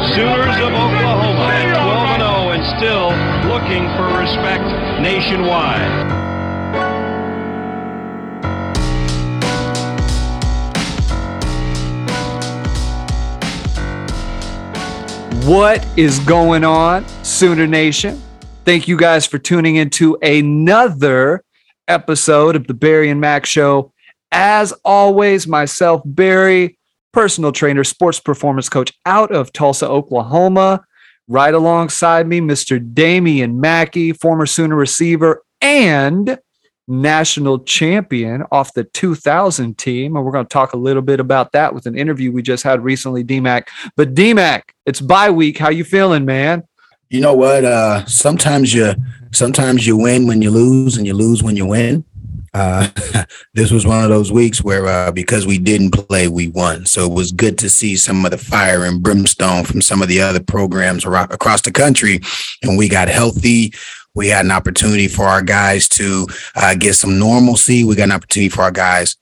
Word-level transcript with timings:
Sooners 0.00 0.56
of 0.56 0.72
Oklahoma 0.72 1.52
at 1.52 1.76
12 1.76 2.16
0 2.16 2.50
and 2.56 2.64
still 2.78 3.10
looking 3.52 3.84
for 3.96 4.18
respect 4.18 4.64
nationwide. 5.02 6.30
What 15.46 15.86
is 15.98 16.18
going 16.20 16.64
on, 16.64 17.06
Sooner 17.22 17.66
Nation? 17.66 18.22
Thank 18.64 18.88
you 18.88 18.96
guys 18.96 19.26
for 19.26 19.38
tuning 19.38 19.76
into 19.76 20.16
another 20.22 21.44
episode 21.88 22.56
of 22.56 22.66
the 22.66 22.74
Barry 22.74 23.10
and 23.10 23.20
Mack 23.20 23.44
Show. 23.44 23.92
As 24.32 24.72
always, 24.82 25.46
myself, 25.46 26.00
Barry, 26.06 26.78
personal 27.12 27.52
trainer, 27.52 27.84
sports 27.84 28.20
performance 28.20 28.68
coach 28.68 28.92
out 29.06 29.30
of 29.32 29.52
Tulsa, 29.52 29.88
Oklahoma. 29.88 30.84
Right 31.28 31.54
alongside 31.54 32.26
me, 32.26 32.40
Mr. 32.40 32.80
Damian 32.92 33.60
Mackey, 33.60 34.12
former 34.12 34.46
Sooner 34.46 34.74
receiver 34.74 35.42
and 35.60 36.38
national 36.88 37.60
champion 37.60 38.42
off 38.50 38.74
the 38.74 38.84
2000 38.84 39.78
team. 39.78 40.16
And 40.16 40.24
we're 40.24 40.32
going 40.32 40.44
to 40.44 40.52
talk 40.52 40.72
a 40.72 40.76
little 40.76 41.02
bit 41.02 41.20
about 41.20 41.52
that 41.52 41.72
with 41.72 41.86
an 41.86 41.96
interview 41.96 42.32
we 42.32 42.42
just 42.42 42.64
had 42.64 42.82
recently, 42.82 43.22
DMAC. 43.22 43.68
But 43.96 44.14
DMAC, 44.14 44.62
it's 44.86 45.00
bye 45.00 45.30
week. 45.30 45.58
How 45.58 45.70
you 45.70 45.84
feeling, 45.84 46.24
man? 46.24 46.64
You 47.10 47.20
know 47.20 47.34
what? 47.34 47.64
Uh, 47.64 48.04
sometimes 48.06 48.72
you 48.72 48.94
sometimes 49.32 49.84
you 49.86 49.96
win 49.96 50.28
when 50.28 50.42
you 50.42 50.50
lose, 50.50 50.96
and 50.96 51.06
you 51.06 51.14
lose 51.14 51.42
when 51.42 51.56
you 51.56 51.66
win. 51.66 52.04
Uh, 52.52 52.88
this 53.54 53.70
was 53.70 53.86
one 53.86 54.02
of 54.02 54.10
those 54.10 54.32
weeks 54.32 54.62
where 54.62 54.86
uh, 54.86 55.12
because 55.12 55.46
we 55.46 55.58
didn't 55.58 55.92
play, 55.92 56.28
we 56.28 56.48
won. 56.48 56.86
So 56.86 57.06
it 57.06 57.12
was 57.12 57.32
good 57.32 57.58
to 57.58 57.68
see 57.68 57.96
some 57.96 58.24
of 58.24 58.30
the 58.30 58.38
fire 58.38 58.84
and 58.84 59.02
brimstone 59.02 59.64
from 59.64 59.80
some 59.80 60.02
of 60.02 60.08
the 60.08 60.20
other 60.20 60.40
programs 60.40 61.04
across 61.04 61.62
the 61.62 61.72
country, 61.72 62.20
and 62.62 62.76
we 62.76 62.88
got 62.88 63.08
healthy. 63.08 63.72
We 64.14 64.28
had 64.28 64.44
an 64.44 64.50
opportunity 64.50 65.06
for 65.06 65.24
our 65.24 65.42
guys 65.42 65.88
to 65.90 66.26
uh, 66.56 66.74
get 66.74 66.94
some 66.94 67.18
normalcy. 67.18 67.84
We 67.84 67.94
got 67.94 68.04
an 68.04 68.12
opportunity 68.12 68.48
for 68.48 68.62
our 68.62 68.72
guys 68.72 69.16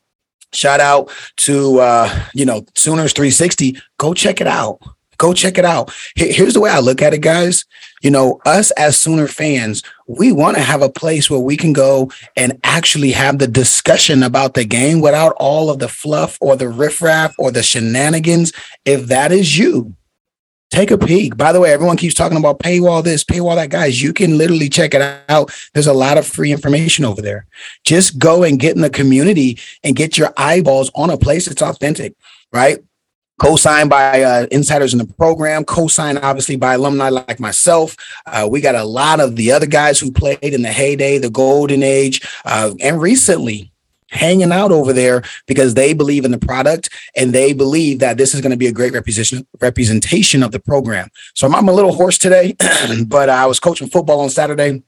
shout 0.51 0.81
out 0.81 1.09
to 1.37 1.79
uh, 1.79 2.25
you 2.33 2.43
know, 2.43 2.65
Sooners 2.75 3.13
360. 3.13 3.77
Go 3.97 4.13
check 4.13 4.41
it 4.41 4.47
out 4.47 4.81
Go 5.23 5.31
check 5.31 5.57
it 5.57 5.63
out. 5.63 5.89
Here's 6.17 6.53
the 6.53 6.59
way 6.59 6.69
I 6.69 6.79
look 6.79 7.01
at 7.01 7.13
it, 7.13 7.21
guys. 7.21 7.63
You 8.01 8.11
know, 8.11 8.41
us 8.45 8.71
as 8.71 8.97
Sooner 8.97 9.29
fans, 9.29 9.81
we 10.05 10.33
want 10.33 10.57
to 10.57 10.61
have 10.61 10.81
a 10.81 10.89
place 10.89 11.29
where 11.29 11.39
we 11.39 11.55
can 11.55 11.71
go 11.71 12.11
and 12.35 12.59
actually 12.65 13.13
have 13.13 13.39
the 13.39 13.47
discussion 13.47 14.21
about 14.21 14.53
the 14.53 14.65
game 14.65 14.99
without 14.99 15.33
all 15.39 15.69
of 15.69 15.79
the 15.79 15.87
fluff 15.87 16.37
or 16.41 16.57
the 16.57 16.67
riffraff 16.67 17.33
or 17.39 17.51
the 17.51 17.63
shenanigans. 17.63 18.51
If 18.83 19.05
that 19.05 19.31
is 19.31 19.57
you, 19.57 19.95
take 20.71 20.91
a 20.91 20.97
peek. 20.97 21.37
By 21.37 21.53
the 21.53 21.61
way, 21.61 21.71
everyone 21.71 21.95
keeps 21.95 22.15
talking 22.15 22.37
about 22.37 22.59
paywall 22.59 23.01
this, 23.01 23.23
paywall 23.23 23.55
that. 23.55 23.69
Guys, 23.69 24.01
you 24.01 24.11
can 24.11 24.37
literally 24.37 24.67
check 24.67 24.93
it 24.93 25.23
out. 25.29 25.53
There's 25.73 25.87
a 25.87 25.93
lot 25.93 26.17
of 26.17 26.27
free 26.27 26.51
information 26.51 27.05
over 27.05 27.21
there. 27.21 27.45
Just 27.85 28.19
go 28.19 28.43
and 28.43 28.59
get 28.59 28.75
in 28.75 28.81
the 28.81 28.89
community 28.89 29.57
and 29.85 29.95
get 29.95 30.17
your 30.17 30.33
eyeballs 30.35 30.91
on 30.95 31.09
a 31.09 31.17
place 31.17 31.45
that's 31.45 31.61
authentic, 31.61 32.13
right? 32.51 32.79
Co-signed 33.43 33.89
by 33.89 34.23
uh, 34.23 34.47
insiders 34.51 34.93
in 34.93 34.99
the 34.99 35.05
program, 35.05 35.65
co-signed 35.65 36.19
obviously 36.19 36.55
by 36.55 36.75
alumni 36.75 37.09
like 37.09 37.39
myself. 37.39 37.95
Uh, 38.25 38.47
we 38.49 38.61
got 38.61 38.75
a 38.75 38.83
lot 38.83 39.19
of 39.19 39.35
the 39.35 39.51
other 39.51 39.65
guys 39.65 39.99
who 39.99 40.11
played 40.11 40.39
in 40.41 40.61
the 40.61 40.71
heyday, 40.71 41.17
the 41.17 41.29
golden 41.29 41.83
age, 41.83 42.25
uh, 42.45 42.73
and 42.79 43.01
recently 43.01 43.71
hanging 44.09 44.51
out 44.51 44.71
over 44.71 44.93
there 44.93 45.23
because 45.47 45.73
they 45.73 45.93
believe 45.93 46.23
in 46.23 46.31
the 46.31 46.37
product 46.37 46.89
and 47.15 47.33
they 47.33 47.51
believe 47.51 47.99
that 47.99 48.15
this 48.15 48.33
is 48.33 48.41
going 48.41 48.51
to 48.51 48.57
be 48.57 48.67
a 48.67 48.71
great 48.71 48.93
representation 48.93 49.45
representation 49.59 50.43
of 50.43 50.51
the 50.51 50.59
program. 50.59 51.09
So 51.33 51.47
I'm, 51.47 51.55
I'm 51.55 51.67
a 51.67 51.73
little 51.73 51.93
hoarse 51.93 52.17
today, 52.17 52.55
but 53.07 53.29
I 53.29 53.45
was 53.45 53.59
coaching 53.59 53.89
football 53.89 54.21
on 54.21 54.29
Saturday 54.29 54.83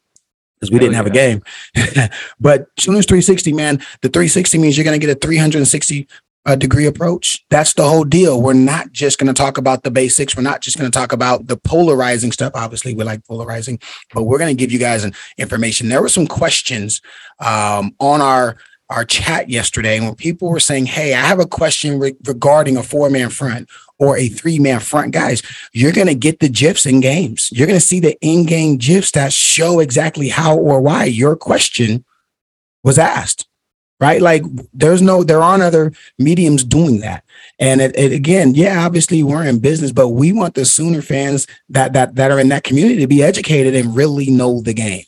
because 0.60 0.72
we 0.72 0.80
didn't 0.80 0.96
have 0.96 1.08
a 1.08 1.12
game. 1.12 1.44
but 2.40 2.68
Sooners 2.80 3.06
360, 3.06 3.54
man, 3.54 3.78
the 4.02 4.10
360 4.10 4.58
means 4.58 4.78
you're 4.78 4.86
going 4.86 5.00
to 5.00 5.06
get 5.06 5.16
a 5.16 5.20
360 5.20 6.08
a 6.46 6.56
degree 6.56 6.86
approach. 6.86 7.44
That's 7.50 7.74
the 7.74 7.88
whole 7.88 8.04
deal. 8.04 8.42
We're 8.42 8.54
not 8.54 8.92
just 8.92 9.18
going 9.18 9.34
to 9.34 9.34
talk 9.34 9.58
about 9.58 9.84
the 9.84 9.92
basics. 9.92 10.36
We're 10.36 10.44
not 10.44 10.62
just 10.62 10.78
going 10.78 10.90
to 10.90 10.96
talk 10.96 11.12
about 11.12 11.48
the 11.48 11.58
polarizing 11.58 12.32
stuff. 12.32 12.52
Obviously, 12.54 12.94
we 12.94 13.04
like 13.04 13.26
polarizing, 13.26 13.80
but 14.14 14.24
we're 14.24 14.38
going 14.38 14.56
to 14.56 14.60
give 14.60 14.72
you 14.72 14.80
guys 14.80 15.04
an 15.04 15.14
information. 15.38 15.90
There 15.90 16.02
were 16.02 16.10
some 16.10 16.28
questions 16.28 17.02
um, 17.40 17.96
on 18.00 18.22
our 18.22 18.58
our 18.90 19.04
chat 19.04 19.50
yesterday, 19.50 20.00
when 20.00 20.14
people 20.14 20.50
were 20.50 20.60
saying, 20.60 20.86
"Hey, 20.86 21.14
I 21.16 21.22
have 21.22 21.40
a 21.40 21.48
question 21.48 22.00
re- 22.00 22.16
regarding 22.26 22.78
a 22.78 22.84
four 22.84 23.10
man 23.10 23.30
front 23.30 23.68
or 23.98 24.16
a 24.16 24.28
three 24.28 24.60
man 24.60 24.80
front," 24.80 25.12
guys, 25.12 25.42
you're 25.74 25.92
going 25.92 26.08
to 26.08 26.16
get 26.16 26.40
the 26.40 26.50
gifs 26.50 26.86
in 26.86 27.00
games. 27.00 27.50
You're 27.52 27.68
going 27.68 27.80
to 27.80 27.86
see 27.86 28.00
the 28.00 28.16
in 28.22 28.46
game 28.46 28.78
gifs 28.78 29.12
that 29.12 29.34
show 29.34 29.80
exactly 29.80 30.30
how 30.30 30.56
or 30.56 30.82
why 30.82 31.06
your 31.06 31.36
question 31.36 32.06
was 32.84 33.00
asked 33.00 33.48
right? 34.06 34.22
Like 34.22 34.44
there's 34.72 35.02
no, 35.02 35.24
there 35.24 35.42
aren't 35.42 35.64
other 35.64 35.92
mediums 36.20 36.64
doing 36.64 37.00
that. 37.00 37.24
And 37.58 37.82
it, 37.82 37.98
it, 37.98 38.12
again, 38.12 38.54
yeah, 38.54 38.86
obviously 38.86 39.24
we're 39.24 39.44
in 39.44 39.60
business, 39.60 39.92
but 39.92 40.10
we 40.10 40.32
want 40.32 40.54
the 40.54 40.64
Sooner 40.66 41.02
fans 41.02 41.48
that 41.70 41.94
that 41.94 42.16
that 42.16 42.30
are 42.30 42.40
in 42.40 42.50
that 42.50 42.64
community 42.64 43.00
to 43.00 43.08
be 43.08 43.24
educated 43.24 43.74
and 43.74 43.96
really 43.96 44.30
know 44.30 44.62
the 44.62 44.74
game. 44.74 45.06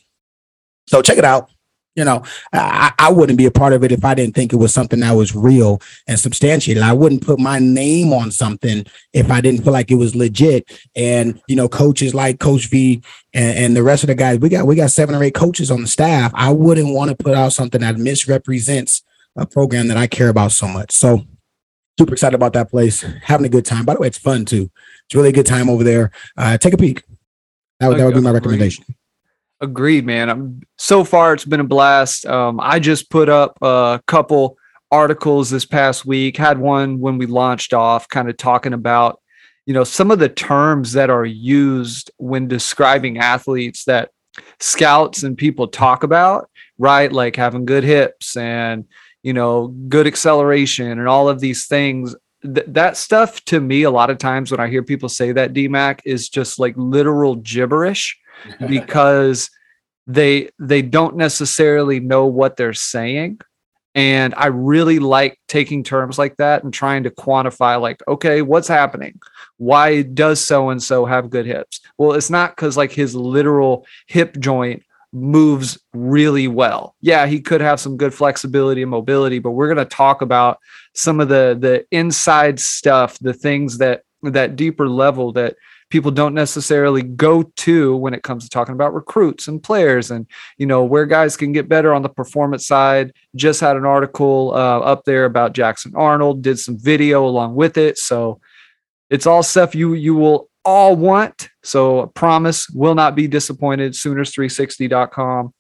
So 0.88 1.02
check 1.04 1.20
it 1.20 1.26
out. 1.26 1.50
You 1.98 2.06
know, 2.06 2.22
I, 2.54 2.94
I 3.00 3.12
wouldn't 3.12 3.40
be 3.40 3.48
a 3.48 3.52
part 3.52 3.74
of 3.74 3.84
it 3.84 3.92
if 3.92 4.06
I 4.06 4.14
didn't 4.14 4.36
think 4.36 4.54
it 4.54 4.58
was 4.58 4.72
something 4.72 5.00
that 5.00 5.14
was 5.14 5.36
real 5.36 5.82
and 6.08 6.20
substantiated. 6.20 6.84
I 6.84 6.94
wouldn't 6.94 7.26
put 7.26 7.40
my 7.40 7.58
name 7.58 8.14
on 8.14 8.30
something 8.30 8.86
if 9.14 9.32
I 9.32 9.42
didn't 9.42 9.64
feel 9.64 9.74
like 9.74 9.90
it 9.90 9.96
was 9.96 10.16
legit. 10.16 10.80
And 10.96 11.42
you 11.48 11.56
know, 11.56 11.68
coaches 11.68 12.14
like 12.14 12.40
Coach 12.40 12.68
V 12.68 13.02
and, 13.34 13.58
and 13.58 13.76
the 13.76 13.82
rest 13.82 14.04
of 14.04 14.08
the 14.08 14.16
guys, 14.16 14.38
we 14.38 14.48
got 14.48 14.68
we 14.68 14.76
got 14.76 14.92
seven 14.92 15.16
or 15.16 15.24
eight 15.24 15.34
coaches 15.34 15.72
on 15.72 15.82
the 15.82 15.88
staff. 15.88 16.32
I 16.36 16.52
wouldn't 16.52 16.94
want 16.94 17.10
to 17.10 17.18
put 17.18 17.34
out 17.34 17.52
something 17.52 17.82
that 17.82 17.98
misrepresents 17.98 19.02
a 19.36 19.48
program 19.48 19.88
that 19.88 19.98
I 19.98 20.06
care 20.06 20.30
about 20.30 20.52
so 20.52 20.68
much. 20.68 20.92
So 20.92 21.26
super 21.98 22.14
excited 22.14 22.36
about 22.36 22.54
that 22.54 22.70
place, 22.70 23.04
having 23.24 23.48
a 23.48 23.50
good 23.50 23.66
time. 23.66 23.86
By 23.86 23.96
the 23.96 24.02
way, 24.02 24.08
it's 24.08 24.20
fun 24.20 24.46
too. 24.46 24.70
It's 25.06 25.16
really 25.16 25.30
a 25.30 25.34
good 25.34 25.48
time 25.48 25.68
over 25.68 25.84
there. 25.84 26.12
Uh, 26.38 26.60
take 26.60 26.74
a 26.74 26.78
peek. 26.78 27.04
That 27.80 27.88
would, 27.88 27.98
that 27.98 28.06
would 28.06 28.14
be 28.16 28.22
my 28.22 28.32
recommendation. 28.32 28.86
Agreed, 29.60 30.06
man. 30.06 30.30
I'm, 30.30 30.62
so 30.78 31.04
far, 31.04 31.34
it's 31.34 31.46
been 31.46 31.60
a 31.60 31.66
blast. 31.66 32.26
Um, 32.26 32.60
I 32.62 32.80
just 32.80 33.10
put 33.10 33.30
up 33.30 33.58
a 33.62 34.02
couple 34.08 34.58
articles 34.92 35.50
this 35.50 35.66
past 35.66 36.06
week. 36.06 36.38
Had 36.38 36.60
one 36.60 37.00
when 37.00 37.18
we 37.18 37.26
launched 37.26 37.74
off, 37.74 38.08
kind 38.08 38.30
of 38.30 38.38
talking 38.38 38.74
about, 38.74 39.20
you 39.66 39.74
know, 39.74 39.84
some 39.84 40.12
of 40.12 40.20
the 40.20 40.30
terms 40.30 40.94
that 40.94 41.10
are 41.10 41.26
used 41.26 42.12
when 42.18 42.48
describing 42.48 43.18
athletes 43.18 43.86
that 43.86 44.12
scouts 44.60 45.24
and 45.24 45.38
people 45.38 45.68
talk 45.68 46.04
about, 46.04 46.50
right? 46.78 47.12
Like 47.12 47.36
having 47.36 47.66
good 47.66 47.84
hips 47.84 48.38
and 48.38 48.86
you 49.28 49.34
know, 49.34 49.68
good 49.90 50.08
acceleration 50.08 50.88
and 50.88 51.06
all 51.06 51.28
of 51.28 51.42
these 51.42 51.68
things. 51.68 52.16
Th- 52.44 52.66
that 52.68 52.96
stuff 52.96 53.44
to 53.46 53.60
me, 53.60 53.84
a 53.84 53.92
lot 53.92 54.10
of 54.10 54.18
times 54.20 54.52
when 54.52 54.62
I 54.62 54.70
hear 54.70 54.84
people 54.84 55.10
say 55.10 55.34
that 55.34 55.52
DMAC 55.52 56.00
is 56.06 56.30
just 56.30 56.60
like 56.60 56.74
literal 56.78 57.36
gibberish 57.36 58.18
because 58.68 59.50
they 60.08 60.50
they 60.58 60.82
don't 60.82 61.18
necessarily 61.18 62.00
know 62.00 62.26
what 62.26 62.56
they're 62.56 62.74
saying. 62.74 63.40
And 63.94 64.36
i 64.36 64.46
really 64.46 65.00
like 65.00 65.40
taking 65.48 65.84
terms 65.84 66.20
like 66.20 66.38
that 66.38 66.64
and 66.64 66.72
trying 66.72 67.04
to 67.04 67.10
quantify 67.10 67.80
like 67.82 68.02
okay 68.08 68.42
what's 68.42 68.68
happening? 68.68 69.20
Why 69.58 70.04
does 70.04 70.44
so 70.44 70.70
and 70.70 70.82
so 70.82 71.06
have 71.06 71.30
good 71.30 71.46
hips? 71.46 71.82
Well 71.98 72.14
it's 72.14 72.30
not 72.30 72.56
because 72.56 72.78
like 72.78 72.92
his 72.92 73.16
literal 73.16 73.86
hip 74.08 74.38
joint 74.40 74.84
moves 75.14 75.80
really 75.94 76.48
well. 76.48 76.96
Yeah 77.02 77.26
he 77.26 77.42
could 77.42 77.62
have 77.62 77.80
some 77.80 77.98
good 77.98 78.14
flexibility 78.14 78.82
and 78.82 78.92
mobility 78.92 79.40
but 79.40 79.52
we're 79.52 79.74
going 79.74 79.78
to 79.78 79.96
talk 79.96 80.22
about 80.22 80.60
some 80.94 81.20
of 81.20 81.28
the 81.28 81.58
the 81.60 81.86
inside 81.92 82.60
stuff 82.60 83.18
the 83.20 83.34
things 83.34 83.80
that 83.80 84.04
that 84.22 84.56
deeper 84.56 84.88
level 84.88 85.32
that 85.34 85.56
people 85.90 86.12
don't 86.12 86.34
necessarily 86.34 87.02
go 87.02 87.44
to 87.44 87.96
when 87.96 88.14
it 88.14 88.24
comes 88.24 88.44
to 88.44 88.50
talking 88.50 88.74
about 88.74 88.94
recruits 88.94 89.48
and 89.48 89.64
players 89.64 90.12
and 90.12 90.28
you 90.58 90.66
know 90.66 90.84
where 90.84 91.06
guys 91.06 91.38
can 91.38 91.52
get 91.52 91.70
better 91.70 91.94
on 91.94 92.02
the 92.02 92.10
performance 92.10 92.68
side. 92.68 93.14
Just 93.36 93.62
had 93.62 93.78
an 93.78 93.86
article 93.86 94.52
uh, 94.54 94.80
up 94.80 95.04
there 95.06 95.26
about 95.26 95.54
jackson 95.54 95.94
arnold 95.96 96.42
did 96.42 96.60
some 96.60 96.78
video 96.78 97.26
along 97.26 97.56
with 97.56 97.78
it. 97.78 97.98
So 97.98 98.40
it's 99.10 99.26
all 99.26 99.44
stuff 99.44 99.76
you 99.76 99.94
you 99.94 100.16
will 100.16 100.50
all 100.66 100.96
want. 100.96 101.50
So 101.64 102.08
promise 102.08 102.70
will 102.70 102.96
not 102.96 103.16
be 103.16 103.28
disappointed. 103.28 103.94
Sooners360.com 103.94 105.54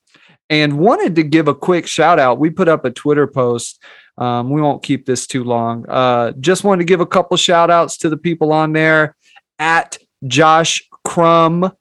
and 0.49 0.79
wanted 0.79 1.15
to 1.15 1.23
give 1.23 1.47
a 1.47 1.55
quick 1.55 1.87
shout 1.87 2.19
out. 2.19 2.39
We 2.39 2.49
put 2.49 2.67
up 2.69 2.85
a 2.85 2.91
twitter 2.91 3.27
post 3.27 3.83
um, 4.17 4.49
we 4.49 4.61
won't 4.61 4.83
keep 4.83 5.05
this 5.05 5.27
too 5.27 5.43
long. 5.43 5.85
Uh, 5.87 6.31
just 6.39 6.63
wanted 6.63 6.79
to 6.79 6.85
give 6.85 7.01
a 7.01 7.05
couple 7.05 7.37
shout 7.37 7.69
outs 7.69 7.97
to 7.99 8.09
the 8.09 8.17
people 8.17 8.51
on 8.51 8.73
there. 8.73 9.15
At 9.59 9.97
Josh 10.25 10.83
Crum 11.03 11.71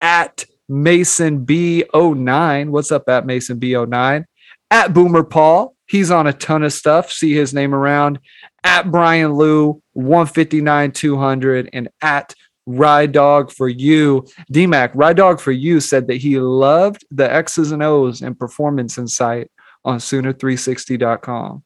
at 0.00 0.44
Mason 0.68 1.46
B09. 1.46 2.70
What's 2.70 2.92
up 2.92 3.08
at 3.08 3.26
Mason 3.26 3.58
B09? 3.58 4.24
At 4.70 4.92
Boomer 4.92 5.24
Paul. 5.24 5.74
He's 5.86 6.10
on 6.10 6.26
a 6.26 6.32
ton 6.32 6.64
of 6.64 6.72
stuff. 6.72 7.12
See 7.12 7.32
his 7.32 7.54
name 7.54 7.74
around. 7.74 8.18
At 8.64 8.90
Brian 8.90 9.34
Lou, 9.34 9.80
159 9.92 10.90
200, 10.90 11.70
and 11.72 11.88
at 12.02 12.34
Ride 12.66 13.12
Dog 13.12 13.52
for 13.52 13.68
You. 13.68 14.26
DMAC, 14.52 14.90
Ride 14.94 15.16
Dog 15.16 15.40
for 15.40 15.52
You 15.52 15.78
said 15.78 16.08
that 16.08 16.16
he 16.16 16.40
loved 16.40 17.04
the 17.12 17.32
X's 17.32 17.70
and 17.70 17.82
O's 17.82 18.22
and 18.22 18.36
performance 18.36 18.98
insight 18.98 19.50
on 19.84 19.98
Sooner360.com. 19.98 21.62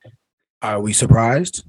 Are 0.63 0.81
we 0.81 0.93
surprised? 0.93 1.65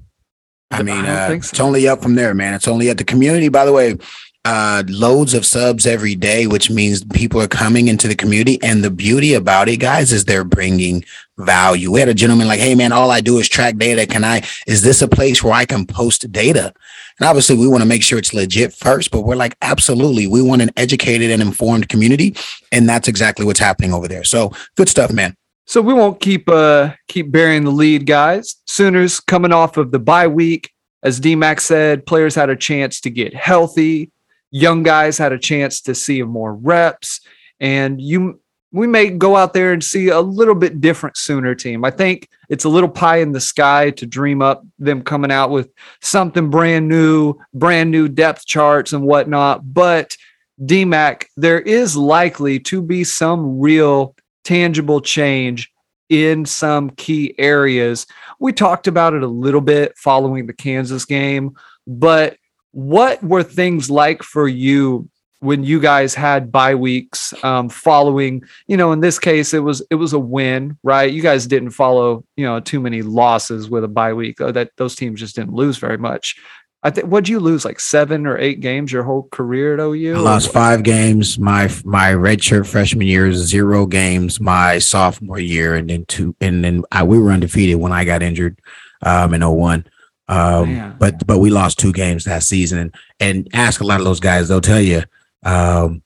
I 0.72 0.82
mean, 0.82 1.04
I 1.04 1.26
uh, 1.26 1.28
so. 1.28 1.34
it's 1.34 1.60
only 1.60 1.88
up 1.88 2.02
from 2.02 2.14
there, 2.14 2.34
man. 2.34 2.54
It's 2.54 2.68
only 2.68 2.90
at 2.90 2.98
the 2.98 3.04
community. 3.04 3.48
By 3.48 3.64
the 3.64 3.72
way, 3.72 3.96
uh, 4.44 4.82
loads 4.88 5.34
of 5.34 5.46
subs 5.46 5.86
every 5.86 6.16
day, 6.16 6.46
which 6.46 6.68
means 6.68 7.04
people 7.04 7.40
are 7.40 7.48
coming 7.48 7.88
into 7.88 8.08
the 8.08 8.16
community. 8.16 8.60
And 8.62 8.82
the 8.82 8.90
beauty 8.90 9.34
about 9.34 9.68
it, 9.68 9.76
guys, 9.76 10.12
is 10.12 10.24
they're 10.24 10.44
bringing 10.44 11.04
value. 11.38 11.92
We 11.92 12.00
had 12.00 12.08
a 12.08 12.14
gentleman 12.14 12.48
like, 12.48 12.60
"Hey, 12.60 12.74
man, 12.74 12.92
all 12.92 13.10
I 13.10 13.20
do 13.20 13.38
is 13.38 13.48
track 13.48 13.76
data. 13.76 14.06
Can 14.06 14.24
I? 14.24 14.42
Is 14.66 14.82
this 14.82 15.02
a 15.02 15.08
place 15.08 15.42
where 15.42 15.52
I 15.52 15.64
can 15.64 15.86
post 15.86 16.30
data?" 16.32 16.72
And 17.20 17.28
obviously, 17.28 17.56
we 17.56 17.68
want 17.68 17.82
to 17.82 17.88
make 17.88 18.02
sure 18.02 18.18
it's 18.18 18.34
legit 18.34 18.72
first. 18.72 19.10
But 19.10 19.22
we're 19.22 19.36
like, 19.36 19.56
absolutely, 19.62 20.26
we 20.26 20.42
want 20.42 20.62
an 20.62 20.70
educated 20.76 21.30
and 21.30 21.42
informed 21.42 21.88
community, 21.88 22.34
and 22.72 22.88
that's 22.88 23.08
exactly 23.08 23.44
what's 23.44 23.60
happening 23.60 23.92
over 23.92 24.08
there. 24.08 24.24
So, 24.24 24.52
good 24.76 24.88
stuff, 24.88 25.12
man. 25.12 25.36
So 25.72 25.80
we 25.80 25.94
won't 25.94 26.20
keep 26.20 26.50
uh 26.50 26.90
keep 27.08 27.32
burying 27.32 27.64
the 27.64 27.70
lead, 27.70 28.04
guys. 28.04 28.56
Sooners 28.66 29.20
coming 29.20 29.54
off 29.54 29.78
of 29.78 29.90
the 29.90 29.98
bye 29.98 30.26
week, 30.26 30.70
as 31.02 31.18
DMAC 31.18 31.60
said, 31.60 32.04
players 32.04 32.34
had 32.34 32.50
a 32.50 32.56
chance 32.56 33.00
to 33.00 33.08
get 33.08 33.32
healthy. 33.32 34.10
Young 34.50 34.82
guys 34.82 35.16
had 35.16 35.32
a 35.32 35.38
chance 35.38 35.80
to 35.84 35.94
see 35.94 36.22
more 36.24 36.54
reps, 36.54 37.22
and 37.58 38.02
you 38.02 38.38
we 38.70 38.86
may 38.86 39.08
go 39.08 39.34
out 39.34 39.54
there 39.54 39.72
and 39.72 39.82
see 39.82 40.08
a 40.08 40.20
little 40.20 40.54
bit 40.54 40.82
different 40.82 41.16
Sooner 41.16 41.54
team. 41.54 41.86
I 41.86 41.90
think 41.90 42.28
it's 42.50 42.64
a 42.64 42.68
little 42.68 42.90
pie 42.90 43.20
in 43.20 43.32
the 43.32 43.40
sky 43.40 43.92
to 43.92 44.04
dream 44.04 44.42
up 44.42 44.62
them 44.78 45.00
coming 45.00 45.32
out 45.32 45.48
with 45.48 45.70
something 46.02 46.50
brand 46.50 46.86
new, 46.86 47.36
brand 47.54 47.90
new 47.90 48.08
depth 48.08 48.44
charts 48.44 48.92
and 48.92 49.04
whatnot. 49.04 49.72
But 49.72 50.18
DMAC, 50.60 51.28
there 51.38 51.60
is 51.60 51.96
likely 51.96 52.60
to 52.60 52.82
be 52.82 53.04
some 53.04 53.58
real 53.58 54.14
tangible 54.44 55.00
change 55.00 55.70
in 56.08 56.44
some 56.44 56.90
key 56.90 57.34
areas. 57.38 58.06
We 58.38 58.52
talked 58.52 58.86
about 58.86 59.14
it 59.14 59.22
a 59.22 59.28
little 59.28 59.60
bit 59.60 59.96
following 59.96 60.46
the 60.46 60.52
Kansas 60.52 61.04
game, 61.04 61.56
but 61.86 62.36
what 62.72 63.22
were 63.22 63.42
things 63.42 63.90
like 63.90 64.22
for 64.22 64.48
you 64.48 65.08
when 65.40 65.64
you 65.64 65.80
guys 65.80 66.14
had 66.14 66.52
bye 66.52 66.74
weeks 66.74 67.34
um, 67.42 67.68
following 67.68 68.42
you 68.68 68.76
know 68.76 68.92
in 68.92 69.00
this 69.00 69.18
case 69.18 69.52
it 69.52 69.58
was 69.58 69.82
it 69.90 69.96
was 69.96 70.12
a 70.12 70.18
win 70.18 70.78
right 70.84 71.12
you 71.12 71.20
guys 71.20 71.48
didn't 71.48 71.70
follow 71.70 72.24
you 72.36 72.44
know 72.44 72.60
too 72.60 72.78
many 72.78 73.02
losses 73.02 73.68
with 73.68 73.82
a 73.82 73.88
bye 73.88 74.12
week 74.12 74.40
uh, 74.40 74.52
that 74.52 74.70
those 74.76 74.94
teams 74.94 75.18
just 75.18 75.34
didn't 75.34 75.52
lose 75.52 75.78
very 75.78 75.98
much 75.98 76.36
i 76.82 76.90
think 76.90 77.06
what'd 77.06 77.28
you 77.28 77.40
lose 77.40 77.64
like 77.64 77.80
seven 77.80 78.26
or 78.26 78.38
eight 78.38 78.60
games 78.60 78.92
your 78.92 79.02
whole 79.02 79.28
career 79.30 79.74
at 79.74 79.80
ou 79.80 79.94
I 79.94 80.18
lost 80.18 80.52
five 80.52 80.82
games. 80.82 81.38
My 81.38 81.70
my 81.84 82.12
redshirt 82.12 82.66
freshman 82.66 83.06
year, 83.06 83.32
zero 83.32 83.86
games. 83.86 84.40
My 84.40 84.78
sophomore 84.78 85.38
year, 85.38 85.74
and 85.74 85.88
then 85.88 86.04
two, 86.06 86.34
and 86.40 86.64
then 86.64 86.84
I, 86.90 87.02
we 87.02 87.18
were 87.18 87.30
undefeated 87.30 87.76
when 87.76 87.92
I 87.92 88.04
got 88.04 88.22
injured 88.22 88.60
um, 89.02 89.34
in 89.34 89.42
01. 89.42 89.86
Um, 90.28 90.74
Man. 90.74 90.96
but 90.98 91.26
but 91.26 91.38
we 91.38 91.50
lost 91.50 91.78
two 91.78 91.92
games 91.92 92.24
that 92.24 92.42
season, 92.42 92.78
and 92.78 92.94
and 93.20 93.48
ask 93.52 93.80
a 93.80 93.84
lot 93.84 94.00
of 94.00 94.04
those 94.04 94.20
guys, 94.20 94.48
they'll 94.48 94.60
tell 94.60 94.80
you. 94.80 95.02
Um, 95.44 96.02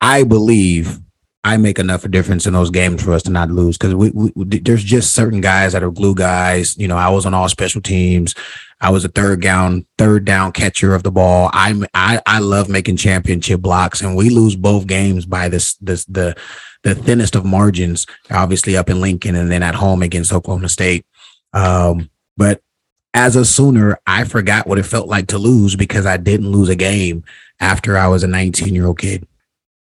I 0.00 0.22
believe 0.22 1.00
I 1.46 1.56
make 1.58 1.78
enough 1.78 2.04
a 2.04 2.08
difference 2.08 2.44
in 2.44 2.54
those 2.54 2.70
games 2.70 3.04
for 3.04 3.12
us 3.12 3.22
to 3.22 3.30
not 3.30 3.52
lose 3.52 3.78
because 3.78 3.94
we, 3.94 4.10
we 4.10 4.32
there's 4.58 4.82
just 4.82 5.14
certain 5.14 5.40
guys 5.40 5.74
that 5.74 5.82
are 5.84 5.92
glue 5.92 6.16
guys. 6.16 6.76
You 6.76 6.88
know, 6.88 6.96
I 6.96 7.08
was 7.08 7.24
on 7.24 7.34
all 7.34 7.48
special 7.48 7.80
teams. 7.80 8.34
I 8.80 8.90
was 8.90 9.04
a 9.04 9.08
third 9.08 9.42
down, 9.42 9.86
third 9.96 10.24
down 10.24 10.50
catcher 10.50 10.92
of 10.92 11.04
the 11.04 11.12
ball. 11.12 11.48
I'm 11.52 11.86
I 11.94 12.20
I 12.26 12.40
love 12.40 12.68
making 12.68 12.96
championship 12.96 13.60
blocks, 13.60 14.00
and 14.00 14.16
we 14.16 14.28
lose 14.28 14.56
both 14.56 14.88
games 14.88 15.24
by 15.24 15.48
this 15.48 15.74
this 15.74 16.04
the 16.06 16.34
the 16.82 16.96
thinnest 16.96 17.36
of 17.36 17.44
margins. 17.44 18.08
Obviously 18.28 18.76
up 18.76 18.90
in 18.90 19.00
Lincoln, 19.00 19.36
and 19.36 19.48
then 19.48 19.62
at 19.62 19.76
home 19.76 20.02
against 20.02 20.32
Oklahoma 20.32 20.68
State. 20.68 21.06
Um, 21.52 22.10
but 22.36 22.60
as 23.14 23.36
a 23.36 23.44
Sooner, 23.44 24.00
I 24.04 24.24
forgot 24.24 24.66
what 24.66 24.78
it 24.78 24.82
felt 24.82 25.06
like 25.06 25.28
to 25.28 25.38
lose 25.38 25.76
because 25.76 26.06
I 26.06 26.16
didn't 26.16 26.50
lose 26.50 26.70
a 26.70 26.74
game 26.74 27.22
after 27.60 27.96
I 27.96 28.08
was 28.08 28.24
a 28.24 28.26
19 28.26 28.74
year 28.74 28.86
old 28.86 28.98
kid. 28.98 29.28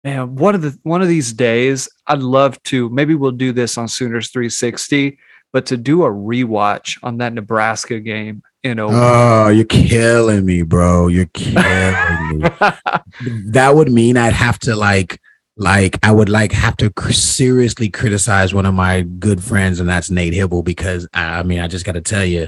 Man, 0.03 0.35
one 0.35 0.55
of 0.55 0.61
the 0.63 0.77
one 0.83 1.01
of 1.03 1.07
these 1.07 1.31
days, 1.31 1.87
I'd 2.07 2.19
love 2.23 2.61
to. 2.63 2.89
Maybe 2.89 3.13
we'll 3.13 3.31
do 3.31 3.51
this 3.51 3.77
on 3.77 3.87
Sooners 3.87 4.31
360, 4.31 5.17
but 5.53 5.67
to 5.67 5.77
do 5.77 6.03
a 6.03 6.09
rewatch 6.09 6.97
on 7.03 7.17
that 7.19 7.33
Nebraska 7.33 7.99
game. 7.99 8.41
You 8.63 8.75
know, 8.75 8.89
Oh, 8.91 9.49
you're 9.49 9.65
killing 9.65 10.45
me, 10.45 10.61
bro. 10.63 11.07
You're 11.07 11.25
killing 11.33 12.39
me. 12.39 12.49
that 13.51 13.71
would 13.75 13.91
mean 13.91 14.17
I'd 14.17 14.33
have 14.33 14.57
to 14.59 14.75
like 14.75 15.19
like 15.57 15.97
I 16.03 16.11
would 16.11 16.29
like 16.29 16.51
have 16.51 16.77
to 16.77 16.89
cr- 16.91 17.11
seriously 17.11 17.89
criticize 17.89 18.53
one 18.55 18.65
of 18.65 18.73
my 18.73 19.01
good 19.01 19.43
friends, 19.43 19.79
and 19.79 19.87
that's 19.89 20.09
Nate 20.09 20.33
Hybl, 20.33 20.63
because 20.63 21.07
I 21.13 21.39
I 21.39 21.43
mean 21.43 21.59
I 21.59 21.67
just 21.67 21.85
got 21.85 21.91
to 21.93 22.01
tell 22.01 22.25
you, 22.25 22.47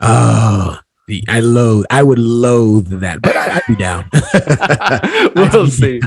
oh, 0.00 0.78
the- 1.08 1.24
I 1.28 1.40
loathe, 1.40 1.86
I 1.90 2.02
would 2.04 2.18
loathe 2.20 2.88
that, 3.00 3.20
but 3.22 3.36
I, 3.36 3.56
I'd 3.56 3.62
be 3.66 3.74
down. 3.74 4.08
we'll 5.52 5.66
see. 5.68 6.00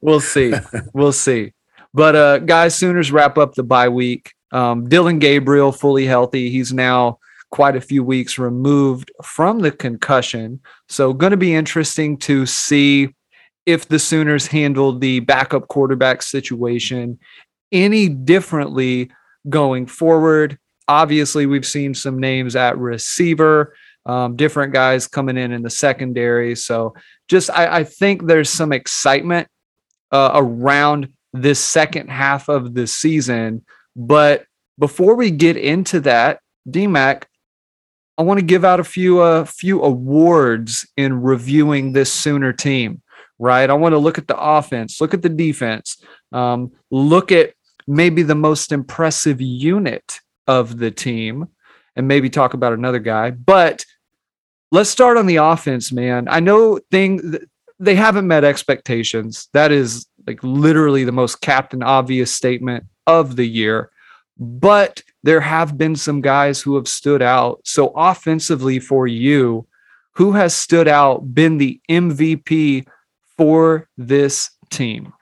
We'll 0.00 0.20
see. 0.20 0.54
We'll 0.94 1.12
see. 1.12 1.52
But 1.92 2.16
uh 2.16 2.38
guys, 2.38 2.74
Sooners 2.74 3.12
wrap 3.12 3.38
up 3.38 3.54
the 3.54 3.62
bye 3.62 3.88
week. 3.88 4.32
Um, 4.52 4.88
Dillon 4.88 5.18
Gabriel 5.18 5.72
fully 5.72 6.06
healthy. 6.06 6.50
He's 6.50 6.72
now 6.72 7.18
quite 7.50 7.76
a 7.76 7.80
few 7.80 8.02
weeks 8.04 8.38
removed 8.38 9.10
from 9.24 9.60
the 9.60 9.72
concussion. 9.72 10.60
So 10.88 11.12
going 11.12 11.32
to 11.32 11.36
be 11.36 11.54
interesting 11.54 12.16
to 12.18 12.46
see 12.46 13.14
if 13.66 13.88
the 13.88 13.98
Sooners 13.98 14.46
handle 14.46 14.98
the 14.98 15.20
backup 15.20 15.68
quarterback 15.68 16.22
situation 16.22 17.18
any 17.72 18.08
differently 18.08 19.10
going 19.48 19.86
forward. 19.86 20.58
Obviously, 20.88 21.46
we've 21.46 21.66
seen 21.66 21.94
some 21.94 22.18
names 22.18 22.56
at 22.56 22.78
receiver, 22.78 23.74
um, 24.06 24.34
different 24.36 24.72
guys 24.72 25.06
coming 25.06 25.36
in 25.36 25.52
in 25.52 25.62
the 25.62 25.70
secondary. 25.70 26.56
So 26.56 26.94
just 27.28 27.50
I, 27.50 27.78
I 27.78 27.84
think 27.84 28.26
there's 28.26 28.50
some 28.50 28.72
excitement 28.72 29.48
uh, 30.12 30.32
around 30.34 31.12
this 31.32 31.60
second 31.60 32.10
half 32.10 32.48
of 32.48 32.74
the 32.74 32.86
season. 32.86 33.64
But 33.96 34.44
before 34.78 35.14
we 35.14 35.30
get 35.30 35.56
into 35.56 36.00
that, 36.00 36.40
DMAC, 36.68 37.24
I 38.18 38.22
want 38.22 38.38
to 38.38 38.44
give 38.44 38.64
out 38.64 38.80
a 38.80 38.84
few 38.84 39.20
a 39.20 39.46
few 39.46 39.82
awards 39.82 40.86
in 40.96 41.22
reviewing 41.22 41.92
this 41.92 42.12
Sooner 42.12 42.52
team. 42.52 43.02
Right, 43.38 43.70
I 43.70 43.72
want 43.72 43.94
to 43.94 43.98
look 43.98 44.18
at 44.18 44.28
the 44.28 44.38
offense, 44.38 45.00
look 45.00 45.14
at 45.14 45.22
the 45.22 45.30
defense, 45.30 45.96
um, 46.30 46.72
look 46.90 47.32
at 47.32 47.54
maybe 47.86 48.22
the 48.22 48.34
most 48.34 48.70
impressive 48.70 49.40
unit 49.40 50.20
of 50.46 50.76
the 50.76 50.90
team 50.90 51.48
and 51.96 52.06
maybe 52.06 52.28
talk 52.28 52.52
about 52.52 52.74
another 52.74 52.98
guy. 52.98 53.30
But 53.30 53.84
let's 54.70 54.90
start 54.90 55.16
on 55.16 55.26
the 55.26 55.36
offense, 55.36 55.90
man. 55.90 56.28
I 56.28 56.40
know 56.40 56.80
thing 56.90 57.38
they 57.80 57.94
haven't 57.94 58.28
met 58.28 58.44
expectations. 58.44 59.48
That 59.54 59.72
is 59.72 60.06
like 60.26 60.38
literally 60.42 61.04
the 61.04 61.12
most 61.12 61.40
captain 61.40 61.82
obvious 61.82 62.30
statement 62.30 62.84
of 63.06 63.36
the 63.36 63.46
year. 63.46 63.90
But 64.38 65.02
there 65.22 65.40
have 65.40 65.76
been 65.76 65.96
some 65.96 66.20
guys 66.20 66.60
who 66.60 66.76
have 66.76 66.86
stood 66.86 67.22
out. 67.22 67.60
So 67.64 67.88
offensively 67.96 68.78
for 68.78 69.06
you, 69.06 69.66
who 70.12 70.32
has 70.32 70.54
stood 70.54 70.88
out, 70.88 71.34
been 71.34 71.58
the 71.58 71.80
MVP 71.90 72.86
for 73.36 73.88
this 73.96 74.50
team? 74.68 75.12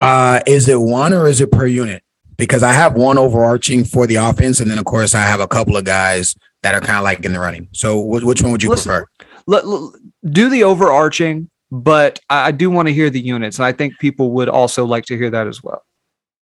Uh, 0.00 0.40
is 0.46 0.68
it 0.68 0.80
one 0.80 1.12
or 1.12 1.28
is 1.28 1.40
it 1.40 1.52
per 1.52 1.66
unit? 1.66 2.02
Because 2.36 2.62
I 2.62 2.72
have 2.72 2.94
one 2.94 3.18
overarching 3.18 3.84
for 3.84 4.06
the 4.06 4.16
offense, 4.16 4.60
and 4.60 4.70
then 4.70 4.78
of 4.78 4.86
course 4.86 5.14
I 5.14 5.20
have 5.20 5.40
a 5.40 5.46
couple 5.46 5.76
of 5.76 5.84
guys 5.84 6.34
that 6.62 6.74
are 6.74 6.80
kind 6.80 6.96
of 6.96 7.04
like 7.04 7.24
in 7.24 7.34
the 7.34 7.38
running. 7.38 7.68
So 7.72 8.00
which 8.00 8.42
one 8.42 8.50
would 8.50 8.62
you 8.62 8.70
prefer? 8.70 9.06
Let, 9.50 9.66
let, 9.66 9.92
do 10.30 10.48
the 10.48 10.62
overarching, 10.62 11.50
but 11.72 12.20
I 12.30 12.52
do 12.52 12.70
want 12.70 12.86
to 12.86 12.94
hear 12.94 13.10
the 13.10 13.20
units, 13.20 13.58
and 13.58 13.66
I 13.66 13.72
think 13.72 13.98
people 13.98 14.30
would 14.32 14.48
also 14.48 14.84
like 14.84 15.06
to 15.06 15.16
hear 15.16 15.30
that 15.30 15.48
as 15.48 15.62
well. 15.62 15.82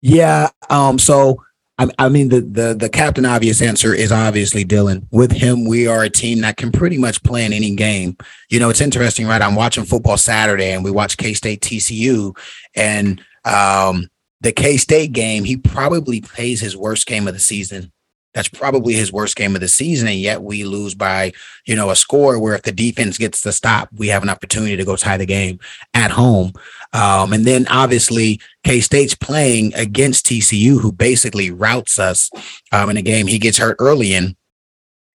Yeah. 0.01 0.51
Um. 0.71 0.99
So 0.99 1.43
I, 1.79 1.89
I 1.99 2.09
mean, 2.09 2.29
the 2.29 2.41
the 2.43 2.75
the 2.75 2.89
captain 2.89 3.27
obvious 3.27 3.61
answer 3.61 3.93
is 3.93 4.13
obviously 4.13 4.65
Dylan. 4.65 5.07
With 5.11 5.33
him, 5.33 5.67
we 5.67 5.87
are 5.89 6.05
a 6.05 6.11
team 6.11 6.43
that 6.43 6.57
can 6.57 6.71
pretty 6.71 6.99
much 6.99 7.23
play 7.25 7.45
in 7.45 7.53
any 7.53 7.75
game. 7.75 8.17
You 8.51 8.61
know, 8.61 8.71
it's 8.71 8.81
interesting, 8.81 9.27
right? 9.27 9.43
I'm 9.43 9.57
watching 9.57 9.85
football 9.85 10.17
Saturday, 10.17 10.73
and 10.73 10.85
we 10.85 10.91
watch 10.91 11.17
K 11.17 11.35
State 11.35 11.61
TCU, 11.61 12.37
and 12.77 13.21
um, 13.45 14.09
the 14.43 14.53
K 14.53 14.77
State 14.77 15.13
game, 15.13 15.45
he 15.45 15.57
probably 15.57 16.21
plays 16.21 16.61
his 16.61 16.77
worst 16.77 17.07
game 17.07 17.27
of 17.27 17.35
the 17.35 17.41
season. 17.41 17.91
That's 18.35 18.49
probably 18.49 18.95
his 18.95 19.13
worst 19.13 19.37
game 19.37 19.55
of 19.55 19.61
the 19.61 19.69
season, 19.69 20.09
and 20.09 20.19
yet 20.19 20.43
we 20.43 20.65
lose 20.65 20.95
by 20.95 21.33
you 21.67 21.77
know 21.77 21.91
a 21.91 21.97
score 21.97 22.39
where 22.39 22.55
if 22.55 22.63
the 22.63 22.73
defense 22.73 23.19
gets 23.19 23.43
the 23.43 23.53
stop, 23.53 23.89
we 23.95 24.09
have 24.09 24.23
an 24.23 24.31
opportunity 24.31 24.77
to 24.77 24.85
go 24.85 24.97
tie 24.97 25.17
the 25.17 25.27
game 25.27 25.61
at 25.93 26.11
home. 26.11 26.53
Um, 26.93 27.33
and 27.33 27.45
then 27.45 27.67
obviously 27.69 28.41
K 28.65 28.81
State's 28.81 29.15
playing 29.15 29.75
against 29.75 30.27
TCU, 30.27 30.81
who 30.81 30.93
basically 30.93 31.51
routes 31.51 31.99
us 31.99 32.31
um, 32.73 32.91
in 32.91 32.97
a 32.97 33.03
game. 33.03 33.27
He 33.27 33.39
gets 33.39 33.59
hurt 33.59 33.77
early 33.79 34.15
in, 34.15 34.37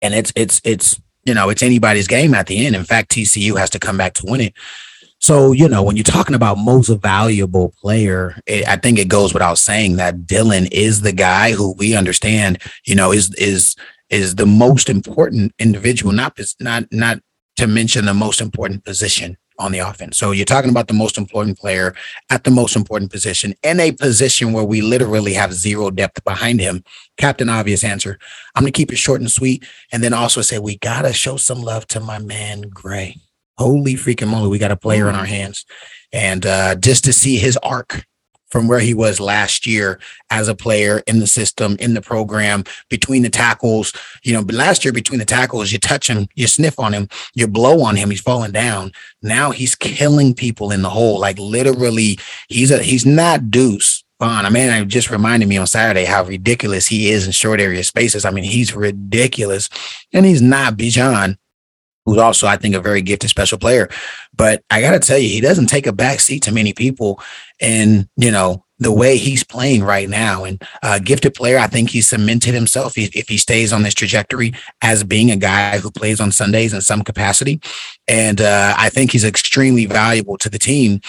and 0.03 0.15
it's 0.15 0.33
it's 0.35 0.61
it's 0.65 1.01
you 1.25 1.35
know 1.35 1.51
it's 1.51 1.63
anybody's 1.63 2.09
game 2.09 2.35
at 2.35 2.47
the 2.47 2.67
end. 2.67 2.75
In 2.75 2.85
fact, 2.85 3.13
TCU 3.13 3.59
has 3.59 3.71
to 3.71 3.79
come 3.79 3.97
back 3.97 4.15
to 4.15 4.27
win 4.27 4.41
it. 4.41 4.55
So, 5.25 5.53
you 5.53 5.71
know, 5.71 5.83
when 5.83 5.97
you're 5.97 6.05
talking 6.05 6.35
about 6.35 6.59
most 6.59 6.89
valuable 7.01 7.73
player, 7.81 8.39
it, 8.45 8.69
I 8.69 8.77
think 8.77 8.99
it 8.99 9.09
goes 9.09 9.33
without 9.33 9.57
saying 9.57 9.97
that 9.97 10.27
Dylan 10.27 10.69
is 10.71 11.01
the 11.01 11.13
guy 11.13 11.53
who 11.53 11.73
we 11.79 11.97
understand, 11.97 12.61
you 12.85 12.95
know, 12.95 13.11
is 13.11 13.33
is 13.37 13.75
is 14.11 14.35
the 14.35 14.45
most 14.45 14.91
important 14.91 15.55
individual, 15.59 16.13
not 16.13 16.39
not 16.61 16.85
not 16.93 17.21
to 17.57 17.67
mention 17.67 18.05
the 18.05 18.13
most 18.13 18.43
important 18.43 18.85
position 18.85 19.39
on 19.59 19.73
the 19.73 19.79
offense. 19.79 20.19
So 20.19 20.33
you're 20.33 20.45
talking 20.45 20.71
about 20.71 20.89
the 20.89 20.93
most 20.93 21.17
important 21.17 21.57
player 21.59 21.95
at 22.29 22.45
the 22.45 22.51
most 22.51 22.77
important 22.77 23.11
position 23.11 23.55
in 23.63 23.81
a 23.81 23.93
position 23.93 24.53
where 24.53 24.65
we 24.65 24.83
literally 24.83 25.33
have 25.33 25.55
zero 25.55 25.91
depth 25.91 26.23
behind 26.25 26.61
him. 26.61 26.85
Captain 27.17 27.49
obvious 27.49 27.83
answer. 27.83 28.19
I'm 28.55 28.63
going 28.63 28.75
to 28.75 28.77
keep 28.77 28.93
it 28.93 28.97
short 28.97 29.23
and 29.23 29.31
sweet 29.31 29.65
and 29.91 30.03
then 30.03 30.13
also 30.13 30.43
say 30.43 30.59
we 30.59 30.77
got 30.77 31.03
to 31.03 31.15
show 31.15 31.39
some 31.39 31.63
love 31.63 31.87
to 31.87 32.01
my 32.01 32.19
man 32.19 32.69
Gray 32.69 33.17
holy 33.59 33.95
freaking 33.95 34.29
moly, 34.29 34.49
we 34.49 34.59
got 34.59 34.71
a 34.71 34.77
player 34.77 35.09
in 35.09 35.15
our 35.15 35.27
hands. 35.27 35.65
And 36.13 36.47
uh, 36.47 36.77
just 36.77 37.05
to 37.05 37.13
see 37.13 37.37
his 37.37 37.57
arc 37.59 38.05
from 38.55 38.69
where 38.69 38.79
he 38.79 38.95
was 38.95 39.19
last 39.19 39.67
year 39.67 39.99
as 40.31 40.47
a 40.47 40.55
player 40.55 41.03
in 41.09 41.19
the 41.19 41.27
system, 41.27 41.77
in 41.81 41.95
the 41.95 42.01
program, 42.01 42.63
between 42.89 43.23
the 43.23 43.29
tackles. 43.29 43.93
You 44.23 44.33
know, 44.33 44.45
but 44.45 44.55
last 44.55 44.85
year 44.85 44.93
between 44.93 45.19
the 45.19 45.25
tackles, 45.25 45.73
you 45.73 45.79
touch 45.81 46.09
him, 46.09 46.29
you 46.37 46.47
sniff 46.47 46.79
on 46.79 46.93
him, 46.93 47.09
you 47.35 47.49
blow 47.49 47.83
on 47.83 47.97
him, 47.97 48.11
he's 48.11 48.21
falling 48.21 48.53
down. 48.53 48.93
Now 49.23 49.51
he's 49.51 49.75
killing 49.75 50.35
people 50.35 50.71
in 50.71 50.83
the 50.83 50.91
hole. 50.91 51.19
Like 51.19 51.37
literally, 51.37 52.21
he's 52.49 52.71
a 52.71 52.81
he's 52.81 53.05
not 53.05 53.51
deuce. 53.51 54.05
Vaughn. 54.21 54.47
I 54.47 54.51
mean, 54.51 54.71
it 54.71 54.87
just 54.87 55.11
reminded 55.11 55.49
me 55.49 55.57
on 55.57 55.67
Saturday 55.67 56.05
how 56.05 56.23
ridiculous 56.23 56.87
he 56.87 57.11
is 57.11 57.27
in 57.27 57.33
short 57.33 57.61
area 57.61 57.83
spaces. 57.83 58.25
I 58.25 58.31
mean, 58.31 58.45
he's 58.45 58.73
ridiculous. 58.73 59.69
And 60.13 60.25
he's 60.25 60.41
not 60.41 60.77
Bijan 60.77 61.39
who's 62.05 62.19
also, 62.19 62.47
I 62.47 62.57
think, 62.57 62.75
a 62.75 62.81
very 62.81 63.03
gifted 63.03 63.31
special 63.31 63.59
player. 63.59 63.89
But 64.37 64.63
I 64.71 64.81
got 64.81 64.93
to 64.93 64.99
tell 64.99 65.19
you, 65.19 65.29
he 65.29 65.41
doesn't 65.41 65.67
take 65.67 65.87
a 65.87 65.93
back 65.93 66.21
seat 66.21 66.43
to 66.45 66.53
many 66.53 66.73
people. 66.73 67.21
And, 67.61 68.09
you 68.17 68.31
know, 68.31 68.65
the 68.79 68.93
way 68.93 69.17
he's 69.17 69.45
playing 69.45 69.85
right 69.85 70.09
now 70.09 70.45
and 70.45 70.63
uh, 70.83 70.99
gifted 70.99 71.35
player, 71.35 71.59
I 71.59 71.69
think 71.69 71.91
he's 71.91 72.09
cemented 72.09 72.55
himself 72.55 72.99
if, 72.99 73.15
if 73.15 73.29
he 73.29 73.39
stays 73.39 73.73
on 73.73 73.83
this 73.83 73.95
trajectory 73.95 74.53
as 74.83 75.05
being 75.05 75.31
a 75.31 75.37
guy 75.37 75.79
who 75.79 75.91
plays 75.91 76.21
on 76.21 76.33
Sundays 76.33 76.75
in 76.75 76.81
some 76.81 77.03
capacity. 77.03 77.61
And 78.09 78.41
uh, 78.41 78.75
I 78.77 78.91
think 78.91 79.13
he's 79.13 79.25
extremely 79.25 79.87
valuable 79.87 80.37
to 80.39 80.51
the 80.51 80.59
team, 80.59 81.01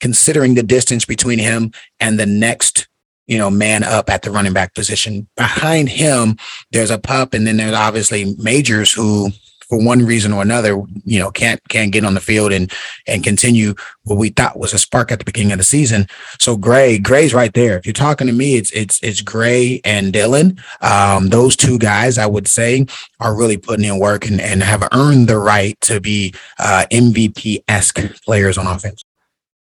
considering 0.00 0.54
the 0.54 0.62
distance 0.62 1.04
between 1.04 1.38
him 1.38 1.72
and 2.00 2.18
the 2.18 2.26
next 2.26 2.88
you 3.26 3.38
know, 3.38 3.48
man 3.48 3.84
up 3.84 4.10
at 4.10 4.22
the 4.22 4.30
running 4.30 4.52
back 4.52 4.74
position. 4.74 5.28
Behind 5.36 5.88
him, 5.88 6.36
there's 6.72 6.90
a 6.90 6.98
pup, 6.98 7.32
and 7.32 7.46
then 7.46 7.58
there's 7.58 7.74
obviously 7.76 8.34
Majors, 8.38 8.92
who 8.92 9.30
for 9.70 9.82
one 9.82 10.04
reason 10.04 10.32
or 10.32 10.42
another, 10.42 10.82
you 11.04 11.20
know, 11.20 11.30
can't 11.30 11.60
can't 11.68 11.92
get 11.92 12.04
on 12.04 12.14
the 12.14 12.20
field 12.20 12.52
and 12.52 12.70
and 13.06 13.22
continue 13.24 13.74
what 14.02 14.18
we 14.18 14.28
thought 14.28 14.58
was 14.58 14.74
a 14.74 14.78
spark 14.78 15.12
at 15.12 15.20
the 15.20 15.24
beginning 15.24 15.52
of 15.52 15.58
the 15.58 15.64
season. 15.64 16.06
So 16.40 16.56
Gray, 16.56 16.98
Gray's 16.98 17.32
right 17.32 17.54
there. 17.54 17.78
If 17.78 17.86
you're 17.86 17.92
talking 17.92 18.26
to 18.26 18.32
me, 18.32 18.56
it's 18.56 18.72
it's 18.72 19.00
it's 19.02 19.22
Gray 19.22 19.80
and 19.84 20.12
Dylan. 20.12 20.60
Um, 20.82 21.28
those 21.28 21.54
two 21.54 21.78
guys, 21.78 22.18
I 22.18 22.26
would 22.26 22.48
say, 22.48 22.86
are 23.20 23.34
really 23.36 23.56
putting 23.56 23.84
in 23.84 24.00
work 24.00 24.26
and, 24.26 24.40
and 24.40 24.62
have 24.62 24.86
earned 24.92 25.28
the 25.28 25.38
right 25.38 25.80
to 25.82 26.00
be 26.00 26.34
uh, 26.58 26.86
MVP 26.90 27.62
esque 27.68 28.00
players 28.24 28.58
on 28.58 28.66
offense. 28.66 29.04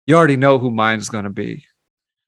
You 0.07 0.15
already 0.15 0.37
know 0.37 0.59
who 0.59 0.71
mine's 0.71 1.09
going 1.09 1.25
to 1.25 1.31
be. 1.31 1.65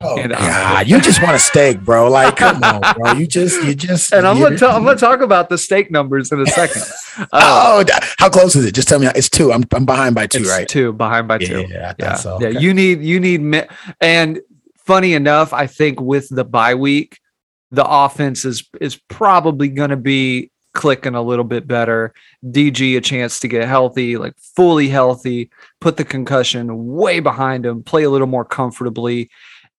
Oh 0.00 0.17
and 0.17 0.31
God, 0.31 0.87
you 0.87 1.00
just 1.00 1.21
want 1.21 1.35
a 1.35 1.40
steak, 1.40 1.81
bro. 1.81 2.09
Like, 2.09 2.37
come 2.37 2.62
on, 2.62 2.81
bro. 2.95 3.12
You 3.14 3.26
just, 3.26 3.61
you 3.64 3.75
just. 3.75 4.12
And 4.19 4.28
I'm 4.28 4.38
gonna, 4.38 4.57
t- 4.57 4.64
I'm 4.64 4.85
gonna 4.85 4.97
talk 4.97 5.21
about 5.21 5.49
the 5.49 5.59
steak 5.59 5.90
numbers 5.90 6.31
in 6.31 6.40
a 6.40 6.47
second. 6.47 6.83
Uh, 7.33 7.83
oh, 7.85 7.99
how 8.17 8.31
close 8.31 8.55
is 8.55 8.64
it? 8.64 8.73
Just 8.73 8.87
tell 8.87 9.00
me. 9.00 9.09
It's 9.17 9.28
two. 9.28 9.52
I'm, 9.52 9.64
I'm 9.73 9.85
behind 9.85 10.14
by 10.14 10.28
two, 10.28 10.45
right? 10.45 10.69
Two, 10.69 10.93
behind 10.93 11.26
by 11.26 11.38
two. 11.38 11.67
Yeah, 11.69 11.93
yeah. 11.99 12.14
So. 12.14 12.38
yeah. 12.40 12.50
You 12.50 12.73
need, 12.73 13.02
you 13.02 13.19
need, 13.19 13.67
and 14.00 14.40
funny 14.76 15.14
enough, 15.14 15.52
I 15.52 15.67
think 15.67 16.00
with 16.00 16.28
the 16.28 16.45
bye 16.45 16.76
week, 16.76 17.19
the 17.73 17.85
offense 17.85 18.45
is 18.45 18.62
is 18.81 18.95
probably 19.09 19.67
going 19.67 19.90
to 19.90 19.97
be 19.97 20.52
clicking 20.75 21.17
a 21.17 21.23
little 21.23 21.45
bit 21.45 21.67
better. 21.67 22.14
DG 22.45 22.97
a 22.97 23.00
chance 23.00 23.40
to 23.40 23.49
get 23.49 23.67
healthy, 23.67 24.17
like 24.17 24.35
fully 24.38 24.88
healthy, 24.88 25.50
put 25.81 25.97
the 25.97 26.05
concussion 26.05 26.87
way 26.87 27.19
behind 27.19 27.67
him, 27.67 27.83
play 27.83 28.05
a 28.05 28.11
little 28.11 28.28
more 28.28 28.45
comfortably 28.45 29.28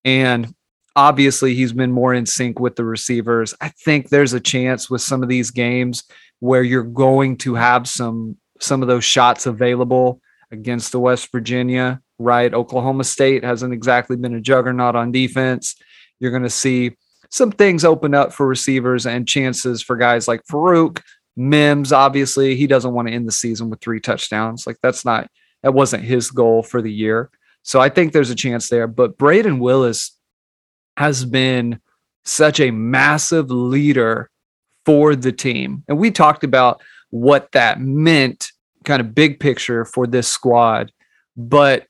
and 0.05 0.53
obviously, 0.95 1.55
he's 1.55 1.73
been 1.73 1.91
more 1.91 2.13
in 2.13 2.25
sync 2.25 2.59
with 2.59 2.75
the 2.75 2.85
receivers. 2.85 3.53
I 3.61 3.69
think 3.69 4.09
there's 4.09 4.33
a 4.33 4.39
chance 4.39 4.89
with 4.89 5.01
some 5.01 5.23
of 5.23 5.29
these 5.29 5.51
games 5.51 6.03
where 6.39 6.63
you're 6.63 6.83
going 6.83 7.37
to 7.37 7.55
have 7.55 7.87
some 7.87 8.37
some 8.59 8.81
of 8.81 8.87
those 8.87 9.05
shots 9.05 9.45
available 9.45 10.21
against 10.51 10.91
the 10.91 10.99
West 10.99 11.31
Virginia, 11.31 12.01
right? 12.17 12.53
Oklahoma 12.53 13.03
State 13.03 13.43
hasn't 13.43 13.73
exactly 13.73 14.15
been 14.17 14.35
a 14.35 14.41
juggernaut 14.41 14.95
on 14.95 15.11
defense. 15.11 15.75
You're 16.19 16.31
going 16.31 16.43
to 16.43 16.49
see 16.49 16.97
some 17.29 17.51
things 17.51 17.85
open 17.85 18.13
up 18.13 18.33
for 18.33 18.47
receivers 18.47 19.05
and 19.05 19.27
chances 19.27 19.81
for 19.81 19.95
guys 19.95 20.27
like 20.27 20.43
Farooq, 20.45 21.01
Mims. 21.37 21.93
Obviously, 21.93 22.55
he 22.55 22.67
doesn't 22.67 22.93
want 22.93 23.07
to 23.07 23.13
end 23.13 23.27
the 23.27 23.31
season 23.31 23.69
with 23.69 23.79
three 23.79 23.99
touchdowns. 23.99 24.65
Like 24.65 24.77
that's 24.81 25.05
not 25.05 25.29
that 25.63 25.73
wasn't 25.73 26.03
his 26.03 26.31
goal 26.31 26.63
for 26.63 26.81
the 26.81 26.91
year. 26.91 27.29
So 27.69 27.79
I 27.79 27.89
think 27.89 28.13
there's 28.13 28.31
a 28.31 28.35
chance 28.35 28.67
there. 28.67 28.87
But 28.87 29.19
Brayden 29.19 29.59
Willis 29.59 30.17
has 30.97 31.23
been 31.23 31.79
such 32.25 32.59
a 32.59 32.71
massive 32.71 33.51
leader 33.51 34.31
for 34.87 35.15
the 35.15 35.31
team. 35.31 35.83
And 35.87 35.99
we 35.99 36.09
talked 36.09 36.43
about 36.43 36.81
what 37.11 37.51
that 37.51 37.79
meant, 37.79 38.51
kind 38.85 38.99
of 38.99 39.13
big 39.13 39.39
picture 39.39 39.85
for 39.85 40.07
this 40.07 40.27
squad. 40.27 40.91
But 41.37 41.85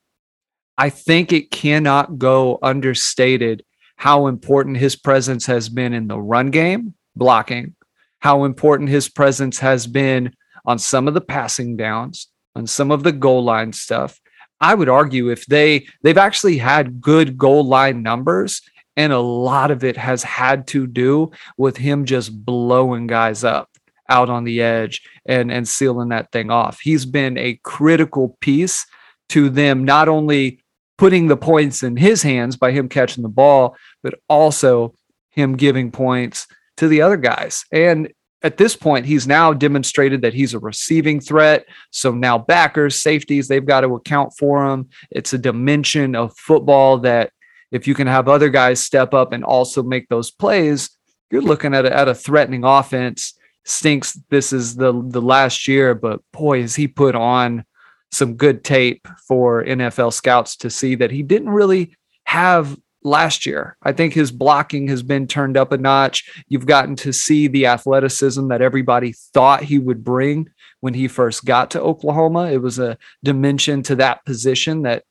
I 0.77 0.89
think 0.89 1.31
it 1.31 1.49
cannot 1.49 2.17
go 2.17 2.59
understated 2.61 3.63
how 3.95 4.27
important 4.27 4.75
his 4.75 4.97
presence 4.97 5.45
has 5.45 5.69
been 5.69 5.93
in 5.93 6.09
the 6.09 6.19
run 6.19 6.51
game, 6.51 6.93
blocking, 7.15 7.73
how 8.19 8.43
important 8.43 8.89
his 8.89 9.07
presence 9.07 9.59
has 9.59 9.87
been 9.87 10.33
on 10.65 10.77
some 10.77 11.07
of 11.07 11.13
the 11.13 11.21
passing 11.21 11.77
downs, 11.77 12.27
on 12.53 12.67
some 12.67 12.91
of 12.91 13.03
the 13.03 13.13
goal 13.13 13.45
line 13.45 13.71
stuff, 13.71 14.19
I 14.61 14.75
would 14.75 14.89
argue 14.89 15.29
if 15.29 15.45
they 15.45 15.87
they've 16.03 16.17
actually 16.17 16.57
had 16.57 17.01
good 17.01 17.37
goal 17.37 17.65
line 17.65 18.03
numbers 18.03 18.61
and 18.97 19.13
a 19.13 19.19
lot 19.19 19.71
of 19.71 19.83
it 19.83 19.95
has 19.95 20.23
had 20.23 20.67
to 20.67 20.85
do 20.85 21.31
with 21.57 21.77
him 21.77 22.05
just 22.05 22.45
blowing 22.45 23.07
guys 23.07 23.43
up 23.43 23.69
out 24.09 24.29
on 24.29 24.43
the 24.43 24.61
edge 24.61 25.01
and 25.25 25.51
and 25.51 25.67
sealing 25.67 26.09
that 26.09 26.31
thing 26.31 26.51
off. 26.51 26.79
He's 26.81 27.05
been 27.05 27.37
a 27.37 27.59
critical 27.63 28.37
piece 28.41 28.85
to 29.29 29.49
them 29.49 29.85
not 29.85 30.09
only 30.09 30.63
putting 30.97 31.27
the 31.27 31.37
points 31.37 31.81
in 31.81 31.95
his 31.95 32.21
hands 32.23 32.57
by 32.57 32.71
him 32.71 32.89
catching 32.89 33.23
the 33.23 33.29
ball, 33.29 33.77
but 34.03 34.19
also 34.27 34.93
him 35.29 35.55
giving 35.55 35.91
points 35.91 36.47
to 36.75 36.87
the 36.87 37.01
other 37.01 37.15
guys. 37.15 37.63
And 37.71 38.11
at 38.41 38.57
this 38.57 38.75
point, 38.75 39.05
he's 39.05 39.27
now 39.27 39.53
demonstrated 39.53 40.21
that 40.21 40.33
he's 40.33 40.53
a 40.53 40.59
receiving 40.59 41.19
threat. 41.19 41.65
So 41.91 42.11
now 42.11 42.37
backers, 42.37 42.95
safeties, 42.95 43.47
they've 43.47 43.65
got 43.65 43.81
to 43.81 43.95
account 43.95 44.33
for 44.37 44.65
him. 44.65 44.89
It's 45.11 45.33
a 45.33 45.37
dimension 45.37 46.15
of 46.15 46.35
football 46.37 46.99
that 46.99 47.31
if 47.71 47.87
you 47.87 47.93
can 47.93 48.07
have 48.07 48.27
other 48.27 48.49
guys 48.49 48.79
step 48.79 49.13
up 49.13 49.33
and 49.33 49.43
also 49.43 49.83
make 49.83 50.07
those 50.07 50.31
plays, 50.31 50.89
you're 51.31 51.41
looking 51.41 51.75
at 51.75 51.85
a, 51.85 51.95
at 51.95 52.07
a 52.07 52.15
threatening 52.15 52.63
offense. 52.63 53.33
Stinks 53.65 54.17
this 54.29 54.51
is 54.51 54.75
the 54.75 54.93
the 55.09 55.21
last 55.21 55.67
year, 55.67 55.93
but 55.93 56.21
boy, 56.31 56.61
has 56.61 56.75
he 56.75 56.87
put 56.87 57.13
on 57.13 57.65
some 58.11 58.35
good 58.35 58.63
tape 58.63 59.07
for 59.27 59.63
NFL 59.63 60.13
scouts 60.13 60.55
to 60.57 60.69
see 60.69 60.95
that 60.95 61.11
he 61.11 61.21
didn't 61.21 61.49
really 61.49 61.95
have 62.23 62.75
last 63.03 63.45
year. 63.45 63.77
I 63.81 63.91
think 63.91 64.13
his 64.13 64.31
blocking 64.31 64.87
has 64.89 65.03
been 65.03 65.27
turned 65.27 65.57
up 65.57 65.71
a 65.71 65.77
notch. 65.77 66.29
You've 66.47 66.65
gotten 66.65 66.95
to 66.97 67.13
see 67.13 67.47
the 67.47 67.67
athleticism 67.67 68.47
that 68.49 68.61
everybody 68.61 69.13
thought 69.33 69.63
he 69.63 69.79
would 69.79 70.03
bring 70.03 70.49
when 70.81 70.93
he 70.93 71.07
first 71.07 71.45
got 71.45 71.71
to 71.71 71.81
Oklahoma. 71.81 72.51
It 72.51 72.61
was 72.61 72.79
a 72.79 72.97
dimension 73.23 73.83
to 73.83 73.95
that 73.95 74.25
position 74.25 74.83
that 74.83 75.03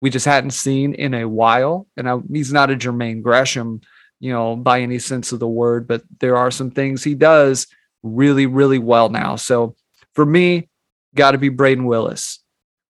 we 0.00 0.10
just 0.10 0.26
hadn't 0.26 0.52
seen 0.52 0.94
in 0.94 1.14
a 1.14 1.28
while. 1.28 1.86
And 1.96 2.08
I, 2.08 2.18
he's 2.32 2.52
not 2.52 2.70
a 2.70 2.76
Jermaine 2.76 3.22
Gresham, 3.22 3.80
you 4.20 4.32
know, 4.32 4.56
by 4.56 4.80
any 4.80 4.98
sense 4.98 5.32
of 5.32 5.40
the 5.40 5.48
word, 5.48 5.88
but 5.88 6.02
there 6.20 6.36
are 6.36 6.50
some 6.50 6.70
things 6.70 7.02
he 7.02 7.14
does 7.14 7.66
really, 8.02 8.46
really 8.46 8.78
well 8.78 9.08
now. 9.08 9.36
So 9.36 9.74
for 10.14 10.24
me, 10.24 10.68
got 11.14 11.32
to 11.32 11.38
be 11.38 11.50
Brayden 11.50 11.84
Willis. 11.84 12.42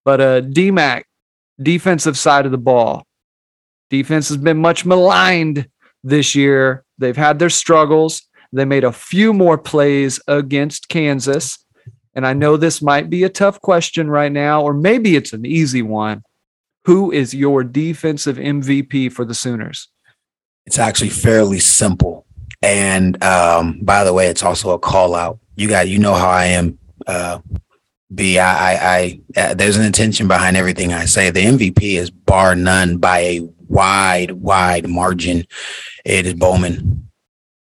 But 0.04 0.20
uh, 0.20 0.40
DMAC, 0.42 1.04
defensive 1.60 2.16
side 2.16 2.46
of 2.46 2.52
the 2.52 2.58
ball, 2.58 3.06
defense 3.90 4.28
has 4.28 4.36
been 4.36 4.58
much 4.58 4.84
maligned 4.84 5.68
this 6.02 6.34
year. 6.34 6.84
They've 6.98 7.16
had 7.16 7.38
their 7.38 7.50
struggles. 7.50 8.22
They 8.52 8.64
made 8.64 8.84
a 8.84 8.92
few 8.92 9.32
more 9.32 9.58
plays 9.58 10.20
against 10.26 10.88
Kansas. 10.88 11.58
And 12.14 12.26
I 12.26 12.32
know 12.32 12.56
this 12.56 12.82
might 12.82 13.10
be 13.10 13.24
a 13.24 13.28
tough 13.28 13.60
question 13.60 14.10
right 14.10 14.32
now, 14.32 14.62
or 14.62 14.74
maybe 14.74 15.14
it's 15.16 15.32
an 15.32 15.46
easy 15.46 15.82
one. 15.82 16.22
Who 16.84 17.12
is 17.12 17.34
your 17.34 17.62
defensive 17.62 18.36
MVP 18.36 19.12
for 19.12 19.24
the 19.24 19.34
Sooners? 19.34 19.88
It's 20.66 20.78
actually 20.78 21.10
fairly 21.10 21.60
simple. 21.60 22.26
And 22.62 23.22
um, 23.22 23.80
by 23.82 24.04
the 24.04 24.12
way, 24.12 24.28
it's 24.28 24.42
also 24.42 24.70
a 24.70 24.78
call 24.78 25.14
out. 25.14 25.38
You 25.54 25.68
got, 25.68 25.88
you 25.88 25.98
know 25.98 26.14
how 26.14 26.28
I 26.28 26.46
am. 26.46 26.78
Uh, 27.06 27.40
B, 28.14 28.38
I, 28.38 28.72
I, 28.72 29.20
I 29.36 29.40
uh, 29.40 29.54
there's 29.54 29.76
an 29.76 29.84
intention 29.84 30.28
behind 30.28 30.56
everything 30.56 30.92
I 30.92 31.04
say. 31.04 31.30
The 31.30 31.44
MVP 31.44 31.98
is 31.98 32.10
bar 32.10 32.54
none 32.54 32.96
by 32.96 33.18
a 33.18 33.48
wide, 33.68 34.32
wide 34.32 34.88
margin. 34.88 35.46
It 36.04 36.26
is 36.26 36.34
Bowman, 36.34 37.08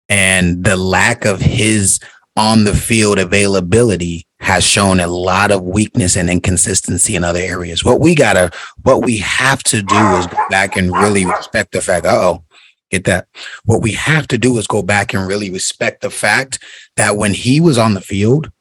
and 0.09 0.63
the 0.63 0.75
lack 0.75 1.25
of 1.25 1.39
his 1.39 1.99
on 2.35 2.63
the 2.63 2.73
field 2.73 3.19
availability 3.19 4.25
has 4.39 4.63
shown 4.63 4.99
a 4.99 5.07
lot 5.07 5.51
of 5.51 5.63
weakness 5.63 6.17
and 6.17 6.29
inconsistency 6.29 7.15
in 7.15 7.23
other 7.23 7.39
areas. 7.39 7.85
What 7.85 8.01
we 8.01 8.15
gotta, 8.15 8.51
what 8.81 9.05
we 9.05 9.19
have 9.19 9.63
to 9.63 9.81
do 9.81 10.15
is 10.17 10.27
go 10.27 10.45
back 10.49 10.75
and 10.75 10.91
really 10.91 11.25
respect 11.25 11.71
the 11.71 11.81
fact. 11.81 12.05
oh, 12.09 12.43
get 12.91 13.05
that. 13.05 13.27
What 13.65 13.81
we 13.81 13.93
have 13.93 14.27
to 14.29 14.37
do 14.37 14.57
is 14.57 14.67
go 14.67 14.83
back 14.83 15.13
and 15.13 15.27
really 15.27 15.49
respect 15.49 16.01
the 16.01 16.09
fact 16.09 16.59
that 16.97 17.15
when 17.15 17.33
he 17.33 17.61
was 17.61 17.77
on 17.77 17.93
the 17.93 18.01
field, 18.01 18.51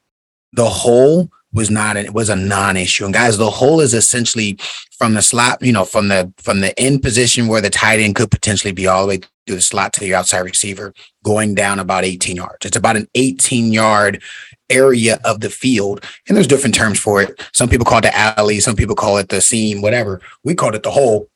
the 0.53 0.69
hole 0.69 1.29
was 1.53 1.69
not 1.69 1.97
it 1.97 2.13
was 2.13 2.29
a 2.29 2.35
non-issue. 2.35 3.05
And 3.05 3.13
guys, 3.13 3.37
the 3.37 3.49
hole 3.49 3.79
is 3.79 3.93
essentially 3.93 4.57
from 4.97 5.13
the 5.13 5.21
slot, 5.21 5.61
you 5.61 5.71
know, 5.71 5.85
from 5.85 6.07
the 6.07 6.33
from 6.37 6.61
the 6.61 6.77
end 6.79 7.01
position 7.01 7.47
where 7.47 7.61
the 7.61 7.69
tight 7.69 7.99
end 7.99 8.15
could 8.15 8.31
potentially 8.31 8.73
be 8.73 8.87
all 8.87 9.03
the 9.03 9.07
way 9.07 9.19
through 9.45 9.57
the 9.57 9.61
slot 9.61 9.93
to 9.93 9.99
the 9.99 10.15
outside 10.15 10.39
receiver, 10.39 10.93
going 11.23 11.53
down 11.53 11.79
about 11.79 12.05
18 12.05 12.35
yards. 12.35 12.65
It's 12.65 12.77
about 12.77 12.97
an 12.97 13.07
18 13.15 13.73
yard 13.73 14.21
area 14.69 15.19
of 15.25 15.41
the 15.41 15.49
field. 15.49 16.03
And 16.27 16.35
there's 16.35 16.47
different 16.47 16.75
terms 16.75 16.99
for 16.99 17.21
it. 17.21 17.41
Some 17.53 17.69
people 17.69 17.85
call 17.85 17.99
it 17.99 18.03
the 18.03 18.17
alley, 18.17 18.59
some 18.59 18.75
people 18.75 18.95
call 18.95 19.17
it 19.17 19.29
the 19.29 19.41
seam, 19.41 19.81
whatever. 19.81 20.21
We 20.43 20.55
called 20.55 20.75
it 20.75 20.83
the 20.83 20.91
hole. 20.91 21.29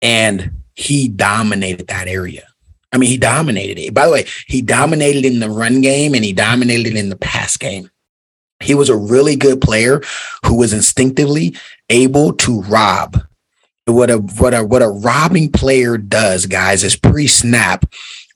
And 0.00 0.52
he 0.74 1.08
dominated 1.08 1.88
that 1.88 2.06
area. 2.06 2.46
I 2.92 2.98
mean, 2.98 3.10
he 3.10 3.18
dominated 3.18 3.78
it. 3.78 3.92
By 3.92 4.06
the 4.06 4.12
way, 4.12 4.26
he 4.46 4.62
dominated 4.62 5.24
in 5.24 5.40
the 5.40 5.50
run 5.50 5.80
game 5.80 6.14
and 6.14 6.24
he 6.24 6.32
dominated 6.32 6.96
in 6.96 7.10
the 7.10 7.16
pass 7.16 7.56
game. 7.56 7.90
He 8.60 8.74
was 8.74 8.88
a 8.88 8.96
really 8.96 9.36
good 9.36 9.60
player 9.60 10.02
who 10.44 10.56
was 10.56 10.72
instinctively 10.72 11.56
able 11.88 12.32
to 12.34 12.62
rob. 12.62 13.22
What 13.86 14.10
a 14.10 14.18
what 14.18 14.52
a 14.52 14.64
what 14.64 14.82
a 14.82 14.88
robbing 14.88 15.50
player 15.50 15.96
does, 15.96 16.46
guys, 16.46 16.84
is 16.84 16.96
pre-snap 16.96 17.86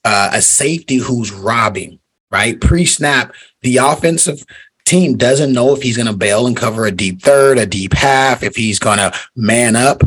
uh, 0.05 0.31
a 0.33 0.41
safety 0.41 0.97
who's 0.97 1.31
robbing, 1.33 1.99
right? 2.31 2.61
Pre-snap, 2.61 3.35
the 3.61 3.77
offensive 3.77 4.45
team 4.87 5.17
doesn't 5.17 5.53
know 5.53 5.75
if 5.75 5.83
he's 5.83 5.97
going 5.97 6.07
to 6.07 6.17
bail 6.17 6.47
and 6.47 6.57
cover 6.57 6.87
a 6.87 6.91
deep 6.91 7.21
third, 7.21 7.59
a 7.59 7.67
deep 7.67 7.93
half, 7.93 8.43
if 8.43 8.57
he's 8.57 8.79
going 8.79 8.99
to 8.99 9.13
man 9.37 9.77
up 9.77 10.03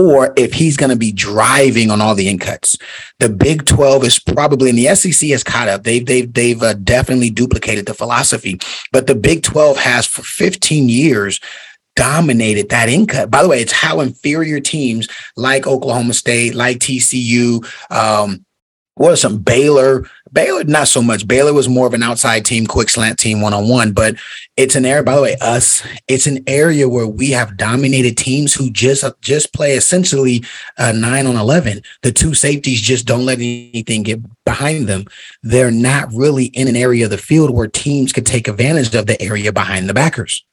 or 0.00 0.32
if 0.36 0.52
he's 0.52 0.76
going 0.76 0.90
to 0.90 0.96
be 0.96 1.12
driving 1.12 1.90
on 1.90 2.00
all 2.00 2.14
the 2.14 2.28
in 2.28 2.38
cuts. 2.38 2.76
The 3.18 3.28
Big 3.28 3.66
12 3.66 4.04
is 4.04 4.18
probably, 4.18 4.70
and 4.70 4.78
the 4.78 4.94
SEC 4.94 5.30
has 5.30 5.44
caught 5.44 5.68
up. 5.68 5.84
They've, 5.84 6.04
they've, 6.04 6.32
they've 6.32 6.62
uh, 6.62 6.74
definitely 6.74 7.30
duplicated 7.30 7.86
the 7.86 7.94
philosophy, 7.94 8.58
but 8.92 9.06
the 9.06 9.14
Big 9.14 9.42
12 9.42 9.76
has 9.78 10.06
for 10.06 10.22
15 10.22 10.88
years 10.88 11.40
dominated 11.96 12.68
that 12.70 12.88
in 12.88 13.06
cut. 13.06 13.30
By 13.30 13.42
the 13.42 13.48
way, 13.48 13.60
it's 13.60 13.72
how 13.72 14.00
inferior 14.00 14.60
teams 14.60 15.08
like 15.36 15.66
Oklahoma 15.66 16.14
State, 16.14 16.54
like 16.54 16.78
TCU, 16.78 17.64
um, 17.90 18.44
what 19.00 19.12
are 19.12 19.16
some 19.16 19.38
Baylor? 19.38 20.06
Baylor, 20.32 20.64
not 20.64 20.88
so 20.88 21.02
much. 21.02 21.26
Baylor 21.26 21.52
was 21.52 21.68
more 21.68 21.86
of 21.86 21.94
an 21.94 22.02
outside 22.02 22.44
team, 22.44 22.66
quick 22.66 22.88
slant 22.88 23.18
team, 23.18 23.40
one 23.40 23.52
on 23.52 23.68
one. 23.68 23.92
But 23.92 24.16
it's 24.56 24.76
an 24.76 24.84
area. 24.84 25.02
By 25.02 25.16
the 25.16 25.22
way, 25.22 25.36
us. 25.40 25.82
It's 26.08 26.26
an 26.26 26.44
area 26.46 26.88
where 26.88 27.06
we 27.06 27.30
have 27.30 27.56
dominated 27.56 28.16
teams 28.16 28.54
who 28.54 28.70
just 28.70 29.04
just 29.20 29.52
play 29.52 29.74
essentially 29.76 30.44
uh, 30.78 30.92
nine 30.92 31.26
on 31.26 31.36
eleven. 31.36 31.82
The 32.02 32.12
two 32.12 32.34
safeties 32.34 32.80
just 32.80 33.06
don't 33.06 33.26
let 33.26 33.38
anything 33.38 34.02
get 34.02 34.20
behind 34.44 34.86
them. 34.86 35.06
They're 35.42 35.70
not 35.70 36.12
really 36.12 36.46
in 36.46 36.68
an 36.68 36.76
area 36.76 37.04
of 37.04 37.10
the 37.10 37.18
field 37.18 37.50
where 37.50 37.68
teams 37.68 38.12
could 38.12 38.26
take 38.26 38.48
advantage 38.48 38.94
of 38.94 39.06
the 39.06 39.20
area 39.20 39.52
behind 39.52 39.88
the 39.88 39.94
backers. 39.94 40.44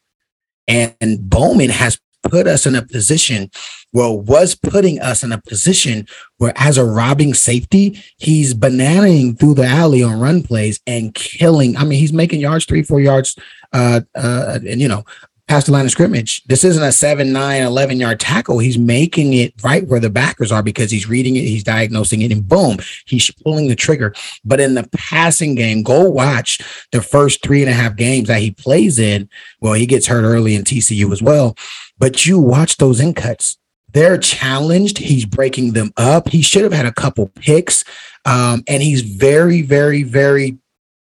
And 0.67 1.29
Bowman 1.29 1.69
has 1.69 1.99
put 2.29 2.47
us 2.47 2.65
in 2.65 2.75
a 2.75 2.85
position 2.85 3.49
well 3.93 4.19
was 4.19 4.55
putting 4.55 4.99
us 4.99 5.23
in 5.23 5.31
a 5.31 5.41
position 5.41 6.07
where 6.37 6.53
as 6.55 6.77
a 6.77 6.85
robbing 6.85 7.33
safety 7.33 8.01
he's 8.17 8.53
bananaing 8.53 9.37
through 9.39 9.53
the 9.53 9.65
alley 9.65 10.03
on 10.03 10.19
run 10.19 10.43
plays 10.43 10.79
and 10.87 11.13
killing 11.13 11.75
i 11.77 11.83
mean 11.83 11.99
he's 11.99 12.13
making 12.13 12.39
yards 12.39 12.65
three 12.65 12.83
four 12.83 12.99
yards 12.99 13.35
uh 13.73 14.01
uh 14.15 14.59
and 14.67 14.81
you 14.81 14.87
know 14.87 15.03
past 15.47 15.67
the 15.67 15.71
line 15.71 15.85
of 15.85 15.91
scrimmage 15.91 16.43
this 16.45 16.63
isn't 16.63 16.83
a 16.83 16.91
7 16.91 17.31
9 17.31 17.61
11 17.61 17.99
yard 17.99 18.19
tackle 18.19 18.59
he's 18.59 18.77
making 18.77 19.33
it 19.33 19.53
right 19.63 19.87
where 19.87 19.99
the 19.99 20.09
backers 20.09 20.51
are 20.51 20.63
because 20.63 20.91
he's 20.91 21.07
reading 21.07 21.35
it 21.35 21.41
he's 21.41 21.63
diagnosing 21.63 22.21
it 22.21 22.31
and 22.31 22.47
boom 22.47 22.77
he's 23.05 23.31
pulling 23.43 23.67
the 23.67 23.75
trigger 23.75 24.13
but 24.43 24.59
in 24.59 24.73
the 24.73 24.87
passing 24.93 25.55
game 25.55 25.83
go 25.83 26.09
watch 26.09 26.59
the 26.91 27.01
first 27.01 27.41
three 27.43 27.61
and 27.61 27.69
a 27.69 27.73
half 27.73 27.95
games 27.95 28.27
that 28.27 28.41
he 28.41 28.51
plays 28.51 28.99
in 28.99 29.29
well 29.61 29.73
he 29.73 29.85
gets 29.85 30.07
hurt 30.07 30.23
early 30.23 30.55
in 30.55 30.63
tcu 30.63 31.11
as 31.11 31.21
well 31.21 31.55
but 31.99 32.25
you 32.25 32.39
watch 32.39 32.77
those 32.77 32.99
in 32.99 33.13
cuts. 33.13 33.57
They're 33.93 34.17
challenged. 34.17 34.99
He's 34.99 35.25
breaking 35.25 35.73
them 35.73 35.91
up. 35.97 36.29
He 36.29 36.41
should 36.41 36.63
have 36.63 36.73
had 36.73 36.85
a 36.85 36.93
couple 36.93 37.29
picks. 37.29 37.83
Um, 38.25 38.63
and 38.67 38.83
he's 38.83 39.01
very, 39.01 39.61
very, 39.61 40.03
very 40.03 40.57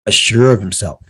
assured 0.07 0.55
of 0.55 0.61
himself. 0.61 1.01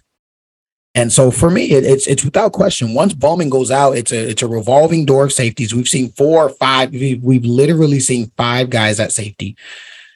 And 0.94 1.12
so 1.12 1.30
for 1.30 1.50
me, 1.50 1.72
it, 1.72 1.84
it's 1.84 2.06
it's 2.06 2.24
without 2.24 2.52
question. 2.52 2.94
Once 2.94 3.14
Bowman 3.14 3.50
goes 3.50 3.70
out, 3.70 3.96
it's 3.96 4.12
a 4.12 4.30
it's 4.30 4.42
a 4.42 4.48
revolving 4.48 5.04
door 5.04 5.24
of 5.24 5.32
safeties. 5.32 5.74
We've 5.74 5.88
seen 5.88 6.10
four 6.12 6.44
or 6.44 6.50
five. 6.50 6.92
We've, 6.92 7.22
we've 7.22 7.44
literally 7.44 8.00
seen 8.00 8.30
five 8.36 8.70
guys 8.70 9.00
at 9.00 9.12
safety 9.12 9.56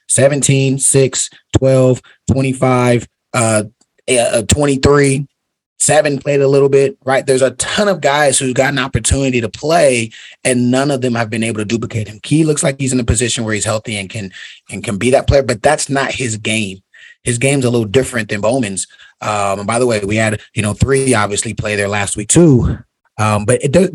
17, 0.09 0.79
6, 0.79 1.31
12, 1.53 2.03
25, 2.29 3.09
uh, 3.35 3.65
uh 4.09 4.43
23 4.43 5.27
Seven 5.81 6.19
played 6.19 6.41
a 6.41 6.49
little 6.49 6.69
bit, 6.69 6.99
right? 7.05 7.25
There's 7.25 7.43
a 7.43 7.53
ton 7.53 7.87
of 7.87 8.01
guys 8.01 8.37
who've 8.37 8.55
got 8.55 8.73
an 8.73 8.81
opportunity 8.81 9.41
to 9.41 9.49
play, 9.49 10.11
and 10.43 10.73
none 10.73 10.91
of 10.91 11.03
them 11.03 11.15
have 11.15 11.31
been 11.31 11.45
able 11.45 11.59
to 11.59 11.65
duplicate 11.65 12.09
him. 12.09 12.19
Key 12.25 12.43
looks 12.43 12.65
like 12.65 12.81
he's 12.81 12.93
in 12.93 12.99
a 12.99 13.05
position 13.05 13.45
where 13.45 13.55
he's 13.55 13.65
healthy 13.65 13.97
and 13.97 14.11
can 14.11 14.33
and 14.71 14.83
can 14.83 14.99
be 14.99 15.11
that 15.11 15.29
player, 15.29 15.45
but 15.45 15.63
that's 15.63 15.89
not 15.89 16.11
his 16.11 16.37
game. 16.37 16.83
His 17.23 17.39
game's 17.39 17.65
a 17.65 17.71
little 17.71 17.87
different 17.87 18.29
than 18.29 18.41
Bowman's. 18.41 18.89
Um, 19.21 19.61
and 19.61 19.67
by 19.67 19.79
the 19.79 19.87
way, 19.87 20.01
we 20.05 20.17
had 20.17 20.41
you 20.55 20.63
know 20.63 20.75
three 20.75 21.15
obviously 21.15 21.55
play 21.55 21.77
there 21.77 21.89
last 21.89 22.17
week 22.17 22.29
too. 22.29 22.79
Um, 23.19 23.45
but 23.45 23.63
it 23.63 23.73
does. 23.73 23.91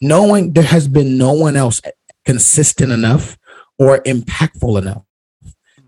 No 0.00 0.24
one 0.24 0.52
there 0.52 0.64
has 0.64 0.88
been 0.88 1.16
no 1.16 1.32
one 1.32 1.56
else 1.56 1.80
consistent 2.24 2.92
enough 2.92 3.38
or 3.78 3.98
impactful 4.00 4.78
enough 4.80 5.02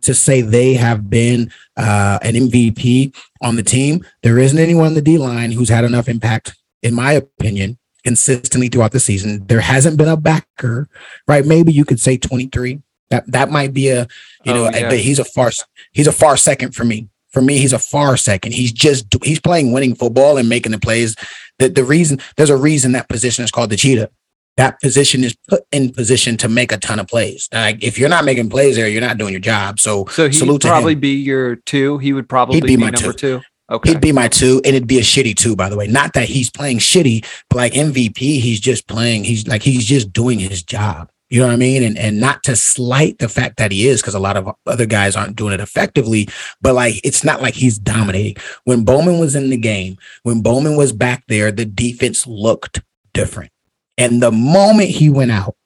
to 0.03 0.15
say 0.15 0.41
they 0.41 0.75
have 0.75 1.11
been 1.11 1.51
uh, 1.77 2.19
an 2.23 2.35
MVP 2.35 3.15
on 3.43 3.57
the 3.57 3.63
team. 3.63 4.05
There 4.23 4.39
isn't 4.39 4.59
anyone 4.59 4.87
on 4.87 4.95
the 4.95 5.03
D 5.03 5.19
line 5.19 5.53
who's 5.53 5.69
had 5.69 5.85
enough 5.85 6.09
impact, 6.09 6.57
in 6.83 6.95
my 6.95 7.13
opinion, 7.13 7.79
consistently 8.05 8.69
throughout 8.69 8.93
the 8.93 9.01
season. 9.01 9.47
There 9.47 9.61
hasn't 9.61 9.99
been 9.99 10.09
a 10.09 10.17
backer, 10.17 10.89
right? 11.27 11.45
Maybe 11.45 11.73
you 11.73 11.85
could 11.85 12.01
say 12.01 12.17
23. 12.17 12.81
That 13.11 13.31
that 13.33 13.51
might 13.51 13.73
be 13.73 13.89
a, 13.89 14.03
you 14.45 14.53
oh, 14.53 14.55
know, 14.55 14.71
yeah. 14.71 14.91
but 14.91 14.99
he's 14.99 15.19
a 15.19 15.25
far 15.25 15.51
he's 15.93 16.07
a 16.07 16.13
far 16.13 16.37
second 16.37 16.75
for 16.75 16.85
me. 16.85 17.09
For 17.33 17.43
me, 17.43 17.59
he's 17.59 17.73
a 17.73 17.79
far 17.79 18.17
second. 18.17 18.53
He's 18.53 18.73
just 18.73 19.07
he's 19.23 19.41
playing 19.41 19.73
winning 19.73 19.95
football 19.95 20.39
and 20.39 20.49
making 20.49 20.73
the 20.73 20.79
plays. 20.79 21.15
The 21.59 21.69
the 21.69 21.85
reason 21.85 22.21
there's 22.37 22.51
a 22.51 22.57
reason 22.57 22.93
that 22.93 23.09
position 23.09 23.45
is 23.45 23.51
called 23.51 23.71
the 23.71 23.77
cheetah. 23.77 24.11
That 24.57 24.81
position 24.81 25.23
is 25.23 25.37
put 25.49 25.63
in 25.71 25.93
position 25.93 26.37
to 26.39 26.49
make 26.49 26.73
a 26.73 26.79
ton 26.79 26.99
of 26.99 27.07
plays. 27.07 27.49
Like 27.53 27.83
if 27.83 27.99
you're 27.99 28.09
not 28.09 28.25
making 28.25 28.51
plays 28.51 28.75
there, 28.77 28.89
you're 28.89 29.01
not 29.01 29.17
doing 29.17 29.33
your 29.33 29.41
job. 29.41 29.79
So, 29.79 30.07
so 30.07 30.29
he'd 30.29 30.61
probably 30.61 30.97
be 30.97 31.15
your 31.15 31.57
two. 31.57 31.99
He 31.99 32.13
would 32.13 32.29
probably 32.29 32.57
He'd 32.57 32.65
be 32.65 32.77
be, 32.77 32.77
my 32.77 32.91
number 32.91 33.13
two. 33.13 33.39
two. 33.39 33.45
Okay. 33.71 33.91
He'd 33.91 34.01
be 34.01 34.13
my 34.13 34.29
two, 34.29 34.63
and 34.65 34.75
it'd 34.75 34.89
be 34.89 34.99
a 34.99 35.03
shitty 35.03 35.37
two, 35.37 35.55
by 35.55 35.69
the 35.69 35.77
way. 35.77 35.87
Not 35.87 36.15
that 36.15 36.27
he's 36.29 36.51
playing 36.51 36.79
shitty, 36.79 37.25
but 37.51 37.57
like 37.57 37.75
MVP, 37.75 38.17
he's 38.17 38.61
just 38.61 38.89
playing. 38.89 39.25
He's 39.25 39.47
like 39.47 39.63
he's 39.63 39.85
just 39.85 40.13
doing 40.13 40.39
his 40.39 40.63
job. 40.63 41.11
You 41.31 41.41
know 41.41 41.49
what 41.49 41.53
I 41.53 41.57
mean? 41.57 41.83
And 41.83 41.99
and 41.99 42.21
not 42.21 42.43
to 42.45 42.57
slight 42.57 43.19
the 43.19 43.29
fact 43.29 43.59
that 43.59 43.71
he 43.71 43.87
is, 43.87 44.01
because 44.01 44.15
a 44.15 44.19
lot 44.19 44.37
of 44.37 44.49
other 44.67 44.87
guys 44.87 45.15
aren't 45.15 45.37
doing 45.37 45.53
it 45.53 45.61
effectively. 45.61 46.29
But 46.63 46.75
like 46.75 47.01
it's 47.05 47.23
not 47.23 47.43
like 47.43 47.55
he's 47.55 47.79
dominating. 47.79 48.37
When 48.65 48.85
Bowman 48.85 49.19
was 49.19 49.37
in 49.37 49.51
the 49.51 49.59
game, 49.59 49.99
when 50.23 50.41
Bowman 50.43 50.77
was 50.77 50.93
back 50.93 51.25
there, 51.29 51.53
the 51.53 51.67
defense 51.67 52.27
looked 52.27 52.81
different. 53.13 53.53
And 53.99 54.23
the 54.23 54.33
moment 54.33 54.89
he 54.91 55.11
went 55.11 55.33
out, 55.33 55.57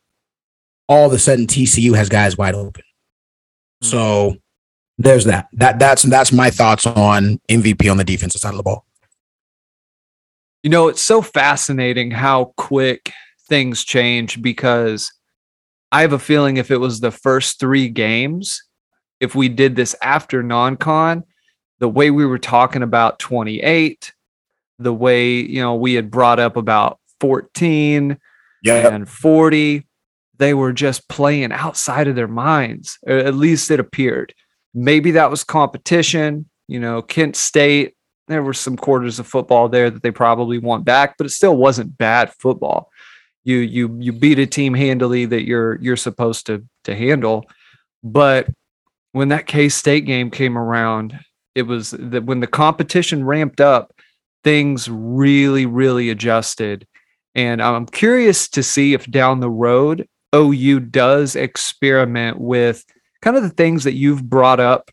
all 0.89 1.07
of 1.07 1.13
a 1.13 1.19
sudden 1.19 1.47
TCU 1.47 1.95
has 1.95 2.09
guys 2.09 2.37
wide 2.37 2.55
open. 2.55 2.83
Hmm. 3.83 3.89
So 3.89 4.37
there's 4.99 5.25
that. 5.27 5.47
That 5.53 5.79
that's 5.79 6.03
that's 6.03 6.33
my 6.33 6.51
thoughts 6.51 6.87
on 6.87 7.41
MVP 7.49 7.91
on 7.91 7.99
the 7.99 8.05
defensive 8.05 8.41
side 8.41 8.51
of 8.51 8.57
the 8.57 8.63
ball. 8.63 8.85
You 10.63 10.71
know, 10.71 10.89
it's 10.89 11.03
so 11.03 11.23
fascinating 11.23 12.11
how 12.11 12.53
quick 12.57 13.13
things 13.49 13.85
change 13.85 14.41
because 14.41 15.13
I 15.93 16.01
have 16.01 16.15
a 16.15 16.19
feeling 16.19 16.57
if 16.57 16.71
it 16.71 16.79
was 16.79 17.01
the 17.01 17.11
first 17.11 17.61
three 17.61 17.89
games, 17.89 18.63
if 19.21 19.35
we 19.35 19.49
did 19.49 19.77
this 19.77 19.95
after 20.03 20.43
non 20.43 20.77
con, 20.77 21.23
the 21.81 21.89
way 21.89 22.11
we 22.11 22.25
were 22.25 22.39
talking 22.39 22.83
about 22.83 23.19
28, 23.19 24.13
the 24.79 24.93
way, 24.93 25.31
you 25.35 25.61
know, 25.61 25.75
we 25.75 25.95
had 25.95 26.11
brought 26.11 26.41
up 26.41 26.57
about 26.57 26.99
14 27.21 28.17
Yeah. 28.65 28.89
and 28.95 29.09
40, 29.09 29.87
they 30.39 30.55
were 30.55 30.73
just 30.73 31.09
playing 31.09 31.53
outside 31.53 32.09
of 32.09 32.17
their 32.17 32.27
minds, 32.29 32.99
or 33.07 33.17
at 33.19 33.35
least 33.35 33.71
it 33.71 33.79
appeared. 33.79 34.35
Maybe 34.75 35.11
that 35.13 35.31
was 35.31 35.45
competition. 35.45 36.49
You 36.69 36.81
know, 36.81 37.03
Kent 37.03 37.37
State, 37.37 37.95
there 38.29 38.43
were 38.43 38.55
some 38.55 38.77
quarters 38.77 39.19
of 39.19 39.27
football 39.27 39.69
there 39.69 39.91
that 39.91 40.03
they 40.03 40.11
probably 40.11 40.59
want 40.59 40.85
back, 40.85 41.17
but 41.19 41.27
it 41.27 41.31
still 41.31 41.57
wasn't 41.57 41.99
bad 41.99 42.33
football. 42.39 42.89
You 43.45 43.59
you 43.59 43.97
you 43.99 44.13
beat 44.13 44.39
a 44.39 44.47
team 44.47 44.75
handily 44.75 45.25
that 45.27 45.45
you're 45.45 45.81
you're 45.81 45.97
supposed 45.97 46.47
to 46.47 46.65
to 46.85 46.95
handle. 46.95 47.45
But 48.03 48.49
when 49.13 49.29
that 49.29 49.47
K 49.47 49.69
State 49.69 50.07
game 50.07 50.31
came 50.31 50.57
around, 50.57 51.19
it 51.55 51.63
was 51.63 51.91
that 51.93 52.25
when 52.25 52.41
the 52.41 52.47
competition 52.47 53.25
ramped 53.25 53.61
up, 53.61 53.93
things 54.45 54.89
really, 54.89 55.67
really 55.67 56.11
adjusted. 56.11 56.87
And 57.35 57.63
I'm 57.63 57.87
curious 57.87 58.49
to 58.51 58.63
see 58.63 58.95
if 58.95 59.11
down 59.11 59.41
the 59.41 59.51
road 59.51 60.07
OU 60.35 60.81
does 60.81 61.37
experiment 61.37 62.39
with 62.41 62.85
kind 63.21 63.37
of 63.37 63.43
the 63.43 63.51
things 63.51 63.85
that 63.85 63.95
you've 63.95 64.29
brought 64.29 64.61
up 64.61 64.91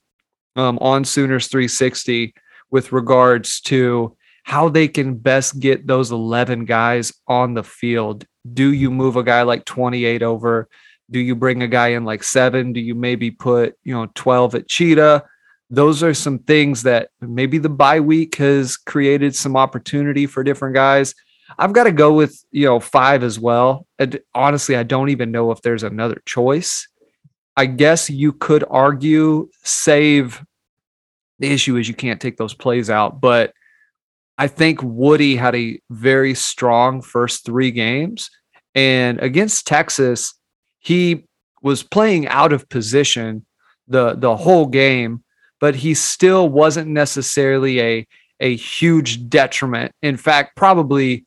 um, 0.56 0.78
on 0.80 1.06
Sooners 1.06 1.48
360 1.48 2.34
with 2.72 2.92
regards 2.92 3.62
to 3.62 4.16
how 4.50 4.68
they 4.68 4.88
can 4.88 5.14
best 5.14 5.60
get 5.60 5.86
those 5.86 6.12
11 6.12 6.66
guys 6.66 7.14
on 7.28 7.54
the 7.54 7.64
field. 7.64 8.26
Do 8.52 8.74
you 8.74 8.90
move 8.90 9.16
a 9.16 9.22
guy 9.22 9.44
like 9.44 9.64
28 9.64 10.24
over? 10.24 10.68
Do 11.12 11.20
you 11.20 11.36
bring 11.36 11.62
a 11.62 11.68
guy 11.68 11.90
in 11.90 12.04
like 12.04 12.24
seven? 12.24 12.74
Do 12.74 12.80
you 12.80 12.96
maybe 12.96 13.30
put, 13.30 13.76
you 13.84 13.94
know, 13.94 14.08
12 14.16 14.56
at 14.56 14.68
Cheetah? 14.68 15.24
Those 15.70 16.02
are 16.02 16.16
some 16.16 16.40
things 16.40 16.82
that 16.82 17.10
maybe 17.22 17.60
the 17.60 17.70
bye 17.70 18.00
week 18.00 18.38
has 18.38 18.76
created 18.76 19.36
some 19.36 19.56
opportunity 19.56 20.26
for 20.26 20.44
different 20.44 20.74
guys. 20.74 21.14
I've 21.60 21.74
got 21.74 21.84
to 21.84 21.92
go 21.92 22.12
with, 22.16 22.44
you 22.50 22.66
know, 22.66 22.80
five 22.80 23.22
as 23.22 23.40
well. 23.40 23.86
And 24.00 24.20
honestly, 24.34 24.76
I 24.76 24.82
don't 24.82 25.10
even 25.10 25.30
know 25.30 25.52
if 25.52 25.62
there's 25.62 25.84
another 25.84 26.24
choice. 26.26 26.88
I 27.56 27.68
guess 27.68 28.10
you 28.10 28.34
could 28.34 28.64
argue 28.68 29.52
save 29.64 30.44
the 31.38 31.52
issue 31.52 31.78
is 31.78 31.88
you 31.88 31.94
can't 31.94 32.20
take 32.20 32.38
those 32.38 32.56
plays 32.56 32.90
out, 32.90 33.22
but 33.22 33.54
I 34.40 34.48
think 34.48 34.80
Woodi 34.80 35.36
had 35.36 35.54
a 35.54 35.80
very 35.90 36.34
strong 36.34 37.02
first 37.02 37.46
three 37.46 37.72
games. 37.72 38.32
And 38.74 39.20
against 39.20 39.68
Texas, 39.68 40.34
he 40.80 41.26
was 41.62 41.84
playing 41.84 42.26
out 42.30 42.54
of 42.54 42.70
position 42.70 43.46
the 43.90 44.16
the 44.16 44.38
whole 44.38 44.66
game, 44.66 45.24
but 45.60 45.76
he 45.76 45.94
still 45.94 46.48
wasn't 46.48 46.88
necessarily 46.88 47.82
a 47.82 48.08
a 48.40 48.56
huge 48.56 49.28
detriment. 49.28 49.92
In 50.02 50.16
fact, 50.16 50.56
probably 50.56 51.26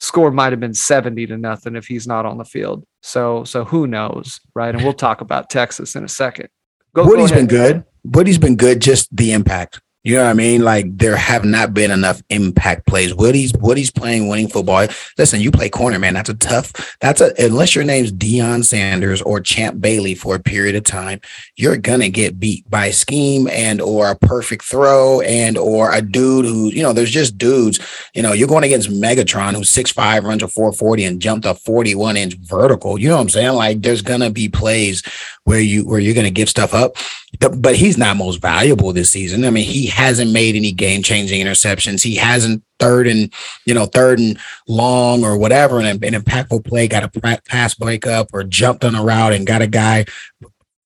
score 0.00 0.30
might 0.30 0.52
have 0.52 0.60
been 0.60 0.74
70 0.74 1.26
to 1.28 1.38
nothing 1.38 1.76
if 1.76 1.86
he's 1.86 2.06
not 2.06 2.26
on 2.26 2.36
the 2.36 2.44
field. 2.44 2.84
So 3.00 3.44
so 3.44 3.64
who 3.64 3.86
knows, 3.86 4.38
right? 4.54 4.74
And 4.74 4.84
we'll 4.84 4.92
talk 4.92 5.22
about 5.22 5.48
Texas 5.48 5.96
in 5.96 6.04
a 6.04 6.08
second. 6.08 6.50
Go, 6.92 7.04
go 7.04 7.10
Woodi's 7.10 7.32
been 7.32 7.46
good. 7.46 7.84
Woodi's 8.06 8.38
been 8.38 8.56
good. 8.56 8.82
Just 8.82 9.16
the 9.16 9.32
impact. 9.32 9.80
You 10.02 10.16
know 10.16 10.24
what 10.24 10.30
I 10.30 10.34
mean? 10.34 10.62
Like 10.62 10.96
there 10.96 11.16
have 11.16 11.44
not 11.44 11.74
been 11.74 11.90
enough 11.90 12.22
impact 12.30 12.86
plays. 12.86 13.12
Woodi's 13.12 13.52
Woodi's 13.52 13.90
playing 13.90 14.28
winning 14.28 14.48
football. 14.48 14.86
Listen, 15.18 15.42
you 15.42 15.50
play 15.50 15.68
corner, 15.68 15.98
man. 15.98 16.14
That's 16.14 16.30
a 16.30 16.34
tough. 16.34 16.96
That's 17.00 17.20
a 17.20 17.34
unless 17.38 17.74
your 17.74 17.84
name's 17.84 18.10
Deion 18.10 18.64
Sanders 18.64 19.20
or 19.20 19.40
Champ 19.40 19.78
Bailey 19.78 20.14
for 20.14 20.34
a 20.34 20.40
period 20.40 20.74
of 20.74 20.84
time, 20.84 21.20
you're 21.56 21.76
gonna 21.76 22.08
get 22.08 22.40
beat 22.40 22.68
by 22.70 22.90
scheme 22.90 23.46
and 23.48 23.82
or 23.82 24.10
a 24.10 24.16
perfect 24.16 24.64
throw 24.64 25.20
and 25.20 25.58
or 25.58 25.92
a 25.92 26.00
dude 26.00 26.46
who 26.46 26.70
you 26.70 26.82
know. 26.82 26.94
There's 26.94 27.10
just 27.10 27.36
dudes. 27.36 27.78
You 28.14 28.22
know, 28.22 28.32
you're 28.32 28.48
going 28.48 28.64
against 28.64 28.90
Megatron, 28.90 29.54
who's 29.54 29.70
6'5", 29.70 30.24
runs 30.24 30.42
a 30.42 30.48
440 30.48 31.04
and 31.04 31.20
jumped 31.20 31.44
a 31.44 31.54
41 31.54 32.16
inch 32.16 32.34
vertical. 32.36 32.98
You 32.98 33.08
know 33.08 33.16
what 33.16 33.22
I'm 33.22 33.28
saying? 33.28 33.52
Like 33.52 33.82
there's 33.82 34.02
gonna 34.02 34.30
be 34.30 34.48
plays 34.48 35.02
where 35.50 35.60
you 35.60 35.84
where 35.84 35.98
you're 35.98 36.14
gonna 36.14 36.30
give 36.30 36.48
stuff 36.48 36.72
up. 36.72 36.94
But 37.40 37.74
he's 37.74 37.98
not 37.98 38.16
most 38.16 38.40
valuable 38.40 38.92
this 38.92 39.10
season. 39.10 39.44
I 39.44 39.50
mean, 39.50 39.64
he 39.64 39.86
hasn't 39.86 40.30
made 40.30 40.54
any 40.54 40.70
game 40.70 41.02
changing 41.02 41.44
interceptions. 41.44 42.02
He 42.02 42.14
hasn't 42.14 42.62
third 42.78 43.08
and 43.08 43.32
you 43.66 43.74
know 43.74 43.86
third 43.86 44.20
and 44.20 44.38
long 44.68 45.24
or 45.24 45.36
whatever, 45.36 45.80
and 45.80 45.88
an 45.88 46.14
impactful 46.14 46.64
play 46.64 46.86
got 46.86 47.02
a 47.02 47.40
pass 47.48 47.74
breakup 47.74 48.28
or 48.32 48.44
jumped 48.44 48.84
on 48.84 48.94
a 48.94 49.02
route 49.02 49.32
and 49.32 49.44
got 49.46 49.60
a 49.60 49.66
guy 49.66 50.04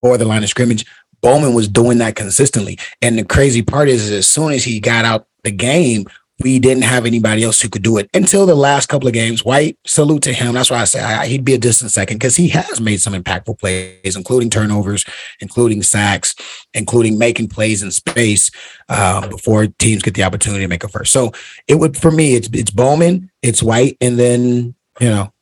for 0.01 0.17
the 0.17 0.25
line 0.25 0.43
of 0.43 0.49
scrimmage. 0.49 0.87
Bowman 1.21 1.53
was 1.53 1.69
doing 1.69 1.99
that 1.99 2.17
consistently, 2.17 2.79
and 3.03 3.19
the 3.19 3.25
crazy 3.25 3.61
part 3.61 3.91
is, 3.91 4.07
is 4.07 4.13
as 4.13 4.29
soon 4.29 4.53
as 4.53 4.65
he 4.65 4.81
got 4.81 5.05
out 5.05 5.27
the 5.43 5.51
game. 5.51 6.07
We 6.41 6.59
didn't 6.59 6.83
have 6.83 7.07
anybody 7.07 7.45
else 7.45 7.61
who 7.61 7.69
could 7.69 7.85
do 7.85 7.97
it 7.97 8.11
until 8.13 8.45
the 8.45 8.57
last 8.57 8.89
couple 8.89 9.07
of 9.07 9.15
games. 9.15 9.45
White, 9.45 9.79
salute 9.87 10.23
to 10.25 10.33
him. 10.33 10.55
That's 10.55 10.69
why 10.69 10.81
I 10.81 10.85
say 10.85 11.01
I, 11.01 11.27
he'd 11.27 11.45
be 11.45 11.55
a 11.55 11.59
distant 11.59 11.93
second 11.93 12.19
because 12.19 12.35
he 12.35 12.49
has 12.49 12.81
made 12.81 13.01
some 13.01 13.15
impactful 13.15 13.61
plays, 13.61 14.17
including 14.17 14.51
turnovers, 14.51 15.05
including 15.39 15.85
sacks, 15.85 16.35
including 16.75 17.19
making 17.19 17.49
plays 17.49 17.85
in 17.85 17.93
space 17.93 18.51
uh, 18.89 19.29
before 19.29 19.69
teams 19.79 20.03
get 20.03 20.15
the 20.15 20.25
opportunity 20.25 20.65
to 20.65 20.69
make 20.69 20.83
a 20.83 20.89
first. 20.89 21.13
So 21.13 21.33
it 21.69 21.77
would 21.77 21.97
for 21.97 22.11
me, 22.11 22.35
it's 22.35 22.49
it's 22.53 22.73
Bowman, 22.73 23.31
it's 23.43 23.63
White, 23.63 23.97
and 24.01 24.19
then 24.19 24.75
you 25.01 25.09
know 25.09 25.33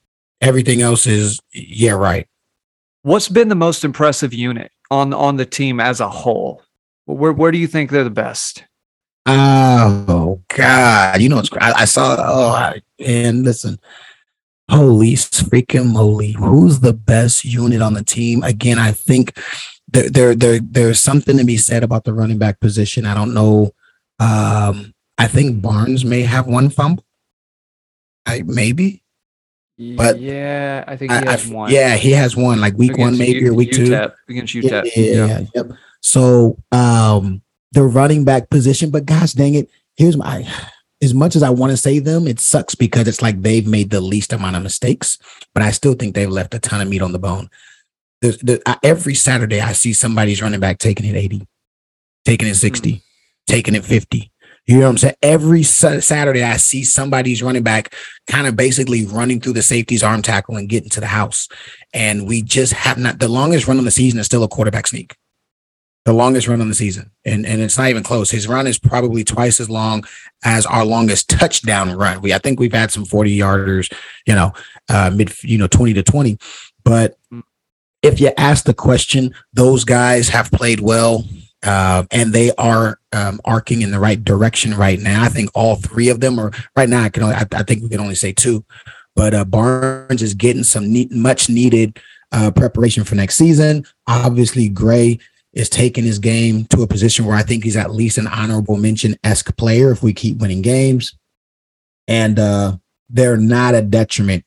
everything 0.43 0.83
else 0.83 1.07
is 1.07 1.41
yeah, 1.55 1.93
right. 1.93 2.29
What's 3.03 3.31
been 3.31 3.49
the 3.49 3.55
most 3.55 3.83
impressive 3.83 4.35
unit 4.35 4.71
on 4.91 5.15
on 5.15 5.37
the 5.37 5.47
team 5.47 5.81
as 5.81 6.01
a 6.01 6.09
whole? 6.09 6.63
Where 7.07 7.33
where 7.33 7.51
do 7.51 7.57
you 7.57 7.67
think 7.67 7.91
they're 7.91 8.05
the 8.05 8.11
best? 8.11 8.65
Oh 9.25 10.43
God, 10.49 11.21
you 11.21 11.29
know 11.29 11.39
it's 11.39 11.51
I, 11.61 11.73
I 11.73 11.85
saw. 11.85 12.17
Oh, 12.19 12.49
I, 12.49 12.83
and 12.99 13.45
listen, 13.45 13.79
holy 14.69 15.15
freaking 15.15 15.93
moly, 15.93 16.33
who's 16.33 16.81
the 16.81 16.93
best 16.93 17.45
unit 17.45 17.83
on 17.83 17.95
the 17.95 18.03
team? 18.03 18.43
Again, 18.43 18.79
I 18.79 18.93
think 18.93 19.39
there 19.89 20.11
there 20.11 20.35
there 20.35 20.61
there's 20.61 21.01
something 21.01 21.37
to 21.39 21.45
be 21.45 21.57
said 21.57 21.85
about 21.85 22.05
the 22.05 22.15
running 22.15 22.39
back 22.39 22.59
position. 22.59 23.07
I 23.07 23.15
don't 23.15 23.35
know. 23.35 23.73
Um, 24.19 24.93
I 25.19 25.29
think 25.29 25.63
Barnes 25.63 26.05
may 26.05 26.23
have 26.23 26.47
one 26.47 26.69
fumble. 26.69 27.05
I 28.27 28.43
maybe. 28.45 29.03
But 29.97 30.21
yeah, 30.21 30.85
I 30.87 30.97
think 30.97 31.13
he 31.13 31.19
I, 31.19 31.31
has 31.31 31.49
one. 31.49 31.71
yeah, 31.71 31.97
he 31.97 32.13
has 32.13 32.37
one 32.37 32.61
like 32.61 32.77
week 32.77 32.99
one, 32.99 33.17
maybe 33.19 33.41
U- 33.41 33.53
or 33.53 33.55
week 33.55 33.73
two. 33.73 33.85
UTEP, 33.87 34.15
against 34.29 34.55
Yeah, 34.55 34.83
yeah, 34.95 35.27
yeah, 35.27 35.41
yep. 35.55 35.67
So 36.01 36.59
um 36.71 37.43
the 37.73 37.83
running 37.83 38.25
back 38.25 38.51
position, 38.51 38.91
but 38.91 39.07
gosh 39.07 39.33
dang 39.33 39.55
it, 39.55 39.69
here's 39.97 40.17
my 40.17 40.47
as 41.03 41.13
much 41.13 41.35
as 41.35 41.43
I 41.43 41.51
want 41.51 41.73
to 41.73 41.77
say 41.77 41.99
them, 41.99 42.29
it 42.29 42.39
sucks 42.39 42.77
because 42.77 43.09
it's 43.09 43.21
like 43.21 43.43
they've 43.43 43.67
made 43.67 43.91
the 43.91 44.01
least 44.01 44.33
amount 44.33 44.55
of 44.55 44.63
mistakes, 44.63 45.19
but 45.53 45.63
I 45.63 45.73
still 45.73 45.95
think 45.95 46.15
they've 46.15 46.31
left 46.31 46.55
a 46.55 46.61
ton 46.61 46.81
of 46.81 46.89
meat 46.89 47.03
on 47.03 47.11
the 47.11 47.19
bone. 47.19 47.51
There's, 48.21 48.39
there, 48.39 48.61
I, 48.65 48.79
every 48.85 49.15
Saturday, 49.15 49.61
I 49.61 49.73
see 49.73 49.93
somebody's 49.93 50.41
running 50.41 50.61
back 50.61 50.79
taking 50.79 51.07
it 51.07 51.17
80, 51.17 51.47
taking 52.25 52.47
it 52.47 52.55
60, 52.55 52.93
mm. 52.93 53.03
taking 53.49 53.75
it 53.75 53.85
50. 53.85 54.31
You 54.67 54.77
know 54.77 54.85
what 54.85 54.91
I'm 54.91 54.99
saying? 54.99 55.15
Every 55.23 55.65
Sa- 55.65 55.99
Saturday, 55.99 56.45
I 56.45 56.57
see 56.57 56.85
somebody's 56.85 57.43
running 57.43 57.65
back 57.65 57.93
kind 58.29 58.47
of 58.47 58.55
basically 58.55 59.05
running 59.07 59.41
through 59.41 59.55
the 59.55 59.63
safety's 59.63 60.05
arm 60.05 60.23
tackle 60.23 60.57
and 60.57 60.69
getting 60.69 60.91
to 60.91 61.01
the 61.01 61.07
house. 61.07 61.49
And 61.93 62.29
we 62.29 62.43
just 62.43 62.75
have 62.75 62.97
not, 62.97 63.19
the 63.19 63.27
longest 63.27 63.67
run 63.67 63.79
on 63.79 63.85
the 63.85 63.91
season 63.91 64.21
is 64.21 64.27
still 64.27 64.45
a 64.45 64.49
quarterback 64.49 64.87
sneak. 64.87 65.17
The 66.05 66.13
longest 66.13 66.49
run 66.49 66.61
on 66.61 66.69
the 66.69 66.75
season, 66.75 67.11
and 67.25 67.47
and 67.47 67.61
it's 67.61 67.79
not 67.79 67.89
even 67.89 68.03
close. 68.03 68.31
His 68.31 68.49
run 68.49 68.67
is 68.67 68.79
probably 68.79 69.23
twice 69.23 69.61
as 69.61 69.71
long 69.71 70.05
as 70.45 70.67
our 70.67 70.85
longest 70.85 71.29
touchdown 71.31 71.97
run. 71.97 72.21
We 72.21 72.35
I 72.35 72.39
think 72.39 72.59
we've 72.59 72.73
had 72.73 72.91
some 72.91 73.05
forty 73.05 73.37
yarders, 73.39 73.93
you 74.27 74.35
know, 74.35 74.53
uh, 74.89 75.11
mid 75.15 75.33
you 75.43 75.59
know 75.59 75.69
twenty 75.69 75.93
to 75.95 76.03
twenty, 76.03 76.39
but 76.85 77.19
if 78.03 78.21
you 78.21 78.33
ask 78.37 78.65
the 78.65 78.75
question, 78.75 79.33
those 79.53 79.85
guys 79.85 80.29
have 80.29 80.51
played 80.51 80.81
well. 80.81 81.25
Uh, 81.65 82.03
and 82.11 82.33
they 82.33 82.51
are 82.57 82.99
um, 83.13 83.41
arcing 83.45 83.83
in 83.83 83.93
the 83.93 84.01
right 84.01 84.25
direction 84.25 84.75
right 84.75 84.99
now. 84.99 85.23
I 85.23 85.29
think 85.29 85.49
all 85.55 85.77
three 85.77 86.09
of 86.09 86.19
them 86.19 86.37
are 86.41 86.51
right 86.75 86.89
now. 86.89 87.05
I 87.05 87.09
can 87.09 87.23
only, 87.23 87.37
I, 87.37 87.47
I 87.53 87.63
think 87.63 87.85
we 87.85 87.89
can 87.89 88.01
only 88.01 88.17
say 88.17 88.33
two, 88.33 88.65
but 89.15 89.33
uh, 89.33 89.45
Barnes 89.45 90.23
is 90.23 90.35
getting 90.35 90.65
some 90.65 90.93
neat, 90.93 91.13
much 91.13 91.49
needed 91.49 92.01
uh, 92.33 92.51
preparation 92.51 93.05
for 93.05 93.15
next 93.15 93.37
season. 93.37 93.85
Obviously, 94.09 94.69
Gray 94.69 95.21
is 95.53 95.69
taking 95.69 96.05
his 96.05 96.19
game 96.19 96.65
to 96.67 96.83
a 96.83 96.87
position 96.87 97.27
where 97.27 97.37
I 97.37 97.43
think 97.43 97.65
he's 97.65 97.77
at 97.77 97.93
least 97.93 98.19
an 98.19 98.27
honorable 98.27 98.77
mention 98.77 99.17
esque 99.23 99.57
player 99.57 99.91
if 99.91 100.03
we 100.03 100.13
keep 100.13 100.39
winning 100.39 100.63
games. 100.63 101.17
And 102.09 102.39
uh, 102.39 102.77
they're 103.11 103.37
not 103.37 103.75
a 103.75 103.83
detriment. 103.83 104.45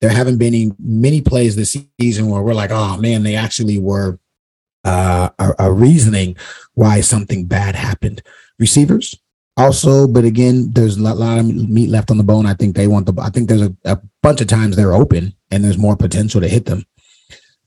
There 0.00 0.10
haven't 0.10 0.38
been 0.38 0.54
any 0.54 0.72
many 0.78 1.20
plays 1.20 1.56
this 1.56 1.76
season 2.00 2.28
where 2.28 2.42
we're 2.42 2.54
like, 2.54 2.70
oh 2.70 2.96
man, 2.98 3.22
they 3.22 3.34
actually 3.34 3.78
were 3.78 4.18
uh, 4.84 5.30
a, 5.38 5.54
a 5.58 5.72
reasoning 5.72 6.36
why 6.74 7.00
something 7.00 7.46
bad 7.46 7.74
happened. 7.74 8.22
Receivers 8.58 9.14
also, 9.56 10.06
but 10.06 10.24
again, 10.24 10.72
there's 10.72 10.96
a 10.96 11.02
lot 11.02 11.38
of 11.38 11.46
meat 11.46 11.88
left 11.88 12.10
on 12.10 12.18
the 12.18 12.24
bone. 12.24 12.46
I 12.46 12.54
think 12.54 12.76
they 12.76 12.86
want 12.86 13.06
the. 13.06 13.20
I 13.20 13.30
think 13.30 13.48
there's 13.48 13.62
a, 13.62 13.74
a 13.84 13.98
bunch 14.22 14.40
of 14.40 14.46
times 14.46 14.76
they're 14.76 14.92
open 14.92 15.34
and 15.50 15.64
there's 15.64 15.78
more 15.78 15.96
potential 15.96 16.40
to 16.40 16.48
hit 16.48 16.66
them 16.66 16.84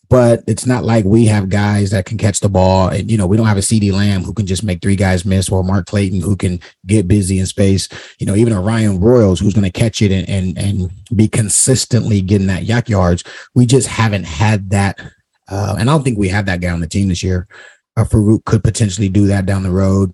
but 0.09 0.43
it's 0.47 0.65
not 0.65 0.83
like 0.83 1.05
we 1.05 1.25
have 1.25 1.49
guys 1.49 1.91
that 1.91 2.05
can 2.05 2.17
catch 2.17 2.39
the 2.39 2.49
ball. 2.49 2.89
And, 2.89 3.09
you 3.11 3.17
know, 3.17 3.27
we 3.27 3.37
don't 3.37 3.45
have 3.45 3.57
a 3.57 3.61
CeeDee 3.61 3.93
Lamb 3.93 4.23
who 4.23 4.33
can 4.33 4.47
just 4.47 4.63
make 4.63 4.81
three 4.81 4.95
guys 4.95 5.23
miss 5.23 5.49
or 5.49 5.63
Mark 5.63 5.85
Clayton 5.85 6.21
who 6.21 6.35
can 6.35 6.59
get 6.87 7.07
busy 7.07 7.37
in 7.37 7.45
space. 7.45 7.87
You 8.17 8.25
know, 8.25 8.35
even 8.35 8.53
a 8.53 8.59
Ryan 8.59 8.99
Broyles 8.99 9.39
who's 9.39 9.53
going 9.53 9.71
to 9.71 9.79
catch 9.79 10.01
it 10.01 10.11
and, 10.11 10.27
and, 10.27 10.57
and 10.57 10.91
be 11.15 11.27
consistently 11.27 12.21
getting 12.21 12.47
that 12.47 12.63
YAC 12.63 12.89
yards. 12.89 13.23
We 13.53 13.67
just 13.67 13.87
haven't 13.87 14.23
had 14.23 14.71
that. 14.71 14.99
Uh, 15.47 15.75
and 15.77 15.87
I 15.87 15.93
don't 15.93 16.03
think 16.03 16.17
we 16.17 16.29
have 16.29 16.47
that 16.47 16.61
guy 16.61 16.71
on 16.71 16.79
the 16.79 16.87
team 16.87 17.09
this 17.09 17.21
year. 17.21 17.47
Uh, 17.95 18.03
Farooq 18.03 18.45
could 18.45 18.63
potentially 18.63 19.09
do 19.09 19.27
that 19.27 19.45
down 19.45 19.61
the 19.61 19.71
road. 19.71 20.13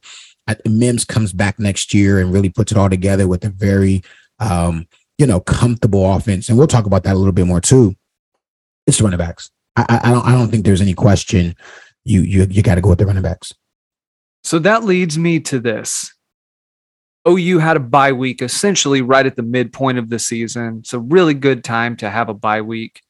Mims 0.66 1.06
comes 1.06 1.32
back 1.32 1.58
next 1.58 1.94
year 1.94 2.20
and 2.20 2.34
really 2.34 2.50
puts 2.50 2.72
it 2.72 2.78
all 2.78 2.90
together 2.90 3.28
with 3.30 3.46
a 3.46 3.50
very, 3.50 4.04
um, 4.40 4.88
you 5.18 5.26
know, 5.26 5.40
comfortable 5.40 6.14
offense. 6.14 6.50
And 6.50 6.58
we'll 6.58 6.68
talk 6.68 6.86
about 6.86 7.04
that 7.04 7.16
a 7.16 7.18
little 7.18 7.32
bit 7.32 7.48
more 7.48 7.62
too. 7.62 7.96
It's 8.86 9.02
running 9.02 9.18
backs 9.18 9.50
I, 9.76 10.00
I 10.04 10.12
don't 10.12 10.26
I 10.26 10.32
don't 10.32 10.50
think 10.50 10.66
there's 10.66 10.82
any 10.82 10.94
question. 10.94 11.56
You 12.04 12.22
you 12.22 12.46
you 12.50 12.62
got 12.62 12.76
to 12.76 12.82
go 12.82 12.90
with 12.90 13.00
the 13.00 13.06
running 13.06 13.24
backs. 13.24 13.54
So 14.44 14.60
that 14.60 14.84
leads 14.84 15.18
me 15.18 15.40
to 15.42 15.60
this. 15.60 16.14
OU 17.28 17.58
had 17.58 17.78
a 17.78 17.80
bye 17.80 18.12
week 18.12 18.42
essentially 18.42 19.02
right 19.02 19.26
at 19.26 19.36
the 19.36 19.44
midpoint 19.44 19.98
of 19.98 20.10
the 20.10 20.20
season. 20.20 20.84
So 20.84 21.00
really 21.00 21.34
good 21.34 21.64
time 21.64 21.98
to 21.98 22.10
have 22.10 22.30
a 22.30 22.36
bye 22.36 22.62
week. 22.62 23.02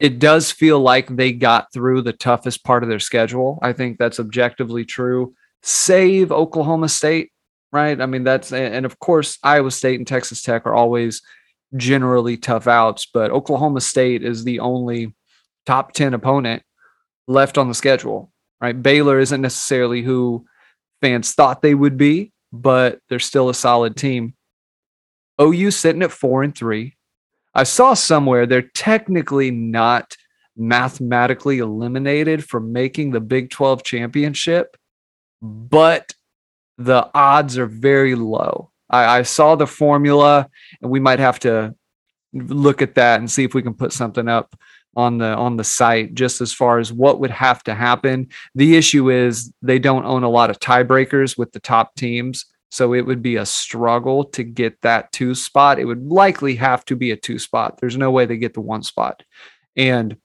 It 0.00 0.18
does 0.18 0.50
feel 0.50 0.80
like 0.80 1.08
they 1.08 1.32
got 1.32 1.72
through 1.72 2.02
the 2.02 2.12
toughest 2.12 2.64
part 2.64 2.82
of 2.82 2.88
their 2.88 2.98
schedule. 2.98 3.58
I 3.62 3.72
think 3.72 3.98
that's 3.98 4.20
objectively 4.20 4.84
true. 4.84 5.34
Save 5.62 6.32
Oklahoma 6.32 6.88
State, 6.88 7.32
right? 7.72 8.00
I 8.00 8.06
mean, 8.06 8.24
that's 8.24 8.52
and 8.52 8.86
of 8.86 8.98
course 8.98 9.38
Iowa 9.42 9.70
State 9.70 9.98
and 10.00 10.06
Texas 10.06 10.42
Tech 10.42 10.66
are 10.66 10.74
always 10.74 11.20
generally 11.76 12.36
tough 12.38 12.66
outs, 12.66 13.06
but 13.12 13.30
Oklahoma 13.30 13.80
State 13.80 14.24
is 14.24 14.44
the 14.44 14.60
only 14.60 15.12
top 15.68 15.92
10 15.92 16.14
opponent 16.14 16.62
left 17.26 17.58
on 17.58 17.68
the 17.68 17.74
schedule, 17.74 18.32
right? 18.58 18.82
Baylor 18.82 19.18
isn't 19.18 19.42
necessarily 19.42 20.00
who 20.00 20.46
fans 21.02 21.34
thought 21.34 21.60
they 21.60 21.74
would 21.74 21.98
be, 21.98 22.32
but 22.50 23.00
they're 23.08 23.18
still 23.18 23.50
a 23.50 23.54
solid 23.54 23.94
team. 23.94 24.32
OU 25.38 25.70
sitting 25.72 26.02
at 26.02 26.10
four 26.10 26.42
and 26.42 26.56
three. 26.56 26.96
I 27.54 27.64
saw 27.64 27.92
somewhere 27.92 28.46
they're 28.46 28.62
technically 28.62 29.50
not 29.50 30.16
mathematically 30.56 31.58
eliminated 31.58 32.46
from 32.46 32.72
making 32.72 33.10
the 33.10 33.20
Big 33.20 33.50
12 33.50 33.84
championship, 33.84 34.74
but 35.42 36.14
the 36.78 37.10
odds 37.14 37.58
are 37.58 37.66
very 37.66 38.14
low. 38.14 38.70
I, 38.88 39.18
I 39.18 39.22
saw 39.22 39.54
the 39.54 39.66
formula, 39.66 40.48
and 40.80 40.90
we 40.90 40.98
might 40.98 41.18
have 41.18 41.38
to 41.40 41.74
look 42.32 42.80
at 42.80 42.94
that 42.94 43.20
and 43.20 43.30
see 43.30 43.44
if 43.44 43.52
we 43.52 43.62
can 43.62 43.74
put 43.74 43.92
something 43.92 44.28
up 44.28 44.56
on 44.98 45.16
the 45.16 45.36
on 45.36 45.56
the 45.56 45.62
site 45.62 46.12
just 46.14 46.40
as 46.40 46.52
far 46.52 46.80
as 46.80 46.92
what 46.92 47.20
would 47.20 47.30
have 47.30 47.62
to 47.62 47.74
happen. 47.74 48.26
The 48.56 48.76
issue 48.76 49.10
is 49.10 49.52
they 49.62 49.78
don't 49.78 50.04
own 50.04 50.24
a 50.24 50.28
lot 50.28 50.50
of 50.50 50.58
tiebreakers 50.58 51.38
with 51.38 51.52
the 51.52 51.60
top 51.60 51.94
teams. 51.94 52.46
So 52.70 52.92
it 52.92 53.06
would 53.06 53.22
be 53.22 53.36
a 53.36 53.46
struggle 53.46 54.24
to 54.24 54.42
get 54.42 54.78
that 54.82 55.10
two 55.12 55.36
spot. 55.36 55.78
It 55.78 55.84
would 55.84 56.04
likely 56.08 56.56
have 56.56 56.84
to 56.86 56.96
be 56.96 57.12
a 57.12 57.16
two 57.16 57.38
spot. 57.38 57.78
There's 57.80 57.96
no 57.96 58.10
way 58.10 58.26
they 58.26 58.36
get 58.36 58.54
the 58.54 58.60
one 58.60 58.82
spot. 58.82 59.22
And 59.76 60.16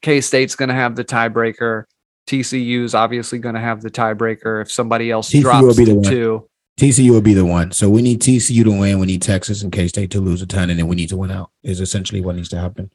K 0.00 0.22
State's 0.22 0.56
going 0.56 0.70
to 0.70 0.74
have 0.74 0.96
the 0.96 1.04
tiebreaker. 1.04 1.84
TCU 2.26 2.82
is 2.82 2.94
obviously 2.94 3.38
going 3.38 3.54
to 3.54 3.60
have 3.60 3.82
the 3.82 3.90
tiebreaker 3.90 4.62
if 4.62 4.72
somebody 4.72 5.10
else 5.10 5.30
TCU 5.30 5.42
drops 5.42 5.62
will 5.62 5.76
be 5.76 5.84
the 5.84 6.00
two. 6.00 6.48
TCU 6.80 7.10
will 7.10 7.20
be 7.20 7.34
the 7.34 7.44
one. 7.44 7.70
So 7.72 7.90
we 7.90 8.00
need 8.00 8.22
TCU 8.22 8.64
to 8.64 8.70
win. 8.70 8.98
We 8.98 9.06
need 9.06 9.20
Texas 9.20 9.62
and 9.62 9.70
K 9.70 9.88
State 9.88 10.10
to 10.12 10.20
lose 10.20 10.40
a 10.40 10.46
ton, 10.46 10.70
and 10.70 10.78
then 10.78 10.88
we 10.88 10.96
need 10.96 11.10
to 11.10 11.16
win 11.18 11.30
out. 11.30 11.50
Is 11.62 11.80
essentially 11.80 12.22
what 12.22 12.36
needs 12.36 12.48
to 12.48 12.58
happen. 12.58 12.90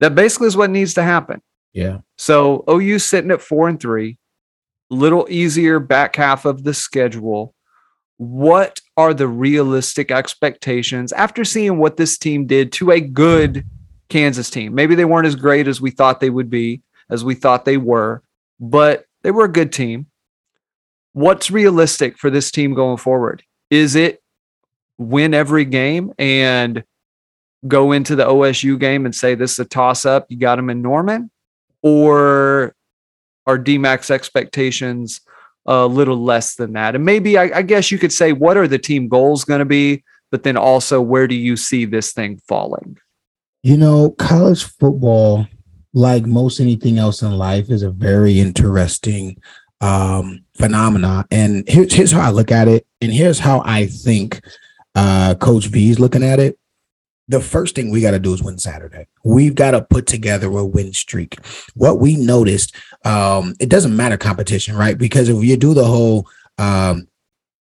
That 0.00 0.14
basically 0.14 0.48
is 0.48 0.56
what 0.56 0.70
needs 0.70 0.94
to 0.94 1.02
happen. 1.02 1.40
Yeah. 1.72 1.98
So 2.16 2.64
OU 2.70 2.98
sitting 3.00 3.30
at 3.30 3.42
four 3.42 3.68
and 3.68 3.80
three, 3.80 4.18
little 4.90 5.26
easier 5.30 5.78
back 5.78 6.16
half 6.16 6.44
of 6.44 6.64
the 6.64 6.74
schedule. 6.74 7.54
What 8.18 8.80
are 8.96 9.12
the 9.12 9.28
realistic 9.28 10.10
expectations 10.10 11.12
after 11.12 11.44
seeing 11.44 11.78
what 11.78 11.98
this 11.98 12.16
team 12.16 12.46
did 12.46 12.72
to 12.72 12.90
a 12.90 13.00
good 13.00 13.64
Kansas 14.08 14.48
team? 14.48 14.74
Maybe 14.74 14.94
they 14.94 15.04
weren't 15.04 15.26
as 15.26 15.36
great 15.36 15.68
as 15.68 15.80
we 15.80 15.90
thought 15.90 16.20
they 16.20 16.30
would 16.30 16.48
be, 16.48 16.82
as 17.10 17.24
we 17.24 17.34
thought 17.34 17.66
they 17.66 17.76
were, 17.76 18.22
but 18.58 19.04
they 19.22 19.30
were 19.30 19.44
a 19.44 19.52
good 19.52 19.72
team. 19.72 20.06
What's 21.12 21.50
realistic 21.50 22.16
for 22.18 22.30
this 22.30 22.50
team 22.50 22.74
going 22.74 22.96
forward? 22.96 23.42
Is 23.70 23.96
it 23.96 24.22
win 24.98 25.34
every 25.34 25.64
game 25.64 26.12
and 26.18 26.84
go 27.68 27.92
into 27.92 28.16
the 28.16 28.24
OSU 28.24 28.78
game 28.78 29.04
and 29.04 29.14
say 29.14 29.34
this 29.34 29.52
is 29.52 29.58
a 29.60 29.64
toss 29.64 30.04
up, 30.04 30.26
you 30.28 30.38
got 30.38 30.56
them 30.56 30.70
in 30.70 30.82
Norman? 30.82 31.30
Or 31.82 32.74
are 33.46 33.58
DMAC's 33.58 34.10
expectations 34.10 35.20
a 35.66 35.86
little 35.86 36.22
less 36.22 36.56
than 36.56 36.72
that? 36.72 36.94
And 36.94 37.04
maybe 37.04 37.38
I, 37.38 37.58
I 37.58 37.62
guess 37.62 37.90
you 37.90 37.98
could 37.98 38.12
say, 38.12 38.32
what 38.32 38.56
are 38.56 38.68
the 38.68 38.78
team 38.78 39.08
goals 39.08 39.44
going 39.44 39.60
to 39.60 39.64
be? 39.64 40.02
But 40.30 40.42
then 40.42 40.56
also, 40.56 41.00
where 41.00 41.28
do 41.28 41.34
you 41.34 41.56
see 41.56 41.84
this 41.84 42.12
thing 42.12 42.40
falling? 42.48 42.98
You 43.62 43.76
know, 43.76 44.10
college 44.10 44.64
football, 44.64 45.46
like 45.94 46.26
most 46.26 46.60
anything 46.60 46.98
else 46.98 47.22
in 47.22 47.32
life, 47.32 47.70
is 47.70 47.82
a 47.82 47.90
very 47.90 48.40
interesting 48.40 49.40
um 49.82 50.42
phenomena. 50.54 51.26
And 51.30 51.68
here's, 51.68 51.92
here's 51.92 52.10
how 52.10 52.22
I 52.22 52.30
look 52.30 52.50
at 52.50 52.66
it, 52.66 52.86
and 53.02 53.12
here's 53.12 53.38
how 53.38 53.62
I 53.64 53.86
think 53.86 54.40
uh 54.94 55.34
Coach 55.34 55.66
V 55.66 55.90
is 55.90 56.00
looking 56.00 56.22
at 56.22 56.40
it 56.40 56.58
the 57.28 57.40
first 57.40 57.74
thing 57.74 57.90
we 57.90 58.00
got 58.00 58.12
to 58.12 58.18
do 58.18 58.32
is 58.32 58.42
win 58.42 58.58
Saturday. 58.58 59.06
We've 59.24 59.54
got 59.54 59.72
to 59.72 59.82
put 59.82 60.06
together 60.06 60.46
a 60.46 60.64
win 60.64 60.92
streak. 60.92 61.38
What 61.74 61.98
we 61.98 62.16
noticed, 62.16 62.74
um, 63.04 63.54
it 63.58 63.68
doesn't 63.68 63.96
matter 63.96 64.16
competition, 64.16 64.76
right? 64.76 64.96
Because 64.96 65.28
if 65.28 65.42
you 65.42 65.56
do 65.56 65.74
the 65.74 65.84
whole 65.84 66.28
um, 66.58 67.08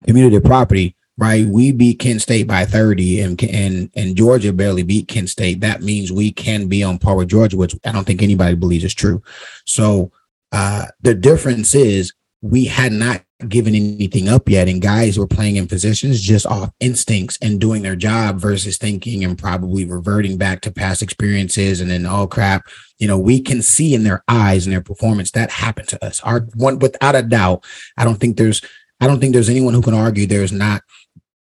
community 0.06 0.40
property, 0.40 0.96
right? 1.18 1.46
We 1.46 1.72
beat 1.72 1.98
Kent 1.98 2.22
State 2.22 2.46
by 2.46 2.64
30 2.64 3.20
and 3.20 3.42
and 3.44 3.90
and 3.94 4.16
Georgia 4.16 4.52
barely 4.52 4.82
beat 4.82 5.08
Kent 5.08 5.30
State. 5.30 5.60
That 5.60 5.82
means 5.82 6.12
we 6.12 6.32
can 6.32 6.68
be 6.68 6.82
on 6.82 6.98
par 6.98 7.16
with 7.16 7.28
Georgia, 7.28 7.56
which 7.56 7.74
I 7.84 7.92
don't 7.92 8.06
think 8.06 8.22
anybody 8.22 8.54
believes 8.54 8.84
is 8.84 8.94
true. 8.94 9.22
So 9.64 10.12
uh, 10.52 10.86
the 11.00 11.14
difference 11.14 11.74
is 11.74 12.12
we 12.42 12.66
had 12.66 12.92
not 12.92 13.22
given 13.48 13.74
anything 13.74 14.28
up 14.28 14.48
yet 14.48 14.68
and 14.68 14.80
guys 14.80 15.18
were 15.18 15.26
playing 15.26 15.56
in 15.56 15.66
positions 15.66 16.22
just 16.22 16.46
off 16.46 16.72
instincts 16.80 17.38
and 17.42 17.60
doing 17.60 17.82
their 17.82 17.96
job 17.96 18.40
versus 18.40 18.78
thinking 18.78 19.24
and 19.24 19.36
probably 19.36 19.84
reverting 19.84 20.38
back 20.38 20.62
to 20.62 20.70
past 20.70 21.02
experiences 21.02 21.80
and 21.80 21.90
then 21.90 22.06
oh 22.06 22.26
crap 22.26 22.66
you 22.98 23.06
know 23.06 23.18
we 23.18 23.38
can 23.40 23.60
see 23.60 23.94
in 23.94 24.04
their 24.04 24.24
eyes 24.26 24.66
and 24.66 24.72
their 24.72 24.80
performance 24.80 25.30
that 25.32 25.50
happened 25.50 25.86
to 25.86 26.02
us. 26.02 26.20
Our 26.22 26.40
one 26.54 26.78
without 26.78 27.14
a 27.14 27.22
doubt 27.22 27.64
i 27.98 28.04
don't 28.04 28.18
think 28.18 28.38
there's 28.38 28.62
i 29.00 29.06
don't 29.06 29.20
think 29.20 29.34
there's 29.34 29.50
anyone 29.50 29.74
who 29.74 29.82
can 29.82 29.94
argue 29.94 30.26
there's 30.26 30.52
not 30.52 30.82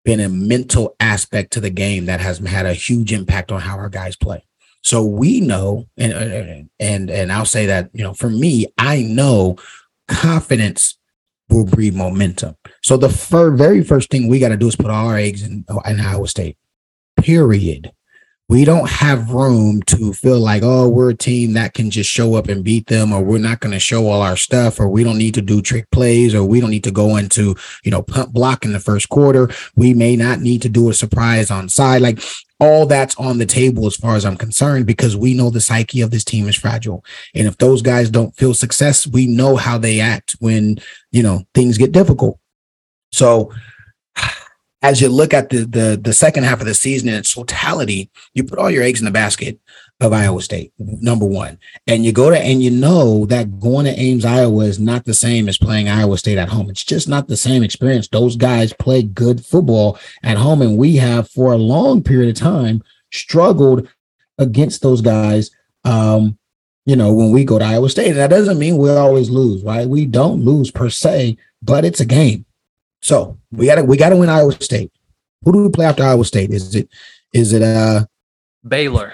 been 0.04 0.20
a 0.20 0.28
mental 0.28 0.96
aspect 1.00 1.52
to 1.52 1.60
the 1.60 1.70
game 1.70 2.06
that 2.06 2.20
has 2.20 2.38
had 2.38 2.66
a 2.66 2.74
huge 2.74 3.12
impact 3.12 3.52
on 3.52 3.60
how 3.60 3.76
our 3.76 3.88
guys 3.88 4.16
play. 4.16 4.44
So 4.82 5.04
we 5.04 5.40
know 5.40 5.86
and 5.96 6.68
and 6.80 7.10
and 7.10 7.32
I'll 7.32 7.44
say 7.44 7.66
that 7.66 7.90
you 7.92 8.02
know 8.02 8.14
for 8.14 8.28
me 8.28 8.66
I 8.78 9.02
know 9.02 9.56
confidence 10.08 10.98
will 11.52 11.64
breed 11.64 11.94
momentum. 11.94 12.56
So 12.82 12.96
the 12.96 13.08
fir- 13.08 13.54
very 13.54 13.84
first 13.84 14.10
thing 14.10 14.28
we 14.28 14.38
got 14.40 14.48
to 14.48 14.56
do 14.56 14.66
is 14.68 14.76
put 14.76 14.90
all 14.90 15.08
our 15.08 15.16
eggs 15.16 15.42
in, 15.42 15.64
in 15.86 16.00
Iowa 16.00 16.26
State. 16.26 16.56
Period. 17.16 17.92
we 18.52 18.66
don't 18.66 18.90
have 18.90 19.30
room 19.30 19.80
to 19.82 20.12
feel 20.12 20.38
like, 20.38 20.62
oh, 20.62 20.86
we're 20.86 21.10
a 21.10 21.14
team 21.14 21.54
that 21.54 21.72
can 21.72 21.90
just 21.90 22.10
show 22.10 22.34
up 22.34 22.48
and 22.48 22.62
beat 22.62 22.86
them, 22.86 23.10
or 23.10 23.22
we're 23.22 23.38
not 23.38 23.60
going 23.60 23.72
to 23.72 23.78
show 23.78 24.06
all 24.06 24.20
our 24.20 24.36
stuff, 24.36 24.78
or 24.78 24.88
we 24.88 25.02
don't 25.02 25.16
need 25.16 25.32
to 25.32 25.40
do 25.40 25.62
trick 25.62 25.90
plays, 25.90 26.34
or 26.34 26.44
we 26.44 26.60
don't 26.60 26.68
need 26.70 26.84
to 26.84 26.90
go 26.90 27.16
into, 27.16 27.54
you 27.82 27.90
know, 27.90 28.02
punt 28.02 28.32
block 28.34 28.66
in 28.66 28.72
the 28.72 28.80
first 28.80 29.08
quarter. 29.08 29.48
We 29.74 29.94
may 29.94 30.16
not 30.16 30.40
need 30.40 30.60
to 30.62 30.68
do 30.68 30.90
a 30.90 30.94
surprise 30.94 31.50
on 31.50 31.70
side. 31.70 32.02
Like 32.02 32.20
all 32.62 32.86
that's 32.86 33.16
on 33.16 33.38
the 33.38 33.46
table 33.46 33.86
as 33.86 33.96
far 33.96 34.14
as 34.14 34.24
I'm 34.24 34.36
concerned, 34.36 34.86
because 34.86 35.16
we 35.16 35.34
know 35.34 35.50
the 35.50 35.60
psyche 35.60 36.00
of 36.00 36.12
this 36.12 36.22
team 36.22 36.46
is 36.46 36.54
fragile. 36.54 37.04
And 37.34 37.48
if 37.48 37.58
those 37.58 37.82
guys 37.82 38.08
don't 38.08 38.36
feel 38.36 38.54
success, 38.54 39.04
we 39.04 39.26
know 39.26 39.56
how 39.56 39.78
they 39.78 39.98
act 39.98 40.36
when, 40.38 40.78
you 41.10 41.24
know, 41.24 41.42
things 41.54 41.76
get 41.76 41.90
difficult. 41.90 42.38
So 43.10 43.52
as 44.82 45.00
you 45.00 45.08
look 45.08 45.32
at 45.32 45.48
the 45.50 45.64
the 45.64 46.00
the 46.02 46.12
second 46.12 46.44
half 46.44 46.60
of 46.60 46.66
the 46.66 46.74
season 46.74 47.08
in 47.08 47.14
its 47.14 47.32
totality, 47.32 48.10
you 48.34 48.44
put 48.44 48.58
all 48.58 48.70
your 48.70 48.82
eggs 48.82 49.00
in 49.00 49.04
the 49.04 49.10
basket 49.10 49.58
of 50.00 50.12
Iowa 50.12 50.42
State, 50.42 50.72
number 50.78 51.24
one, 51.24 51.58
and 51.86 52.04
you 52.04 52.12
go 52.12 52.30
to 52.30 52.38
and 52.38 52.62
you 52.62 52.70
know 52.70 53.24
that 53.26 53.60
going 53.60 53.86
to 53.86 53.98
Ames, 53.98 54.24
Iowa, 54.24 54.64
is 54.64 54.80
not 54.80 55.04
the 55.04 55.14
same 55.14 55.48
as 55.48 55.56
playing 55.56 55.88
Iowa 55.88 56.18
State 56.18 56.38
at 56.38 56.48
home. 56.48 56.68
It's 56.68 56.84
just 56.84 57.08
not 57.08 57.28
the 57.28 57.36
same 57.36 57.62
experience. 57.62 58.08
Those 58.08 58.36
guys 58.36 58.72
play 58.72 59.02
good 59.02 59.46
football 59.46 59.98
at 60.24 60.36
home, 60.36 60.60
and 60.62 60.76
we 60.76 60.96
have 60.96 61.30
for 61.30 61.52
a 61.52 61.58
long 61.58 62.02
period 62.02 62.30
of 62.30 62.42
time 62.42 62.82
struggled 63.12 63.88
against 64.38 64.82
those 64.82 65.00
guys. 65.00 65.50
Um, 65.84 66.38
you 66.84 66.96
know, 66.96 67.12
when 67.12 67.30
we 67.30 67.44
go 67.44 67.60
to 67.60 67.64
Iowa 67.64 67.88
State, 67.88 68.08
and 68.08 68.16
that 68.16 68.30
doesn't 68.30 68.58
mean 68.58 68.76
we 68.76 68.90
always 68.90 69.30
lose, 69.30 69.62
right? 69.62 69.86
We 69.86 70.06
don't 70.06 70.44
lose 70.44 70.72
per 70.72 70.90
se, 70.90 71.36
but 71.62 71.84
it's 71.84 72.00
a 72.00 72.04
game 72.04 72.44
so 73.02 73.38
we 73.50 73.66
gotta 73.66 73.84
we 73.84 73.96
gotta 73.96 74.16
win 74.16 74.28
Iowa 74.28 74.52
State. 74.52 74.92
Who 75.44 75.52
do 75.52 75.62
we 75.64 75.68
play 75.70 75.86
after 75.86 76.04
Iowa 76.04 76.24
State? 76.24 76.50
Is 76.50 76.74
it 76.74 76.88
is 77.32 77.52
it 77.52 77.62
uh 77.62 78.06
Baylor? 78.66 79.12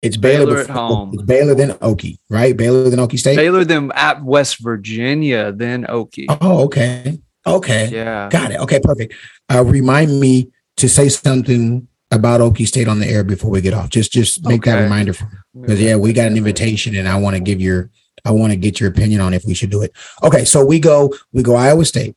It's 0.00 0.16
Baylor, 0.16 0.46
Baylor 0.46 0.58
before, 0.62 0.70
at 0.76 0.78
home. 0.78 1.10
It's 1.12 1.22
Baylor 1.22 1.54
then 1.54 1.70
Okie, 1.78 2.18
right? 2.30 2.56
Baylor 2.56 2.88
then 2.88 3.00
Okie 3.00 3.18
State. 3.18 3.36
Baylor 3.36 3.64
then 3.64 3.90
at 3.94 4.22
West 4.22 4.60
Virginia, 4.60 5.52
then 5.52 5.84
Okie. 5.86 6.26
Oh, 6.40 6.64
okay, 6.64 7.20
okay, 7.46 7.90
Yeah. 7.92 8.28
got 8.30 8.52
it. 8.52 8.60
Okay, 8.60 8.78
perfect. 8.80 9.14
Uh, 9.52 9.64
remind 9.64 10.20
me 10.20 10.50
to 10.76 10.88
say 10.88 11.08
something 11.08 11.88
about 12.12 12.40
Okie 12.40 12.66
State 12.66 12.86
on 12.88 13.00
the 13.00 13.06
air 13.06 13.24
before 13.24 13.50
we 13.50 13.60
get 13.60 13.74
off. 13.74 13.90
Just 13.90 14.12
just 14.12 14.46
make 14.46 14.62
that 14.62 14.82
reminder 14.82 15.12
for 15.12 15.28
because 15.60 15.80
yeah, 15.80 15.96
we 15.96 16.12
got 16.12 16.28
an 16.30 16.36
invitation, 16.36 16.94
and 16.94 17.08
I 17.08 17.18
want 17.18 17.34
to 17.34 17.40
give 17.40 17.60
your 17.60 17.90
I 18.24 18.30
want 18.30 18.52
to 18.52 18.56
get 18.56 18.78
your 18.80 18.88
opinion 18.90 19.20
on 19.20 19.34
if 19.34 19.44
we 19.44 19.54
should 19.54 19.70
do 19.70 19.82
it. 19.82 19.92
Okay, 20.22 20.44
so 20.44 20.64
we 20.64 20.78
go 20.78 21.12
we 21.32 21.42
go 21.42 21.56
Iowa 21.56 21.84
State. 21.84 22.14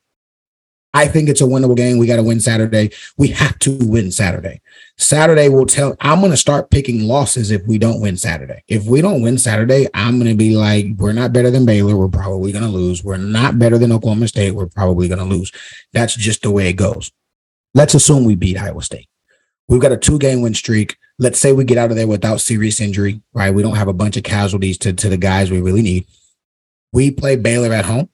I 0.94 1.08
think 1.08 1.30
it's 1.30 1.42
a 1.42 1.46
winnable 1.46 1.78
game. 1.78 1.98
We 1.98 2.08
got 2.08 2.18
to 2.18 2.24
win 2.24 2.42
Saturday. 2.42 2.92
We 3.18 3.30
have 3.30 3.58
to 3.60 3.78
win 3.82 4.12
Saturday. 4.12 4.62
Saturday 4.98 5.48
will 5.48 5.66
tell. 5.66 5.96
I'm 6.02 6.20
going 6.20 6.32
to 6.32 6.38
start 6.38 6.70
picking 6.70 7.08
losses 7.08 7.50
if 7.50 7.66
we 7.66 7.78
don't 7.78 8.02
win 8.02 8.18
Saturday. 8.18 8.64
If 8.68 8.86
we 8.86 9.02
don't 9.02 9.22
win 9.22 9.38
Saturday, 9.38 9.88
I'm 9.94 10.20
going 10.20 10.30
to 10.30 10.36
be 10.36 10.56
like, 10.56 10.88
we're 10.98 11.14
not 11.14 11.32
better 11.32 11.50
than 11.50 11.66
Baylor. 11.66 11.96
We're 11.96 12.10
probably 12.10 12.52
going 12.52 12.66
to 12.66 12.70
lose. 12.70 13.04
We're 13.04 13.18
not 13.18 13.58
better 13.58 13.78
than 13.78 13.94
Oklahoma 13.94 14.28
State. 14.28 14.52
We're 14.52 14.68
probably 14.68 15.08
going 15.08 15.20
to 15.20 15.26
lose. 15.26 15.52
That's 15.94 16.16
just 16.16 16.42
the 16.42 16.52
way 16.52 16.68
it 16.68 16.74
goes. 16.74 17.10
Let's 17.74 17.94
assume 17.94 18.26
we 18.26 18.36
beat 18.36 18.58
Iowa 18.58 18.82
State. 18.82 19.08
We've 19.70 19.82
got 19.82 19.94
a 19.94 19.98
two 19.98 20.20
game 20.20 20.42
win 20.42 20.54
streak. 20.54 20.98
Let's 21.18 21.40
say 21.40 21.54
we 21.54 21.64
get 21.64 21.78
out 21.78 21.92
of 21.92 21.96
there 21.96 22.08
without 22.08 22.42
serious 22.42 22.82
injury, 22.82 23.22
right? 23.34 23.54
We 23.54 23.64
don't 23.64 23.76
have 23.76 23.88
a 23.88 23.94
bunch 23.94 24.18
of 24.18 24.24
casualties 24.24 24.78
to, 24.80 24.92
to 24.92 25.08
the 25.08 25.18
guys 25.18 25.50
we 25.50 25.62
really 25.62 25.82
need. 25.82 26.08
We 26.92 27.12
play 27.12 27.38
Baylor 27.38 27.72
at 27.72 27.86
home. 27.86 28.10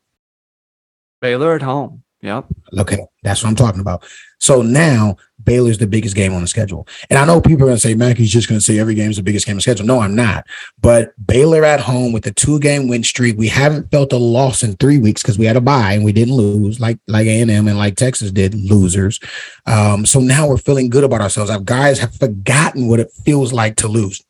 Baylor 1.22 1.56
at 1.56 1.64
home. 1.64 2.04
Yep. 2.28 2.46
Okay, 2.80 3.00
that's 3.24 3.42
what 3.42 3.50
I'm 3.50 3.56
talking 3.56 3.80
about. 3.80 4.04
So 4.42 4.62
now 4.62 5.16
Baylor's 5.46 5.78
the 5.78 5.88
biggest 5.88 6.14
game 6.14 6.34
on 6.34 6.42
the 6.42 6.48
schedule. 6.48 6.86
And 7.10 7.18
I 7.18 7.26
know 7.26 7.40
people 7.40 7.64
are 7.64 7.68
going 7.68 7.78
to 7.78 7.82
say, 7.82 7.94
Mackey's 7.94 8.30
just 8.30 8.50
going 8.50 8.60
to 8.60 8.64
say 8.64 8.80
every 8.80 8.96
game's 8.96 9.16
the 9.16 9.24
biggest 9.24 9.46
game 9.46 9.54
on 9.54 9.58
the 9.58 9.62
schedule. 9.62 9.86
No, 9.86 10.02
I'm 10.02 10.14
not. 10.14 10.46
But 10.82 11.14
Baylor 11.26 11.64
at 11.64 11.80
home 11.80 12.12
with 12.12 12.28
a 12.28 12.34
two 12.34 12.60
game 12.60 12.90
win 12.90 13.02
streak, 13.02 13.38
we 13.38 13.48
haven't 13.48 13.90
felt 13.92 14.12
a 14.12 14.18
loss 14.18 14.62
in 14.62 14.76
three 14.76 14.98
weeks 14.98 15.22
because 15.22 15.40
we 15.40 15.46
had 15.46 15.56
a 15.56 15.62
bye 15.62 15.94
and 15.94 16.04
we 16.04 16.12
didn't 16.12 16.34
lose 16.34 16.82
like 16.82 17.00
like 17.08 17.28
A&M 17.28 17.50
and 17.50 17.78
like 17.78 17.96
Texas 17.96 18.30
did, 18.30 18.54
losers. 18.56 19.22
Um, 19.66 20.06
so 20.06 20.20
now 20.20 20.50
we're 20.50 20.58
feeling 20.58 20.90
good 20.90 21.06
about 21.06 21.22
ourselves. 21.22 21.50
Our 21.50 21.62
guys 21.62 21.98
have 22.00 22.14
forgotten 22.14 22.90
what 22.90 23.00
it 23.00 23.10
feels 23.24 23.54
like 23.54 23.78
to 23.78 23.88
lose. 23.88 24.22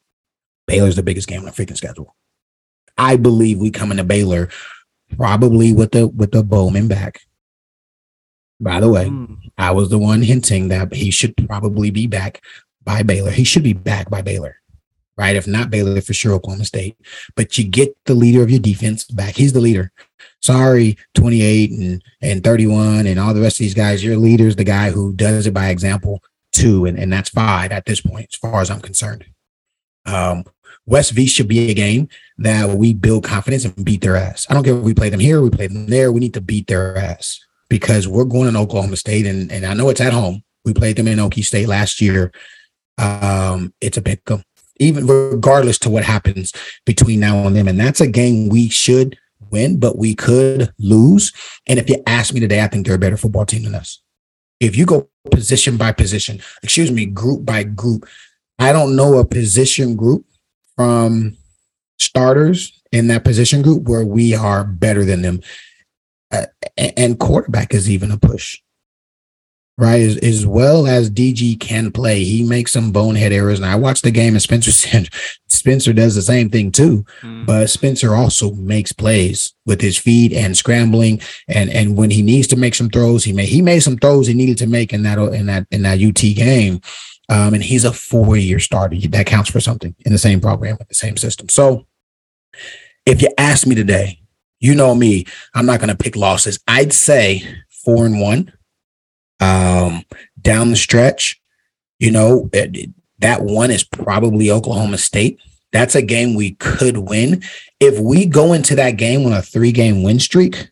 Baylor's 0.68 0.98
the 0.98 1.04
biggest 1.04 1.28
game 1.28 1.40
on 1.40 1.46
the 1.46 1.52
freaking 1.52 1.78
schedule. 1.78 2.16
I 2.96 3.16
believe 3.16 3.58
we 3.58 3.72
come 3.72 3.90
into 3.90 4.04
Baylor 4.04 4.50
probably 5.16 5.74
with 5.74 5.94
the 5.94 6.08
with 6.08 6.32
the 6.32 6.44
Bowman 6.44 6.88
back. 6.88 7.22
By 8.60 8.80
the 8.80 8.90
way, 8.90 9.06
Mm. 9.06 9.38
I 9.58 9.72
was 9.72 9.90
the 9.90 9.98
one 10.00 10.22
hinting 10.22 10.68
that 10.70 10.94
he 10.94 11.12
should 11.12 11.36
probably 11.48 11.92
be 11.92 12.08
back 12.08 12.42
by 12.84 13.04
Baylor. 13.04 13.32
He 13.32 13.44
should 13.44 13.64
be 13.64 13.74
back 13.74 14.10
by 14.10 14.22
Baylor, 14.22 14.58
right? 15.18 15.36
If 15.36 15.48
not 15.48 15.70
Baylor, 15.70 16.02
for 16.02 16.14
sure 16.14 16.34
Oklahoma 16.34 16.66
State. 16.66 16.96
But 17.36 17.58
you 17.58 17.66
get 17.66 17.96
the 18.06 18.16
leader 18.16 18.42
of 18.42 18.50
your 18.50 18.60
defense 18.60 19.04
back. 19.06 19.36
He's 19.36 19.54
the 19.54 19.60
leader. 19.60 19.92
Sorry, 20.42 20.98
28 21.16 21.72
and, 21.72 22.04
and 22.22 22.44
31 22.44 23.08
and 23.08 23.20
all 23.20 23.34
the 23.34 23.42
rest 23.42 23.58
of 23.58 23.64
these 23.64 23.74
guys. 23.74 24.04
Your 24.04 24.18
leader's 24.18 24.56
the 24.56 24.64
guy 24.64 24.92
who 24.92 25.14
does 25.14 25.48
it 25.48 25.54
by 25.54 25.70
example 25.70 26.24
too. 26.52 26.86
And, 26.86 26.98
and 26.98 27.12
that's 27.12 27.30
fine 27.30 27.72
at 27.72 27.86
this 27.86 28.02
point, 28.02 28.30
as 28.32 28.36
far 28.36 28.62
as 28.62 28.72
I'm 28.72 28.82
concerned. 28.82 29.26
Um, 30.06 30.46
West 30.86 31.12
V 31.12 31.26
should 31.26 31.48
be 31.48 31.70
a 31.70 31.74
game 31.74 32.08
that 32.38 32.70
we 32.78 32.94
build 32.94 33.24
confidence 33.26 33.66
and 33.66 33.84
beat 33.84 34.02
their 34.02 34.16
ass. 34.16 34.48
I 34.50 34.54
don't 34.54 34.64
care 34.64 34.78
if 34.78 34.84
we 34.84 34.94
play 34.94 35.10
them 35.10 35.20
here, 35.20 35.42
we 35.42 35.50
play 35.50 35.68
them 35.68 35.88
there. 35.88 36.12
We 36.12 36.22
need 36.22 36.34
to 36.36 36.42
beat 36.42 36.68
their 36.68 36.98
ass 36.98 37.46
because 37.70 38.08
we're 38.08 38.26
going 38.26 38.52
to 38.52 38.60
Oklahoma 38.60 38.98
State, 38.98 39.26
and 39.26 39.52
and 39.52 39.66
I 39.66 39.74
know 39.74 39.90
it's 39.90 40.02
at 40.02 40.14
home. 40.14 40.44
We 40.66 40.74
played 40.74 40.96
them 40.96 41.08
in 41.08 41.20
Okie 41.20 41.46
State 41.46 41.68
last 41.68 42.02
year. 42.02 42.32
Um, 42.98 43.74
it's 43.82 43.98
a 43.98 44.02
pick 44.02 44.22
'em, 44.30 44.44
even 44.80 45.06
regardless 45.08 45.78
to 45.80 45.90
what 45.90 46.04
happens 46.04 46.52
between 46.86 47.20
now 47.20 47.46
and 47.46 47.56
then, 47.56 47.68
and 47.68 47.80
that's 47.80 48.02
a 48.02 48.08
game 48.08 48.50
we 48.50 48.70
should 48.70 49.18
win, 49.52 49.80
but 49.80 49.98
we 49.98 50.16
could 50.16 50.72
lose. 50.80 51.32
And 51.68 51.80
if 51.80 51.90
you 51.90 52.02
ask 52.06 52.34
me 52.34 52.40
today, 52.40 52.62
I 52.62 52.68
think 52.68 52.86
they're 52.86 52.96
a 52.96 53.00
better 53.00 53.18
football 53.18 53.46
team 53.46 53.64
than 53.64 53.76
us. 53.76 54.02
If 54.60 54.76
you 54.76 54.86
go 54.86 55.10
position 55.32 55.78
by 55.78 55.92
position, 55.92 56.42
excuse 56.64 56.92
me, 56.92 57.06
group 57.06 57.46
by 57.46 57.64
group, 57.64 58.08
I 58.60 58.74
don't 58.74 58.96
know 58.96 59.20
a 59.20 59.26
position 59.26 59.96
group 59.96 60.26
from 60.76 61.38
starters 62.00 62.82
in 62.92 63.08
that 63.08 63.24
position 63.24 63.62
group 63.62 63.84
where 63.84 64.06
we 64.06 64.34
are 64.34 64.64
better 64.64 65.06
than 65.06 65.22
them. 65.22 65.42
Uh, 66.32 66.46
and 66.78 67.20
quarterback 67.20 67.74
is 67.74 67.90
even 67.90 68.12
a 68.12 68.18
push, 68.18 68.62
right? 69.78 70.02
As, 70.02 70.18
as 70.18 70.46
well 70.46 70.86
as 70.86 71.10
DG 71.10 71.60
can 71.60 71.92
play, 71.92 72.24
he 72.24 72.44
makes 72.44 72.74
some 72.74 72.92
bonehead 72.92 73.32
errors. 73.32 73.60
And 73.60 73.66
I 73.66 73.76
watched 73.76 74.04
the 74.04 74.12
game, 74.12 74.34
and 74.34 74.42
Spencer 74.42 74.72
Spencer 75.48 75.94
does 75.94 76.16
the 76.16 76.22
same 76.22 76.50
thing 76.50 76.72
too. 76.72 77.06
Mm. 77.22 77.46
But 77.46 77.70
Spencer 77.70 78.14
also 78.14 78.52
makes 78.54 78.92
plays 78.92 79.54
with 79.66 79.80
his 79.82 79.98
feet 79.98 80.34
and 80.34 80.56
scrambling, 80.58 81.22
and 81.48 81.70
and 81.70 81.96
when 81.98 82.10
he 82.10 82.22
needs 82.22 82.48
to 82.48 82.58
make 82.58 82.76
some 82.76 82.90
throws, 82.90 83.24
he 83.24 83.32
made 83.32 83.50
he 83.50 83.62
made 83.62 83.80
some 83.80 83.98
throws 83.98 84.28
he 84.28 84.34
needed 84.34 84.58
to 84.58 84.68
make 84.68 84.92
in 84.92 85.04
that 85.04 85.18
in 85.18 85.46
that 85.46 85.66
in 85.72 85.84
that 85.84 86.02
UT 86.02 86.22
game. 86.36 86.82
Um, 87.30 87.54
and 87.54 87.64
he's 87.64 87.84
a 87.84 87.92
four-year 87.92 88.60
starter. 88.60 88.96
That 88.96 89.26
counts 89.26 89.50
for 89.50 89.60
something 89.60 89.94
in 90.06 90.14
the 90.14 90.18
same 90.18 90.40
program 90.40 90.78
with 90.80 90.88
the 90.88 90.96
same 90.96 91.18
system. 91.18 91.50
So, 91.50 91.86
if 93.06 93.22
you 93.22 93.30
ask 93.38 93.68
me 93.68 93.76
today, 93.76 94.22
you 94.60 94.74
know 94.76 94.96
me, 94.96 95.26
I'm 95.54 95.66
not 95.66 95.80
going 95.80 95.90
to 95.90 95.96
pick 96.04 96.16
losses. 96.16 96.60
I'd 96.68 96.94
say 96.94 97.44
four 97.84 98.06
and 98.06 98.20
one. 98.20 98.52
Um, 99.40 100.04
down 100.42 100.72
the 100.72 100.76
stretch, 100.76 101.40
you 102.00 102.12
know, 102.12 102.50
it- 102.54 102.76
it- 102.76 102.90
that 103.20 103.44
one 103.44 103.72
is 103.72 103.84
probably 103.84 104.50
Oklahoma 104.52 104.98
State. 104.98 105.40
That's 105.72 105.96
a 105.96 106.02
game 106.02 106.34
we 106.36 106.52
could 106.52 106.98
win. 106.98 107.44
If 107.80 108.00
we 108.00 108.26
go 108.26 108.54
into 108.54 108.76
that 108.76 108.92
game 108.98 109.26
on 109.26 109.34
a 109.34 109.42
three 109.42 109.72
game 109.72 110.02
win 110.04 110.20
streak, 110.20 110.70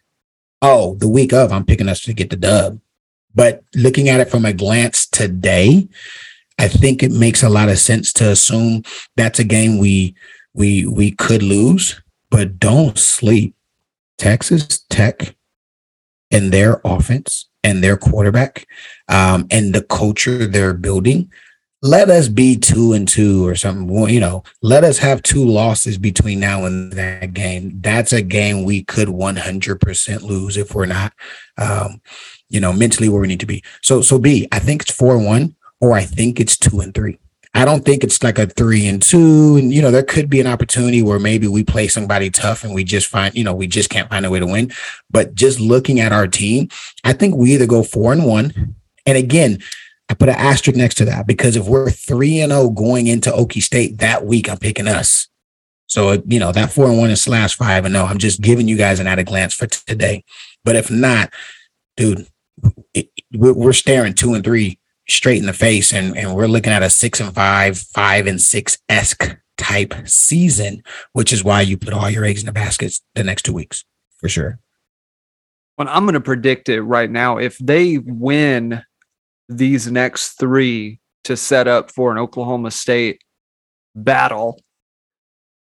oh, 0.61 0.95
the 0.99 1.07
week 1.07 1.33
of, 1.33 1.51
I'm 1.51 1.65
picking 1.65 1.89
us 1.89 2.01
to 2.01 2.13
get 2.13 2.29
the 2.29 2.35
dub. 2.35 2.79
But 3.33 3.63
looking 3.75 4.09
at 4.09 4.19
it 4.19 4.29
from 4.29 4.45
a 4.45 4.53
glance 4.53 5.05
today, 5.07 5.87
I 6.57 6.67
think 6.69 7.03
it 7.03 7.11
makes 7.11 7.43
a 7.43 7.49
lot 7.49 7.69
of 7.69 7.77
sense 7.79 8.13
to 8.13 8.29
assume 8.31 8.83
that's 9.17 9.39
a 9.39 9.43
game 9.43 9.77
we 9.77 10.15
we 10.53 10.85
we 10.85 11.11
could 11.11 11.43
lose, 11.43 12.01
but 12.31 12.59
don't 12.59 12.97
sleep. 12.97 13.53
Texas 14.17 14.85
Tech 14.89 15.35
and 16.31 16.51
their 16.51 16.81
offense 16.83 17.49
and 17.63 17.83
their 17.83 17.97
quarterback 17.97 18.67
um, 19.07 19.47
and 19.51 19.73
the 19.73 19.81
culture 19.81 20.45
they're 20.45 20.73
building. 20.73 21.31
Let 21.81 22.09
us 22.09 22.29
be 22.29 22.57
two 22.57 22.93
and 22.93 23.07
two 23.07 23.45
or 23.45 23.55
something. 23.55 24.09
You 24.09 24.19
know, 24.19 24.43
let 24.61 24.83
us 24.83 24.97
have 24.99 25.21
two 25.21 25.45
losses 25.45 25.97
between 25.97 26.39
now 26.39 26.65
and 26.65 26.91
that 26.93 27.33
game. 27.33 27.79
That's 27.81 28.11
a 28.11 28.21
game 28.21 28.63
we 28.63 28.83
could 28.83 29.07
100% 29.07 30.21
lose 30.23 30.57
if 30.57 30.73
we're 30.73 30.87
not, 30.87 31.13
um, 31.57 32.01
you 32.49 32.59
know, 32.59 32.73
mentally 32.73 33.09
where 33.09 33.21
we 33.21 33.27
need 33.27 33.39
to 33.41 33.45
be. 33.45 33.63
So, 33.83 34.01
so 34.01 34.17
B, 34.17 34.47
I 34.51 34.59
think 34.59 34.83
it's 34.83 34.95
four 34.95 35.15
and 35.15 35.25
one, 35.25 35.55
or 35.79 35.93
I 35.93 36.05
think 36.05 36.39
it's 36.39 36.57
two 36.57 36.79
and 36.79 36.93
three. 36.93 37.19
I 37.55 37.63
don't 37.63 37.85
think 37.85 38.03
it's 38.03 38.21
like 38.21 38.37
a 38.37 38.47
three 38.47 38.85
and 38.85 39.01
two. 39.01 39.55
And, 39.55 39.73
you 39.73 39.81
know, 39.81 39.89
there 39.89 40.03
could 40.03 40.29
be 40.29 40.41
an 40.41 40.47
opportunity 40.47 41.01
where 41.01 41.19
maybe 41.19 41.47
we 41.47 41.63
play 41.63 41.87
somebody 41.87 42.29
tough 42.29 42.65
and 42.65 42.75
we 42.75 42.83
just 42.83 43.07
find, 43.07 43.33
you 43.33 43.45
know, 43.45 43.55
we 43.55 43.65
just 43.65 43.89
can't 43.89 44.09
find 44.09 44.25
a 44.25 44.29
way 44.29 44.39
to 44.39 44.45
win. 44.45 44.73
But 45.09 45.35
just 45.35 45.61
looking 45.61 46.01
at 46.01 46.11
our 46.11 46.27
team, 46.27 46.67
I 47.05 47.13
think 47.13 47.35
we 47.35 47.53
either 47.53 47.65
go 47.65 47.81
four 47.81 48.11
and 48.11 48.25
one. 48.25 48.75
And 49.05 49.17
again, 49.17 49.59
I 50.09 50.15
put 50.15 50.27
an 50.27 50.35
asterisk 50.35 50.77
next 50.77 50.95
to 50.95 51.05
that 51.05 51.27
because 51.27 51.55
if 51.55 51.65
we're 51.65 51.89
three 51.89 52.41
and 52.41 52.51
zero 52.51 52.69
going 52.69 53.07
into 53.07 53.31
Okie 53.31 53.63
State 53.63 53.99
that 53.99 54.25
week, 54.25 54.49
I'm 54.49 54.57
picking 54.57 54.89
us. 54.89 55.29
So 55.87 56.21
you 56.27 56.39
know 56.39 56.51
that 56.51 56.73
four 56.73 56.89
and 56.89 56.97
one 56.97 57.09
is 57.09 57.21
slash 57.23 57.55
five 57.55 57.85
and 57.85 57.95
zero. 57.95 58.05
I'm 58.05 58.17
just 58.17 58.41
giving 58.41 58.67
you 58.67 58.75
guys 58.75 58.99
an 58.99 59.07
at 59.07 59.17
a 59.17 59.23
glance 59.23 59.53
for 59.53 59.65
today. 59.65 60.25
But 60.65 60.75
if 60.75 60.91
not, 60.91 61.31
dude, 61.95 62.27
it, 62.93 63.09
we're 63.33 63.73
staring 63.73 64.13
two 64.13 64.33
and 64.33 64.43
three 64.43 64.77
straight 65.07 65.39
in 65.39 65.45
the 65.45 65.53
face, 65.53 65.93
and 65.93 66.17
and 66.17 66.35
we're 66.35 66.47
looking 66.47 66.73
at 66.73 66.83
a 66.83 66.89
six 66.89 67.19
and 67.19 67.33
five, 67.33 67.77
five 67.77 68.27
and 68.27 68.41
six 68.41 68.77
esque 68.89 69.37
type 69.57 69.93
season, 70.05 70.83
which 71.13 71.31
is 71.31 71.43
why 71.43 71.61
you 71.61 71.77
put 71.77 71.93
all 71.93 72.09
your 72.09 72.25
eggs 72.25 72.41
in 72.41 72.45
the 72.45 72.51
baskets 72.51 73.01
the 73.15 73.23
next 73.23 73.43
two 73.43 73.53
weeks 73.53 73.85
for 74.17 74.29
sure. 74.29 74.59
Well, 75.77 75.87
I'm 75.89 76.03
going 76.05 76.13
to 76.13 76.21
predict 76.21 76.69
it 76.69 76.81
right 76.81 77.09
now. 77.09 77.37
If 77.37 77.57
they 77.57 77.97
win 77.97 78.81
these 79.49 79.91
next 79.91 80.39
three 80.39 80.99
to 81.25 81.35
set 81.35 81.67
up 81.67 81.91
for 81.91 82.11
an 82.11 82.17
Oklahoma 82.17 82.71
State 82.71 83.21
battle, 83.95 84.61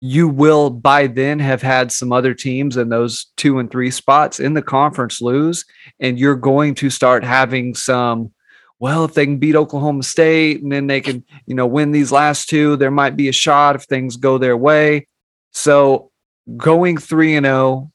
you 0.01 0.29
will 0.29 0.71
by 0.71 1.09
then 1.09 1.41
have 1.41 1.63
had 1.63 1.91
some 1.91 2.13
other 2.13 2.33
teams 2.33 2.77
in 2.77 2.89
those 2.89 3.27
two 3.37 3.59
and 3.59 3.71
three 3.71 3.91
spots 3.91 4.39
in 4.39 4.55
the 4.55 4.63
conference 4.63 5.21
lose. 5.21 5.65
And 5.99 6.19
you're 6.19 6.37
going 6.37 6.75
to 6.77 6.91
start 6.91 7.25
having 7.25 7.75
some, 7.75 8.33
well, 8.81 9.05
if 9.05 9.15
they 9.15 9.25
can 9.27 9.39
beat 9.39 9.57
Oklahoma 9.57 10.03
State 10.03 10.63
and 10.63 10.71
then 10.71 10.87
they 10.87 11.01
can, 11.01 11.25
you 11.47 11.55
know, 11.55 11.67
win 11.67 11.91
these 11.91 12.13
last 12.13 12.49
two, 12.49 12.77
there 12.77 12.91
might 12.91 13.17
be 13.17 13.29
a 13.29 13.33
shot 13.33 13.77
if 13.77 13.83
things 13.83 14.17
go 14.17 14.39
their 14.39 14.57
way. 14.57 15.07
So 15.53 16.11
going 16.57 16.99
3 16.99 17.37
and 17.37 17.47
0 17.47 17.91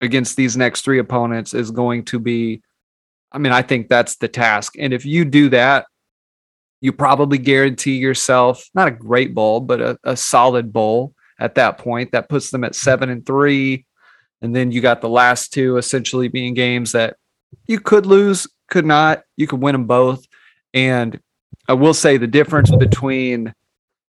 against 0.00 0.36
these 0.36 0.56
next 0.56 0.82
three 0.82 0.98
opponents 0.98 1.54
is 1.54 1.70
going 1.70 2.04
to 2.06 2.18
be 2.18 2.62
I 3.32 3.38
mean, 3.38 3.52
I 3.52 3.62
think 3.62 3.88
that's 3.88 4.16
the 4.16 4.28
task. 4.28 4.74
And 4.78 4.92
if 4.92 5.04
you 5.04 5.24
do 5.24 5.50
that, 5.50 5.86
you 6.80 6.92
probably 6.92 7.38
guarantee 7.38 7.96
yourself 7.96 8.68
not 8.74 8.88
a 8.88 8.92
great 8.92 9.34
bowl, 9.34 9.60
but 9.60 9.80
a, 9.80 9.98
a 10.02 10.16
solid 10.16 10.72
bowl 10.72 11.14
at 11.38 11.54
that 11.54 11.78
point. 11.78 12.12
That 12.12 12.28
puts 12.28 12.50
them 12.50 12.64
at 12.64 12.74
seven 12.74 13.08
and 13.10 13.24
three. 13.24 13.86
And 14.42 14.56
then 14.56 14.72
you 14.72 14.80
got 14.80 15.00
the 15.00 15.08
last 15.08 15.52
two 15.52 15.76
essentially 15.76 16.28
being 16.28 16.54
games 16.54 16.92
that 16.92 17.16
you 17.66 17.78
could 17.78 18.06
lose, 18.06 18.48
could 18.70 18.86
not. 18.86 19.22
You 19.36 19.46
could 19.46 19.60
win 19.60 19.74
them 19.74 19.86
both. 19.86 20.24
And 20.72 21.20
I 21.68 21.74
will 21.74 21.94
say 21.94 22.16
the 22.16 22.26
difference 22.26 22.74
between 22.74 23.52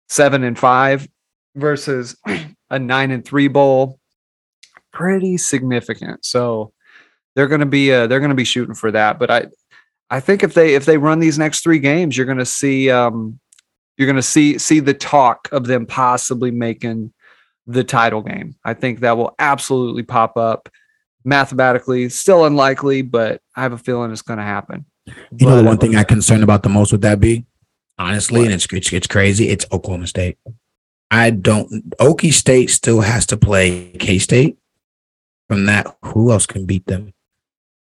seven 0.09 0.43
and 0.43 0.59
five 0.59 1.07
versus 1.55 2.17
a 2.71 2.79
nine 2.79 3.11
and 3.11 3.25
three 3.25 3.49
bowl 3.49 3.99
pretty 4.93 5.37
significant. 5.37 6.25
So 6.25 6.73
they're 7.35 7.49
going 7.49 7.61
to 7.61 7.67
be 7.67 7.93
uh, 7.93 8.07
they're 8.07 8.21
going 8.21 8.31
to 8.31 8.35
be 8.35 8.45
shooting 8.45 8.75
for 8.75 8.91
that. 8.91 9.19
But 9.19 9.31
I 9.31 9.47
I 10.11 10.21
think 10.21 10.43
if 10.43 10.55
they 10.55 10.75
if 10.75 10.87
they 10.87 10.99
run 10.99 11.19
these 11.19 11.39
next 11.39 11.63
three 11.63 11.79
games, 11.79 12.17
you're 12.17 12.27
going 12.27 12.39
to 12.39 12.47
see 12.47 12.91
um, 12.91 13.39
you're 13.97 14.07
going 14.07 14.17
to 14.17 14.23
see 14.23 14.59
see 14.59 14.81
the 14.81 14.95
talk 14.95 15.49
of 15.53 15.67
them 15.67 15.87
possibly 15.87 16.51
making 16.51 17.13
the 17.67 17.85
title 17.85 18.23
game. 18.23 18.55
I 18.65 18.75
think 18.75 19.01
that 19.01 19.17
will 19.17 19.35
absolutely 19.39 20.03
pop 20.03 20.37
up. 20.37 20.69
Mathematically, 21.27 22.09
still 22.09 22.47
unlikely, 22.47 23.03
but 23.03 23.43
I 23.55 23.62
have 23.62 23.72
a 23.72 23.79
feeling 23.79 24.12
it's 24.12 24.22
going 24.22 24.39
to 24.39 24.45
happen. 24.45 24.87
You 25.07 25.14
but, 25.33 25.41
know, 25.41 25.57
the 25.57 25.64
one 25.64 25.77
thing 25.77 25.97
I'm 25.97 26.05
concerned 26.05 26.43
about 26.43 26.62
the 26.62 26.68
most 26.68 26.93
would 26.93 27.03
that 27.03 27.20
be, 27.20 27.45
honestly, 27.99 28.45
and 28.45 28.55
it's, 28.55 28.66
it's 28.72 28.93
it's 28.93 29.07
crazy. 29.07 29.49
It's 29.49 29.66
Oklahoma 29.72 30.07
State. 30.07 30.39
I 31.11 31.31
don't. 31.31 31.68
Okie 31.99 32.33
State 32.33 32.70
still 32.70 33.01
has 33.01 33.27
to 33.27 33.37
play 33.37 33.91
K 33.99 34.18
State. 34.18 34.57
From 35.49 35.66
that, 35.66 35.97
who 36.05 36.31
else 36.33 36.47
can 36.47 36.64
beat 36.64 36.87
them? 36.87 37.12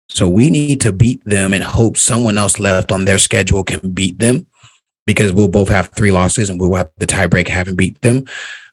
So 0.09 0.29
we 0.29 0.51
need 0.51 0.81
to 0.81 0.93
beat 0.93 1.25
them 1.25 1.55
and 1.55 1.63
hope 1.63 1.97
someone 1.97 2.37
else 2.37 2.59
left 2.59 2.91
on 2.91 3.05
their 3.05 3.19
schedule 3.19 3.63
can 3.63 3.93
beat 3.93 4.19
them 4.19 4.47
because 5.07 5.33
we'll 5.33 5.49
both 5.49 5.69
have 5.69 5.91
three 5.91 6.11
losses 6.11 6.51
and 6.51 6.61
we'll 6.61 6.75
have 6.75 6.91
the 6.99 7.07
tiebreak 7.07 7.47
having 7.47 7.77
beat 7.77 8.01
them. 8.03 8.25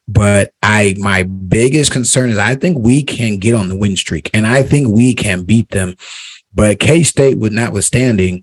But 0.08 0.54
I, 0.62 0.94
my 0.98 1.22
biggest 1.22 1.92
concern 1.92 2.30
is 2.30 2.38
I 2.38 2.54
think 2.54 2.78
we 2.78 3.02
can 3.02 3.38
get 3.38 3.54
on 3.54 3.68
the 3.68 3.76
win 3.76 3.94
streak 3.94 4.30
and 4.32 4.46
I 4.46 4.62
think 4.62 4.88
we 4.88 5.14
can 5.14 5.44
beat 5.44 5.68
them. 5.68 5.94
But 6.54 6.80
K 6.80 7.02
State, 7.02 7.38
with 7.38 7.52
notwithstanding, 7.52 8.42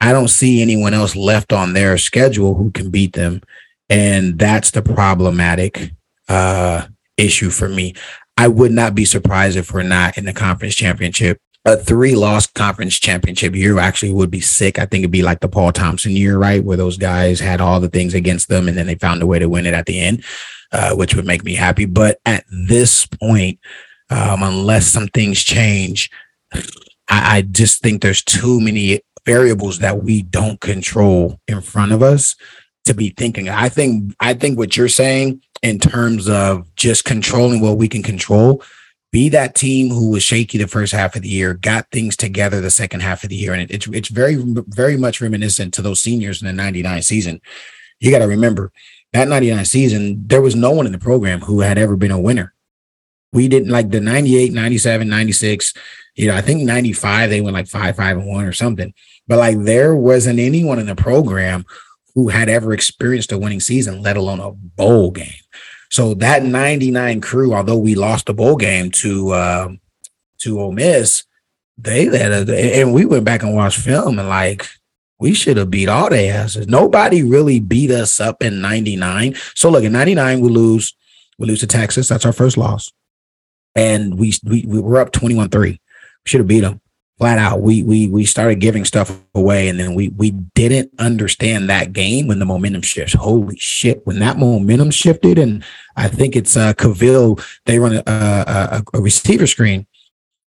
I 0.00 0.12
don't 0.12 0.28
see 0.28 0.60
anyone 0.60 0.92
else 0.92 1.16
left 1.16 1.54
on 1.54 1.72
their 1.72 1.96
schedule 1.96 2.54
who 2.54 2.70
can 2.70 2.90
beat 2.90 3.14
them. 3.14 3.40
And 3.88 4.38
that's 4.38 4.72
the 4.72 4.82
problematic 4.82 5.92
uh, 6.28 6.86
issue 7.16 7.50
for 7.50 7.68
me. 7.68 7.94
I 8.36 8.48
would 8.48 8.72
not 8.72 8.94
be 8.94 9.06
surprised 9.06 9.56
if 9.56 9.72
we're 9.72 9.82
not 9.82 10.18
in 10.18 10.26
the 10.26 10.34
conference 10.34 10.74
championship 10.74 11.40
a 11.66 11.76
three 11.76 12.14
loss 12.14 12.46
conference 12.46 12.96
championship 12.96 13.54
year 13.54 13.78
actually 13.80 14.12
would 14.12 14.30
be 14.30 14.40
sick. 14.40 14.78
I 14.78 14.86
think 14.86 15.02
it'd 15.02 15.10
be 15.10 15.22
like 15.22 15.40
the 15.40 15.48
Paul 15.48 15.72
Thompson 15.72 16.12
year, 16.12 16.38
right? 16.38 16.62
Where 16.62 16.76
those 16.76 16.96
guys 16.96 17.40
had 17.40 17.60
all 17.60 17.80
the 17.80 17.88
things 17.88 18.14
against 18.14 18.48
them 18.48 18.68
and 18.68 18.78
then 18.78 18.86
they 18.86 18.94
found 18.94 19.20
a 19.20 19.26
way 19.26 19.40
to 19.40 19.48
win 19.48 19.66
it 19.66 19.74
at 19.74 19.86
the 19.86 20.00
end, 20.00 20.24
uh, 20.70 20.94
which 20.94 21.16
would 21.16 21.26
make 21.26 21.44
me 21.44 21.56
happy. 21.56 21.84
But 21.84 22.20
at 22.24 22.44
this 22.48 23.04
point, 23.04 23.58
um, 24.10 24.44
unless 24.44 24.86
some 24.86 25.08
things 25.08 25.42
change, 25.42 26.08
I, 26.54 27.38
I 27.38 27.42
just 27.42 27.82
think 27.82 28.00
there's 28.00 28.22
too 28.22 28.60
many 28.60 29.00
variables 29.24 29.80
that 29.80 30.04
we 30.04 30.22
don't 30.22 30.60
control 30.60 31.40
in 31.48 31.60
front 31.62 31.90
of 31.90 32.00
us 32.00 32.36
to 32.84 32.94
be 32.94 33.10
thinking. 33.10 33.48
I 33.48 33.68
think 33.68 34.14
I 34.20 34.34
think 34.34 34.56
what 34.56 34.76
you're 34.76 34.86
saying 34.86 35.42
in 35.62 35.80
terms 35.80 36.28
of 36.28 36.72
just 36.76 37.04
controlling 37.04 37.60
what 37.60 37.76
we 37.76 37.88
can 37.88 38.04
control 38.04 38.62
be 39.16 39.30
that 39.30 39.54
team 39.54 39.88
who 39.88 40.10
was 40.10 40.22
shaky 40.22 40.58
the 40.58 40.68
first 40.68 40.92
half 40.92 41.16
of 41.16 41.22
the 41.22 41.28
year, 41.30 41.54
got 41.54 41.90
things 41.90 42.18
together 42.18 42.60
the 42.60 42.70
second 42.70 43.00
half 43.00 43.24
of 43.24 43.30
the 43.30 43.34
year. 43.34 43.54
And 43.54 43.62
it, 43.62 43.70
it's, 43.70 43.86
it's 43.86 44.08
very, 44.10 44.34
very 44.36 44.98
much 44.98 45.22
reminiscent 45.22 45.72
to 45.72 45.80
those 45.80 46.00
seniors 46.00 46.42
in 46.42 46.46
the 46.46 46.52
99 46.52 47.00
season. 47.00 47.40
You 47.98 48.10
got 48.10 48.18
to 48.18 48.28
remember 48.28 48.72
that 49.14 49.26
99 49.26 49.64
season, 49.64 50.26
there 50.26 50.42
was 50.42 50.54
no 50.54 50.70
one 50.70 50.84
in 50.84 50.92
the 50.92 50.98
program 50.98 51.40
who 51.40 51.62
had 51.62 51.78
ever 51.78 51.96
been 51.96 52.10
a 52.10 52.20
winner. 52.20 52.52
We 53.32 53.48
didn't 53.48 53.70
like 53.70 53.88
the 53.88 54.00
98, 54.00 54.52
97, 54.52 55.08
96. 55.08 55.72
You 56.16 56.28
know, 56.28 56.36
I 56.36 56.42
think 56.42 56.64
95, 56.64 57.30
they 57.30 57.40
went 57.40 57.54
like 57.54 57.68
five, 57.68 57.96
five, 57.96 58.18
and 58.18 58.26
one 58.26 58.44
or 58.44 58.52
something. 58.52 58.92
But 59.26 59.38
like 59.38 59.58
there 59.60 59.96
wasn't 59.96 60.40
anyone 60.40 60.78
in 60.78 60.84
the 60.84 60.94
program 60.94 61.64
who 62.14 62.28
had 62.28 62.50
ever 62.50 62.74
experienced 62.74 63.32
a 63.32 63.38
winning 63.38 63.60
season, 63.60 64.02
let 64.02 64.18
alone 64.18 64.40
a 64.40 64.52
bowl 64.52 65.10
game. 65.10 65.40
So 65.90 66.14
that 66.14 66.42
99 66.42 67.20
crew, 67.20 67.54
although 67.54 67.76
we 67.76 67.94
lost 67.94 68.26
the 68.26 68.34
bowl 68.34 68.56
game 68.56 68.90
to 68.92 69.30
uh, 69.30 69.68
to 70.38 70.60
Ole 70.60 70.72
Miss, 70.72 71.24
they 71.78 72.08
let 72.08 72.48
a, 72.48 72.80
and 72.80 72.92
we 72.92 73.04
went 73.04 73.24
back 73.24 73.42
and 73.42 73.54
watched 73.54 73.78
film 73.78 74.18
and 74.18 74.28
like 74.28 74.66
we 75.18 75.32
should 75.32 75.56
have 75.56 75.70
beat 75.70 75.88
all 75.88 76.10
their 76.10 76.34
asses. 76.34 76.68
Nobody 76.68 77.22
really 77.22 77.58
beat 77.60 77.90
us 77.90 78.20
up 78.20 78.42
in 78.42 78.60
99. 78.60 79.34
So 79.54 79.70
look, 79.70 79.84
in 79.84 79.92
99, 79.92 80.40
we 80.40 80.48
lose, 80.50 80.94
we 81.38 81.46
lose 81.46 81.60
to 81.60 81.66
Texas. 81.66 82.08
That's 82.08 82.26
our 82.26 82.34
first 82.34 82.58
loss. 82.58 82.92
And 83.74 84.18
we 84.18 84.34
we, 84.44 84.64
we 84.66 84.80
were 84.80 84.98
up 84.98 85.12
21-3. 85.12 85.78
Should 86.24 86.40
have 86.40 86.48
beat 86.48 86.60
them 86.60 86.80
flat 87.18 87.38
out 87.38 87.62
we 87.62 87.82
we 87.82 88.08
we 88.08 88.24
started 88.24 88.60
giving 88.60 88.84
stuff 88.84 89.20
away 89.34 89.68
and 89.68 89.80
then 89.80 89.94
we 89.94 90.08
we 90.08 90.30
didn't 90.30 90.90
understand 90.98 91.70
that 91.70 91.92
game 91.92 92.26
when 92.26 92.38
the 92.38 92.44
momentum 92.44 92.82
shifts. 92.82 93.14
Holy 93.14 93.56
shit 93.56 94.06
when 94.06 94.18
that 94.18 94.38
momentum 94.38 94.90
shifted 94.90 95.38
and 95.38 95.64
i 95.96 96.08
think 96.08 96.36
it's 96.36 96.56
uh 96.56 96.74
Cavil 96.74 97.38
they 97.64 97.78
run 97.78 97.94
a, 97.94 98.02
a, 98.06 98.82
a 98.94 99.00
receiver 99.00 99.46
screen 99.46 99.86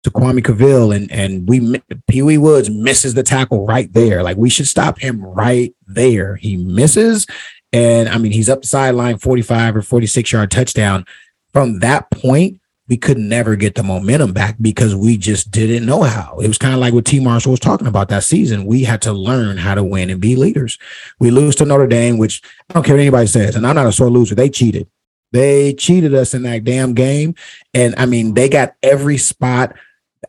to 0.04 0.12
Kwame 0.12 0.44
Cavil 0.44 0.92
and 0.92 1.12
and 1.12 1.48
we 1.48 1.82
Pee 2.08 2.22
Wee 2.22 2.38
Woods 2.38 2.70
misses 2.70 3.14
the 3.14 3.24
tackle 3.24 3.66
right 3.66 3.92
there. 3.94 4.24
Like 4.24 4.38
we 4.38 4.50
should 4.50 4.68
stop 4.68 5.00
him 5.00 5.24
right 5.24 5.76
there. 5.86 6.36
He 6.36 6.58
misses 6.58 7.28
and 7.72 8.10
I 8.10 8.18
mean 8.18 8.32
he's 8.32 8.50
up 8.50 8.62
the 8.62 8.68
sideline 8.68 9.18
45 9.18 9.78
or 9.78 9.82
46 9.82 10.32
yard 10.32 10.52
touchdown. 10.52 11.06
From 11.54 11.80
that 11.80 12.10
point 12.12 12.61
we 12.92 12.98
could 12.98 13.18
never 13.18 13.56
get 13.56 13.76
the 13.76 13.84
momentum 13.84 14.34
back 14.34 14.58
because 14.60 14.94
we 14.94 15.16
just 15.16 15.50
didn't 15.50 15.86
know 15.86 16.04
how. 16.04 16.38
It 16.40 16.50
was 16.50 16.58
kind 16.58 16.74
of 16.74 16.82
like 16.82 16.94
what 16.94 17.06
T. 17.06 17.22
Marshall 17.22 17.52
was 17.52 17.60
talking 17.62 17.88
about 17.88 18.10
that 18.10 18.26
season. 18.26 18.66
We 18.66 18.84
had 18.84 19.02
to 19.04 19.14
learn 19.14 19.56
how 19.56 19.76
to 19.76 19.84
win 19.84 20.10
and 20.10 20.20
be 20.20 20.36
leaders. 20.36 20.78
We 21.18 21.32
lose 21.32 21.56
to 21.56 21.66
Notre 21.66 21.88
Dame, 21.88 22.18
which 22.18 22.42
I 22.70 22.74
don't 22.74 22.84
care 22.84 22.96
what 22.96 23.00
anybody 23.00 23.28
says, 23.28 23.56
and 23.56 23.66
I'm 23.66 23.76
not 23.76 23.88
a 23.88 23.94
sore 23.94 24.10
loser. 24.10 24.36
They 24.36 24.50
cheated. 24.50 24.90
They 25.32 25.74
cheated 25.74 26.14
us 26.14 26.34
in 26.34 26.44
that 26.44 26.66
damn 26.66 26.94
game. 26.94 27.34
And 27.74 27.96
I 27.98 28.06
mean, 28.08 28.34
they 28.34 28.50
got 28.50 28.76
every 28.84 29.18
spot. 29.18 29.74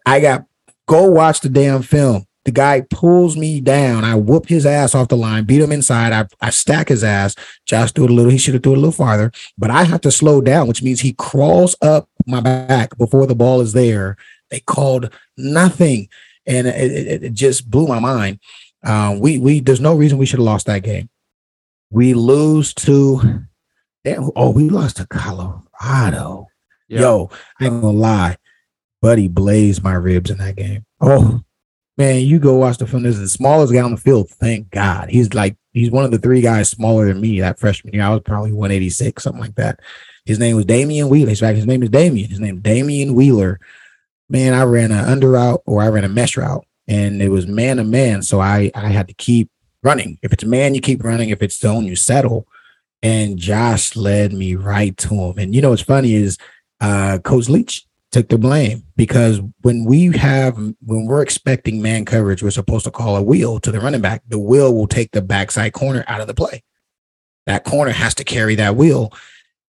I 0.06 0.20
got 0.20 0.46
go 0.86 1.10
watch 1.10 1.40
the 1.40 1.48
damn 1.48 1.82
film. 1.82 2.28
The 2.44 2.50
guy 2.50 2.80
pulls 2.90 3.36
me 3.36 3.60
down. 3.60 4.04
I 4.04 4.16
whoop 4.16 4.48
his 4.48 4.66
ass 4.66 4.94
off 4.94 5.08
the 5.08 5.16
line, 5.16 5.44
beat 5.44 5.60
him 5.60 5.70
inside. 5.70 6.12
I, 6.12 6.26
I 6.40 6.50
stack 6.50 6.88
his 6.88 7.04
ass. 7.04 7.36
Josh 7.66 7.92
threw 7.92 8.04
it 8.04 8.10
a 8.10 8.14
little. 8.14 8.32
He 8.32 8.38
should 8.38 8.54
have 8.54 8.62
threw 8.62 8.72
it 8.72 8.78
a 8.78 8.80
little 8.80 8.92
farther, 8.92 9.30
but 9.56 9.70
I 9.70 9.84
have 9.84 10.00
to 10.02 10.10
slow 10.10 10.40
down, 10.40 10.66
which 10.66 10.82
means 10.82 11.00
he 11.00 11.12
crawls 11.12 11.76
up 11.82 12.08
my 12.26 12.40
back 12.40 12.96
before 12.96 13.26
the 13.26 13.34
ball 13.34 13.60
is 13.60 13.72
there. 13.72 14.16
They 14.50 14.60
called 14.60 15.10
nothing, 15.36 16.08
and 16.46 16.66
it, 16.66 16.92
it, 16.92 17.24
it 17.24 17.32
just 17.32 17.70
blew 17.70 17.86
my 17.86 17.98
mind. 17.98 18.40
Uh, 18.84 19.16
we 19.18 19.38
we 19.38 19.60
there's 19.60 19.80
no 19.80 19.94
reason 19.94 20.18
we 20.18 20.26
should 20.26 20.38
have 20.38 20.44
lost 20.44 20.66
that 20.66 20.82
game. 20.82 21.08
We 21.90 22.14
lose 22.14 22.72
to, 22.74 23.44
oh, 24.06 24.50
we 24.50 24.68
lost 24.68 24.96
to 24.96 25.06
Colorado. 25.06 26.48
Yep. 26.88 27.00
Yo, 27.00 27.30
I 27.60 27.64
ain't 27.64 27.80
gonna 27.80 27.96
lie, 27.96 28.36
buddy 29.00 29.28
blazed 29.28 29.82
my 29.82 29.94
ribs 29.94 30.30
in 30.30 30.38
that 30.38 30.56
game. 30.56 30.84
Oh, 31.00 31.42
Man, 31.98 32.22
you 32.22 32.38
go 32.38 32.56
watch 32.56 32.78
the 32.78 32.86
film. 32.86 33.02
This 33.02 33.16
is 33.16 33.20
the 33.20 33.28
smallest 33.28 33.72
guy 33.72 33.80
on 33.80 33.90
the 33.90 33.96
field. 33.98 34.30
Thank 34.30 34.70
God. 34.70 35.10
He's 35.10 35.34
like 35.34 35.56
he's 35.72 35.90
one 35.90 36.04
of 36.04 36.10
the 36.10 36.18
three 36.18 36.40
guys 36.40 36.70
smaller 36.70 37.06
than 37.06 37.20
me 37.20 37.40
that 37.40 37.58
freshman 37.58 37.92
year. 37.92 38.02
I 38.02 38.08
was 38.08 38.22
probably 38.24 38.52
186, 38.52 39.22
something 39.22 39.40
like 39.40 39.54
that. 39.56 39.80
His 40.24 40.38
name 40.38 40.56
was 40.56 40.64
Damian 40.64 41.08
Wheeler. 41.08 41.30
His 41.30 41.66
name 41.66 41.82
is 41.82 41.90
Damian. 41.90 42.30
His 42.30 42.40
name 42.40 42.56
is 42.56 42.62
Damian 42.62 43.14
Wheeler. 43.14 43.60
Man, 44.28 44.54
I 44.54 44.62
ran 44.62 44.92
an 44.92 45.04
under 45.04 45.30
route 45.32 45.62
or 45.66 45.82
I 45.82 45.88
ran 45.88 46.04
a 46.04 46.08
mesh 46.08 46.36
route, 46.36 46.64
and 46.88 47.20
it 47.20 47.28
was 47.28 47.46
man 47.46 47.78
to 47.78 47.84
man. 47.84 48.22
So 48.22 48.40
I 48.40 48.70
I 48.74 48.88
had 48.88 49.08
to 49.08 49.14
keep 49.14 49.50
running. 49.82 50.18
If 50.22 50.32
it's 50.32 50.44
man, 50.44 50.74
you 50.74 50.80
keep 50.80 51.04
running. 51.04 51.30
If 51.30 51.42
it's 51.42 51.58
zone, 51.58 51.84
you 51.86 51.96
settle. 51.96 52.46
And 53.02 53.36
Josh 53.36 53.96
led 53.96 54.32
me 54.32 54.54
right 54.54 54.96
to 54.98 55.14
him. 55.14 55.38
And 55.38 55.54
you 55.54 55.60
know 55.60 55.70
what's 55.70 55.82
funny 55.82 56.14
is 56.14 56.38
uh, 56.80 57.18
Coach 57.18 57.48
Leach 57.48 57.84
took 58.12 58.28
the 58.28 58.38
blame 58.38 58.84
because 58.94 59.40
when 59.62 59.84
we 59.84 60.16
have 60.16 60.56
when 60.56 61.06
we're 61.06 61.22
expecting 61.22 61.82
man 61.82 62.04
coverage, 62.04 62.42
we're 62.42 62.50
supposed 62.50 62.84
to 62.84 62.90
call 62.90 63.16
a 63.16 63.22
wheel 63.22 63.58
to 63.60 63.72
the 63.72 63.80
running 63.80 64.02
back. 64.02 64.22
The 64.28 64.38
wheel 64.38 64.74
will 64.74 64.86
take 64.86 65.10
the 65.10 65.22
backside 65.22 65.72
corner 65.72 66.04
out 66.06 66.20
of 66.20 66.26
the 66.28 66.34
play. 66.34 66.62
That 67.46 67.64
corner 67.64 67.90
has 67.90 68.14
to 68.16 68.24
carry 68.24 68.54
that 68.56 68.76
wheel. 68.76 69.12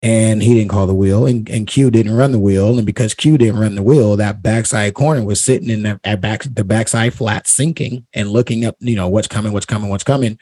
And 0.03 0.43
he 0.43 0.55
didn't 0.55 0.71
call 0.71 0.87
the 0.87 0.95
wheel, 0.95 1.27
and, 1.27 1.47
and 1.51 1.67
Q 1.67 1.91
didn't 1.91 2.17
run 2.17 2.33
the 2.33 2.39
wheel. 2.39 2.79
And 2.79 2.87
because 2.87 3.13
Q 3.13 3.37
didn't 3.37 3.61
run 3.61 3.75
the 3.75 3.83
wheel, 3.83 4.17
that 4.17 4.43
backside 4.43 4.95
corner 4.95 5.23
was 5.23 5.43
sitting 5.43 5.69
in 5.69 5.83
the 5.83 6.01
at 6.05 6.23
back 6.23 6.43
the 6.45 6.65
backside 6.65 7.13
flat 7.13 7.47
sinking 7.47 8.07
and 8.15 8.31
looking 8.31 8.65
up, 8.65 8.77
you 8.81 8.97
know, 8.97 9.09
what's 9.09 9.29
coming, 9.29 9.53
what's 9.53 9.67
coming, 9.67 9.91
what's 9.91 10.05
coming. 10.05 10.39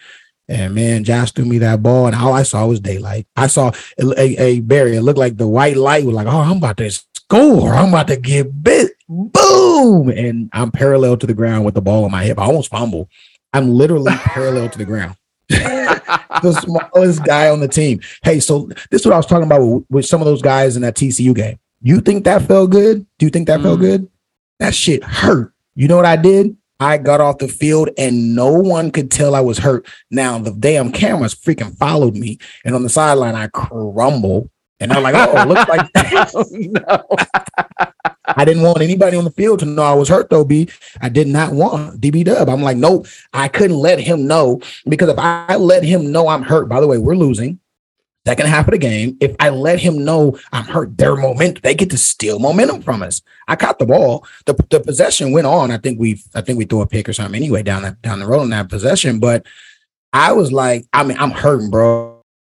And 0.48 0.74
man, 0.74 1.04
Josh 1.04 1.32
threw 1.32 1.44
me 1.44 1.58
that 1.58 1.82
ball, 1.82 2.06
and 2.06 2.14
all 2.14 2.32
I 2.32 2.44
saw 2.44 2.66
was 2.66 2.80
daylight. 2.80 3.26
I 3.36 3.48
saw 3.48 3.72
a, 3.98 4.42
a 4.42 4.60
Barry. 4.60 4.96
It 4.96 5.02
looked 5.02 5.18
like 5.18 5.36
the 5.36 5.48
white 5.48 5.76
light 5.76 6.04
was 6.04 6.14
like, 6.14 6.28
oh, 6.28 6.40
I'm 6.40 6.58
about 6.58 6.78
to 6.78 6.90
score. 6.90 7.74
I'm 7.74 7.90
about 7.90 8.08
to 8.08 8.16
get 8.16 8.62
bit. 8.62 8.92
Boom. 9.08 10.08
And 10.08 10.48
I'm 10.52 10.70
parallel 10.70 11.16
to 11.18 11.26
the 11.26 11.34
ground 11.34 11.64
with 11.64 11.74
the 11.74 11.82
ball 11.82 12.04
on 12.04 12.10
my 12.10 12.24
hip. 12.24 12.38
I 12.38 12.44
almost 12.44 12.70
fumble. 12.70 13.10
I'm 13.52 13.70
literally 13.70 14.12
parallel 14.16 14.70
to 14.70 14.78
the 14.78 14.84
ground. 14.84 15.16
the 16.42 16.52
smallest 16.62 17.24
guy 17.24 17.48
on 17.48 17.60
the 17.60 17.68
team. 17.68 18.00
Hey, 18.22 18.38
so 18.40 18.68
this 18.90 19.00
is 19.00 19.06
what 19.06 19.14
I 19.14 19.16
was 19.16 19.26
talking 19.26 19.46
about 19.46 19.62
with, 19.62 19.84
with, 19.88 20.06
some 20.06 20.20
of 20.20 20.26
those 20.26 20.42
guys 20.42 20.76
in 20.76 20.82
that 20.82 20.94
TCU 20.94 21.34
game. 21.34 21.58
You 21.80 22.00
think 22.00 22.24
that 22.24 22.42
felt 22.42 22.70
good? 22.70 23.06
Do 23.18 23.26
you 23.26 23.30
think 23.30 23.46
that 23.46 23.60
mm. 23.60 23.62
felt 23.62 23.80
good? 23.80 24.10
That 24.58 24.74
shit 24.74 25.02
hurt. 25.02 25.54
You 25.74 25.88
know 25.88 25.96
what 25.96 26.04
I 26.04 26.16
did? 26.16 26.56
I 26.80 26.98
got 26.98 27.20
off 27.20 27.38
the 27.38 27.48
field 27.48 27.90
and 27.98 28.36
no 28.36 28.52
one 28.52 28.90
could 28.90 29.10
tell 29.10 29.34
I 29.34 29.40
was 29.40 29.58
hurt. 29.58 29.86
Now 30.10 30.38
the 30.38 30.52
damn 30.52 30.92
cameras 30.92 31.34
freaking 31.34 31.76
followed 31.76 32.14
me, 32.14 32.38
and 32.64 32.74
on 32.74 32.82
the 32.82 32.88
sideline 32.88 33.34
I 33.34 33.48
crumble 33.48 34.50
and 34.80 34.92
I'm 34.92 35.02
like, 35.02 35.14
oh, 35.16 35.42
it 35.42 35.48
looks 35.48 35.68
like 35.68 35.90
oh, 36.34 36.44
no. 36.50 37.04
I 38.24 38.44
didn't 38.44 38.62
want 38.62 38.80
anybody 38.80 39.16
on 39.16 39.24
the 39.24 39.30
field 39.30 39.60
to 39.60 39.66
know 39.66 39.82
I 39.82 39.94
was 39.94 40.08
hurt 40.08 40.30
though, 40.30 40.44
B. 40.44 40.68
I 41.00 41.08
did 41.08 41.26
not 41.26 41.52
want 41.52 42.00
DB 42.00 42.24
Dub. 42.24 42.48
I'm 42.48 42.62
like, 42.62 42.76
nope, 42.76 43.06
I 43.32 43.48
couldn't 43.48 43.76
let 43.76 43.98
him 43.98 44.26
know 44.26 44.60
because 44.86 45.08
if 45.08 45.18
I 45.18 45.56
let 45.56 45.82
him 45.82 46.12
know 46.12 46.28
I'm 46.28 46.42
hurt, 46.42 46.68
by 46.68 46.80
the 46.80 46.86
way, 46.86 46.98
we're 46.98 47.16
losing. 47.16 47.58
Second 48.26 48.48
half 48.48 48.68
of 48.68 48.72
the 48.72 48.78
game, 48.78 49.16
if 49.20 49.34
I 49.40 49.48
let 49.48 49.80
him 49.80 50.04
know 50.04 50.38
I'm 50.52 50.64
hurt, 50.64 50.98
their 50.98 51.16
momentum, 51.16 51.62
they 51.62 51.74
get 51.74 51.88
to 51.90 51.96
steal 51.96 52.38
momentum 52.38 52.82
from 52.82 53.02
us. 53.02 53.22
I 53.46 53.56
caught 53.56 53.78
the 53.78 53.86
ball. 53.86 54.26
The, 54.44 54.54
the 54.68 54.80
possession 54.80 55.32
went 55.32 55.46
on. 55.46 55.70
I 55.70 55.78
think 55.78 55.98
we 55.98 56.22
I 56.34 56.42
think 56.42 56.58
we 56.58 56.66
threw 56.66 56.82
a 56.82 56.86
pick 56.86 57.08
or 57.08 57.14
something 57.14 57.34
anyway 57.34 57.62
down 57.62 57.82
that 57.82 58.02
down 58.02 58.18
the 58.18 58.26
road 58.26 58.42
on 58.42 58.50
that 58.50 58.68
possession. 58.68 59.18
But 59.18 59.46
I 60.12 60.32
was 60.32 60.52
like, 60.52 60.86
I 60.92 61.04
mean, 61.04 61.16
I'm 61.18 61.30
hurting, 61.30 61.70
bro 61.70 62.17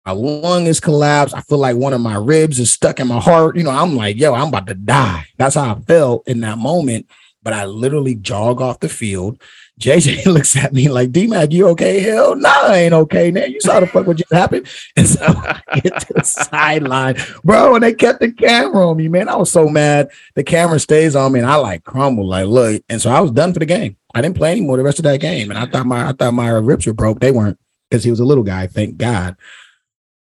my 0.09 0.15
lung 0.15 0.65
is 0.65 0.79
collapsed. 0.79 1.35
I 1.35 1.41
feel 1.41 1.59
like 1.59 1.75
one 1.75 1.93
of 1.93 2.01
my 2.01 2.15
ribs 2.15 2.59
is 2.59 2.71
stuck 2.71 2.99
in 2.99 3.07
my 3.07 3.19
heart. 3.19 3.55
You 3.55 3.63
know, 3.63 3.69
I'm 3.69 3.95
like, 3.95 4.17
yo, 4.17 4.33
I'm 4.33 4.47
about 4.47 4.65
to 4.67 4.73
die. 4.73 5.25
That's 5.37 5.55
how 5.55 5.75
I 5.75 5.79
felt 5.81 6.27
in 6.27 6.39
that 6.39 6.57
moment. 6.57 7.07
But 7.43 7.53
I 7.53 7.65
literally 7.65 8.15
jog 8.15 8.59
off 8.59 8.79
the 8.79 8.89
field. 8.89 9.39
JJ 9.79 10.25
looks 10.25 10.57
at 10.57 10.73
me 10.73 10.89
like, 10.89 11.11
D 11.13 11.27
Mac, 11.27 11.53
you 11.53 11.67
okay? 11.69 12.01
Hell 12.01 12.35
no, 12.35 12.49
nah, 12.49 12.67
I 12.67 12.77
ain't 12.79 12.93
okay. 12.93 13.31
man. 13.31 13.51
you 13.51 13.61
saw 13.61 13.79
the 13.79 13.87
fuck 13.87 14.05
what 14.07 14.17
just 14.17 14.33
happened. 14.33 14.67
And 14.97 15.07
so 15.07 15.23
I 15.23 15.79
get 15.79 15.99
to 16.01 16.13
the 16.15 16.23
sideline, 16.25 17.15
bro. 17.45 17.75
And 17.75 17.83
they 17.83 17.93
kept 17.93 18.19
the 18.19 18.31
camera 18.31 18.89
on 18.89 18.97
me, 18.97 19.07
man. 19.07 19.29
I 19.29 19.37
was 19.37 19.51
so 19.51 19.69
mad. 19.69 20.09
The 20.35 20.43
camera 20.43 20.79
stays 20.79 21.15
on 21.15 21.31
me, 21.31 21.39
and 21.39 21.47
I 21.47 21.55
like 21.55 21.85
crumble, 21.85 22.27
like 22.27 22.47
look. 22.47 22.83
And 22.89 22.99
so 23.01 23.09
I 23.09 23.21
was 23.21 23.31
done 23.31 23.53
for 23.53 23.59
the 23.59 23.65
game. 23.65 23.95
I 24.13 24.21
didn't 24.21 24.35
play 24.35 24.51
anymore 24.51 24.75
the 24.75 24.83
rest 24.83 24.99
of 24.99 25.03
that 25.03 25.21
game. 25.21 25.49
And 25.49 25.57
I 25.57 25.67
thought 25.67 25.85
my 25.85 26.09
I 26.09 26.13
thought 26.13 26.33
my 26.33 26.49
ribs 26.49 26.87
were 26.87 26.93
broke. 26.93 27.19
They 27.19 27.31
weren't 27.31 27.59
because 27.89 28.03
he 28.03 28.09
was 28.09 28.19
a 28.19 28.25
little 28.25 28.43
guy, 28.43 28.67
thank 28.67 28.97
God. 28.97 29.37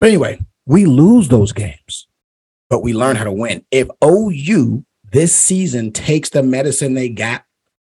But 0.00 0.08
anyway, 0.08 0.40
we 0.66 0.86
lose 0.86 1.28
those 1.28 1.52
games, 1.52 2.06
but 2.68 2.82
we 2.82 2.92
learn 2.92 3.16
how 3.16 3.24
to 3.24 3.32
win. 3.32 3.64
If 3.70 3.88
OU 4.04 4.84
this 5.12 5.34
season 5.34 5.92
takes 5.92 6.30
the 6.30 6.42
medicine 6.42 6.94
they 6.94 7.08
got 7.08 7.44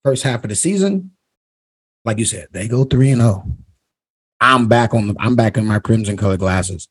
first 0.05 0.23
half 0.23 0.45
of 0.45 0.51
the 0.51 0.57
season, 0.57 1.13
like 2.05 2.19
you 2.19 2.25
said, 2.25 2.49
they 2.53 2.69
go 2.69 2.85
3 2.85 3.11
and 3.11 3.21
0. 3.21 3.45
I'm 4.41 4.69
back 4.69 4.95
on 4.95 5.09
the 5.09 5.17
I'm 5.19 5.35
back 5.35 5.57
in 5.57 5.67
my 5.67 5.79
crimson 5.79 6.17
colored 6.17 6.39
glasses. 6.41 6.89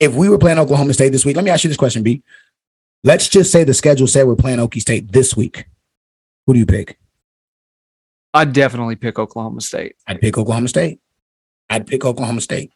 If 0.00 0.14
we 0.14 0.28
were 0.28 0.38
playing 0.38 0.58
Oklahoma 0.58 0.94
State 0.94 1.10
this 1.10 1.24
week, 1.24 1.36
let 1.36 1.44
me 1.44 1.50
ask 1.50 1.64
you 1.64 1.68
this 1.68 1.76
question, 1.76 2.02
B. 2.02 2.22
Let's 3.04 3.28
just 3.28 3.52
say 3.52 3.64
the 3.64 3.74
schedule 3.74 4.06
said 4.06 4.26
we're 4.26 4.36
playing 4.36 4.58
Okie 4.58 4.80
State 4.80 5.12
this 5.12 5.36
week. 5.36 5.66
Who 6.46 6.54
do 6.54 6.58
you 6.58 6.66
pick? 6.66 6.98
I'd 8.34 8.52
definitely 8.52 8.96
pick 8.96 9.18
Oklahoma 9.18 9.60
State. 9.60 9.96
I'd 10.06 10.20
pick 10.20 10.36
Oklahoma 10.38 10.68
State. 10.68 11.00
I'd 11.70 11.86
pick 11.86 12.04
Oklahoma 12.04 12.40
State. 12.40 12.72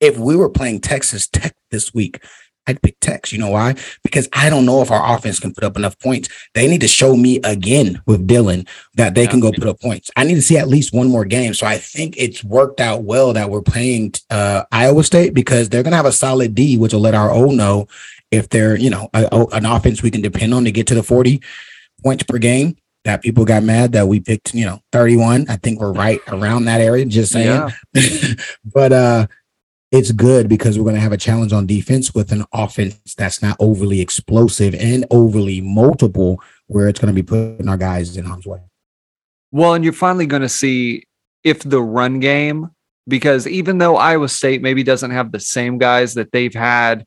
If 0.00 0.18
we 0.18 0.36
were 0.36 0.50
playing 0.50 0.80
Texas 0.80 1.28
Tech 1.28 1.54
this 1.70 1.94
week, 1.94 2.20
I'd 2.66 2.82
pick 2.82 2.98
Tex. 3.00 3.32
You 3.32 3.38
know 3.38 3.50
why? 3.50 3.76
Because 4.02 4.28
I 4.32 4.50
don't 4.50 4.66
know 4.66 4.82
if 4.82 4.90
our 4.90 5.16
offense 5.16 5.38
can 5.38 5.54
put 5.54 5.64
up 5.64 5.76
enough 5.76 5.98
points. 5.98 6.28
They 6.54 6.66
need 6.66 6.80
to 6.80 6.88
show 6.88 7.16
me 7.16 7.40
again 7.44 8.02
with 8.06 8.26
Dillon 8.26 8.66
that 8.94 9.14
they 9.14 9.24
yeah. 9.24 9.30
can 9.30 9.40
go 9.40 9.52
put 9.52 9.68
up 9.68 9.80
points. 9.80 10.10
I 10.16 10.24
need 10.24 10.34
to 10.34 10.42
see 10.42 10.58
at 10.58 10.68
least 10.68 10.92
one 10.92 11.08
more 11.08 11.24
game. 11.24 11.54
So 11.54 11.66
I 11.66 11.78
think 11.78 12.16
it's 12.16 12.42
worked 12.42 12.80
out 12.80 13.04
well 13.04 13.32
that 13.32 13.50
we're 13.50 13.62
playing 13.62 14.14
uh, 14.30 14.64
Iowa 14.72 15.04
State 15.04 15.34
because 15.34 15.68
they're 15.68 15.82
going 15.82 15.92
to 15.92 15.96
have 15.96 16.06
a 16.06 16.12
solid 16.12 16.54
D, 16.54 16.76
which 16.76 16.92
will 16.92 17.00
let 17.00 17.14
our 17.14 17.30
O 17.30 17.46
know 17.46 17.86
if 18.30 18.48
they're, 18.48 18.76
you 18.76 18.90
know, 18.90 19.08
a, 19.14 19.28
a, 19.30 19.46
an 19.56 19.64
offense 19.64 20.02
we 20.02 20.10
can 20.10 20.22
depend 20.22 20.52
on 20.52 20.64
to 20.64 20.72
get 20.72 20.88
to 20.88 20.94
the 20.94 21.02
40 21.02 21.40
points 22.02 22.24
per 22.24 22.38
game. 22.38 22.76
That 23.04 23.22
people 23.22 23.44
got 23.44 23.62
mad 23.62 23.92
that 23.92 24.08
we 24.08 24.18
picked, 24.18 24.52
you 24.52 24.64
know, 24.64 24.80
31. 24.90 25.46
I 25.48 25.54
think 25.58 25.78
we're 25.78 25.92
right 25.92 26.18
around 26.26 26.64
that 26.64 26.80
area. 26.80 27.04
Just 27.04 27.30
saying. 27.30 27.70
Yeah. 27.94 28.34
but 28.64 28.92
uh 28.92 29.26
it's 29.96 30.12
good 30.12 30.48
because 30.48 30.78
we're 30.78 30.84
going 30.84 30.94
to 30.94 31.00
have 31.00 31.12
a 31.12 31.16
challenge 31.16 31.52
on 31.52 31.66
defense 31.66 32.14
with 32.14 32.30
an 32.30 32.44
offense 32.52 33.14
that's 33.16 33.40
not 33.40 33.56
overly 33.58 34.00
explosive 34.00 34.74
and 34.74 35.06
overly 35.10 35.60
multiple, 35.60 36.40
where 36.66 36.88
it's 36.88 37.00
going 37.00 37.14
to 37.14 37.14
be 37.14 37.22
putting 37.22 37.68
our 37.68 37.76
guys 37.76 38.16
in 38.16 38.24
harm's 38.24 38.46
way. 38.46 38.60
Well, 39.52 39.74
and 39.74 39.82
you're 39.82 39.92
finally 39.92 40.26
going 40.26 40.42
to 40.42 40.48
see 40.48 41.04
if 41.42 41.60
the 41.60 41.82
run 41.82 42.20
game, 42.20 42.70
because 43.08 43.46
even 43.46 43.78
though 43.78 43.96
Iowa 43.96 44.28
State 44.28 44.60
maybe 44.60 44.82
doesn't 44.82 45.12
have 45.12 45.32
the 45.32 45.40
same 45.40 45.78
guys 45.78 46.14
that 46.14 46.30
they've 46.32 46.54
had 46.54 47.06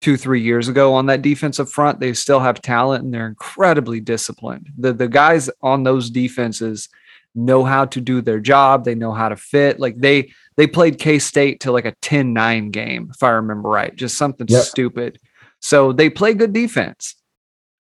two, 0.00 0.16
three 0.16 0.42
years 0.42 0.68
ago 0.68 0.94
on 0.94 1.06
that 1.06 1.22
defensive 1.22 1.70
front, 1.70 1.98
they 1.98 2.12
still 2.12 2.40
have 2.40 2.60
talent 2.60 3.04
and 3.04 3.14
they're 3.14 3.26
incredibly 3.26 4.00
disciplined. 4.00 4.68
The 4.76 4.92
the 4.92 5.08
guys 5.08 5.48
on 5.62 5.82
those 5.82 6.10
defenses 6.10 6.88
know 7.34 7.64
how 7.64 7.84
to 7.86 8.00
do 8.00 8.20
their 8.20 8.40
job. 8.40 8.84
They 8.84 8.94
know 8.94 9.12
how 9.12 9.28
to 9.28 9.36
fit. 9.36 9.80
Like 9.80 9.96
they 9.98 10.32
they 10.58 10.66
played 10.66 10.98
K 10.98 11.20
State 11.20 11.60
to 11.60 11.72
like 11.72 11.86
a 11.86 11.94
10 12.02 12.34
9 12.34 12.70
game, 12.70 13.10
if 13.14 13.22
I 13.22 13.30
remember 13.30 13.70
right, 13.70 13.94
just 13.94 14.18
something 14.18 14.48
yep. 14.50 14.64
stupid. 14.64 15.18
So 15.60 15.92
they 15.92 16.10
play 16.10 16.34
good 16.34 16.52
defense. 16.52 17.14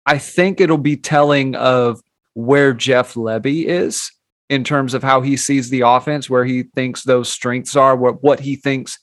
I 0.06 0.18
think 0.18 0.60
it'll 0.60 0.80
be 0.80 0.98
telling 0.98 1.56
of 1.56 2.02
where 2.34 2.74
Jeff 2.74 3.14
Lebby 3.14 3.66
is 3.66 4.12
in 4.50 4.64
terms 4.64 4.96
of 4.96 5.04
how 5.04 5.22
he 5.22 5.38
sees 5.38 5.70
the 5.70 5.82
offense, 5.82 6.28
where 6.28 6.44
he 6.44 6.64
thinks 6.64 7.04
those 7.04 7.30
strengths 7.30 7.76
are, 7.76 7.96
what, 7.96 8.24
what 8.24 8.40
he 8.40 8.56
thinks 8.56 8.98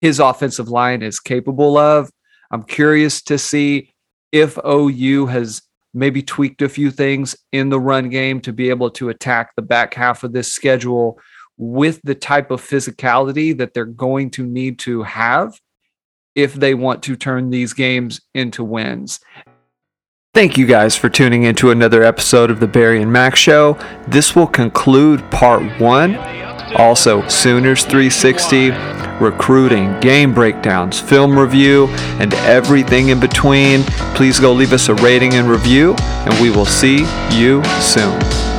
his 0.00 0.18
offensive 0.18 0.68
line 0.68 1.02
is 1.02 1.20
capable 1.20 1.76
of. 1.76 2.10
I'm 2.50 2.62
curious 2.62 3.20
to 3.22 3.36
see 3.36 3.92
if 4.32 4.58
OU 4.66 5.26
has 5.26 5.60
maybe 5.92 6.22
tweaked 6.22 6.62
a 6.62 6.68
few 6.68 6.90
things 6.90 7.36
in 7.52 7.68
the 7.68 7.80
run 7.80 8.08
game 8.08 8.40
to 8.40 8.52
be 8.52 8.70
able 8.70 8.90
to 8.92 9.10
attack 9.10 9.54
the 9.54 9.62
back 9.62 9.92
half 9.92 10.24
of 10.24 10.32
this 10.32 10.52
schedule 10.52 11.18
with 11.60 12.00
the 12.04 12.14
type 12.14 12.50
of 12.50 12.62
physicality 12.62 13.56
that 13.56 13.74
they're 13.74 13.84
going 13.84 14.30
to 14.30 14.46
need 14.46 14.78
to 14.78 15.02
have 15.02 15.60
if 16.34 16.54
they 16.54 16.72
want 16.72 17.02
to 17.02 17.14
turn 17.14 17.50
these 17.50 17.74
games 17.74 18.18
into 18.34 18.64
wins. 18.64 19.20
Thank 20.32 20.56
you 20.56 20.64
guys 20.64 20.96
for 20.96 21.10
tuning 21.10 21.42
into 21.42 21.70
another 21.70 22.02
episode 22.02 22.50
of 22.50 22.60
the 22.60 22.66
Barry 22.66 23.02
and 23.02 23.12
Mack 23.12 23.36
Show. 23.36 23.74
This 24.08 24.34
will 24.34 24.46
conclude 24.46 25.20
part 25.30 25.62
one. 25.78 26.16
Also, 26.76 27.28
Sooners 27.28 27.82
360, 27.82 28.70
recruiting, 29.22 30.00
game 30.00 30.32
breakdowns, 30.32 30.98
film 30.98 31.38
review, 31.38 31.88
and 32.20 32.32
everything 32.34 33.10
in 33.10 33.20
between. 33.20 33.82
Please 34.14 34.40
go 34.40 34.54
leave 34.54 34.72
us 34.72 34.88
a 34.88 34.94
rating 34.94 35.34
and 35.34 35.46
review, 35.46 35.94
and 35.98 36.40
we 36.40 36.48
will 36.48 36.64
see 36.64 37.00
you 37.36 37.62
soon. 37.80 38.49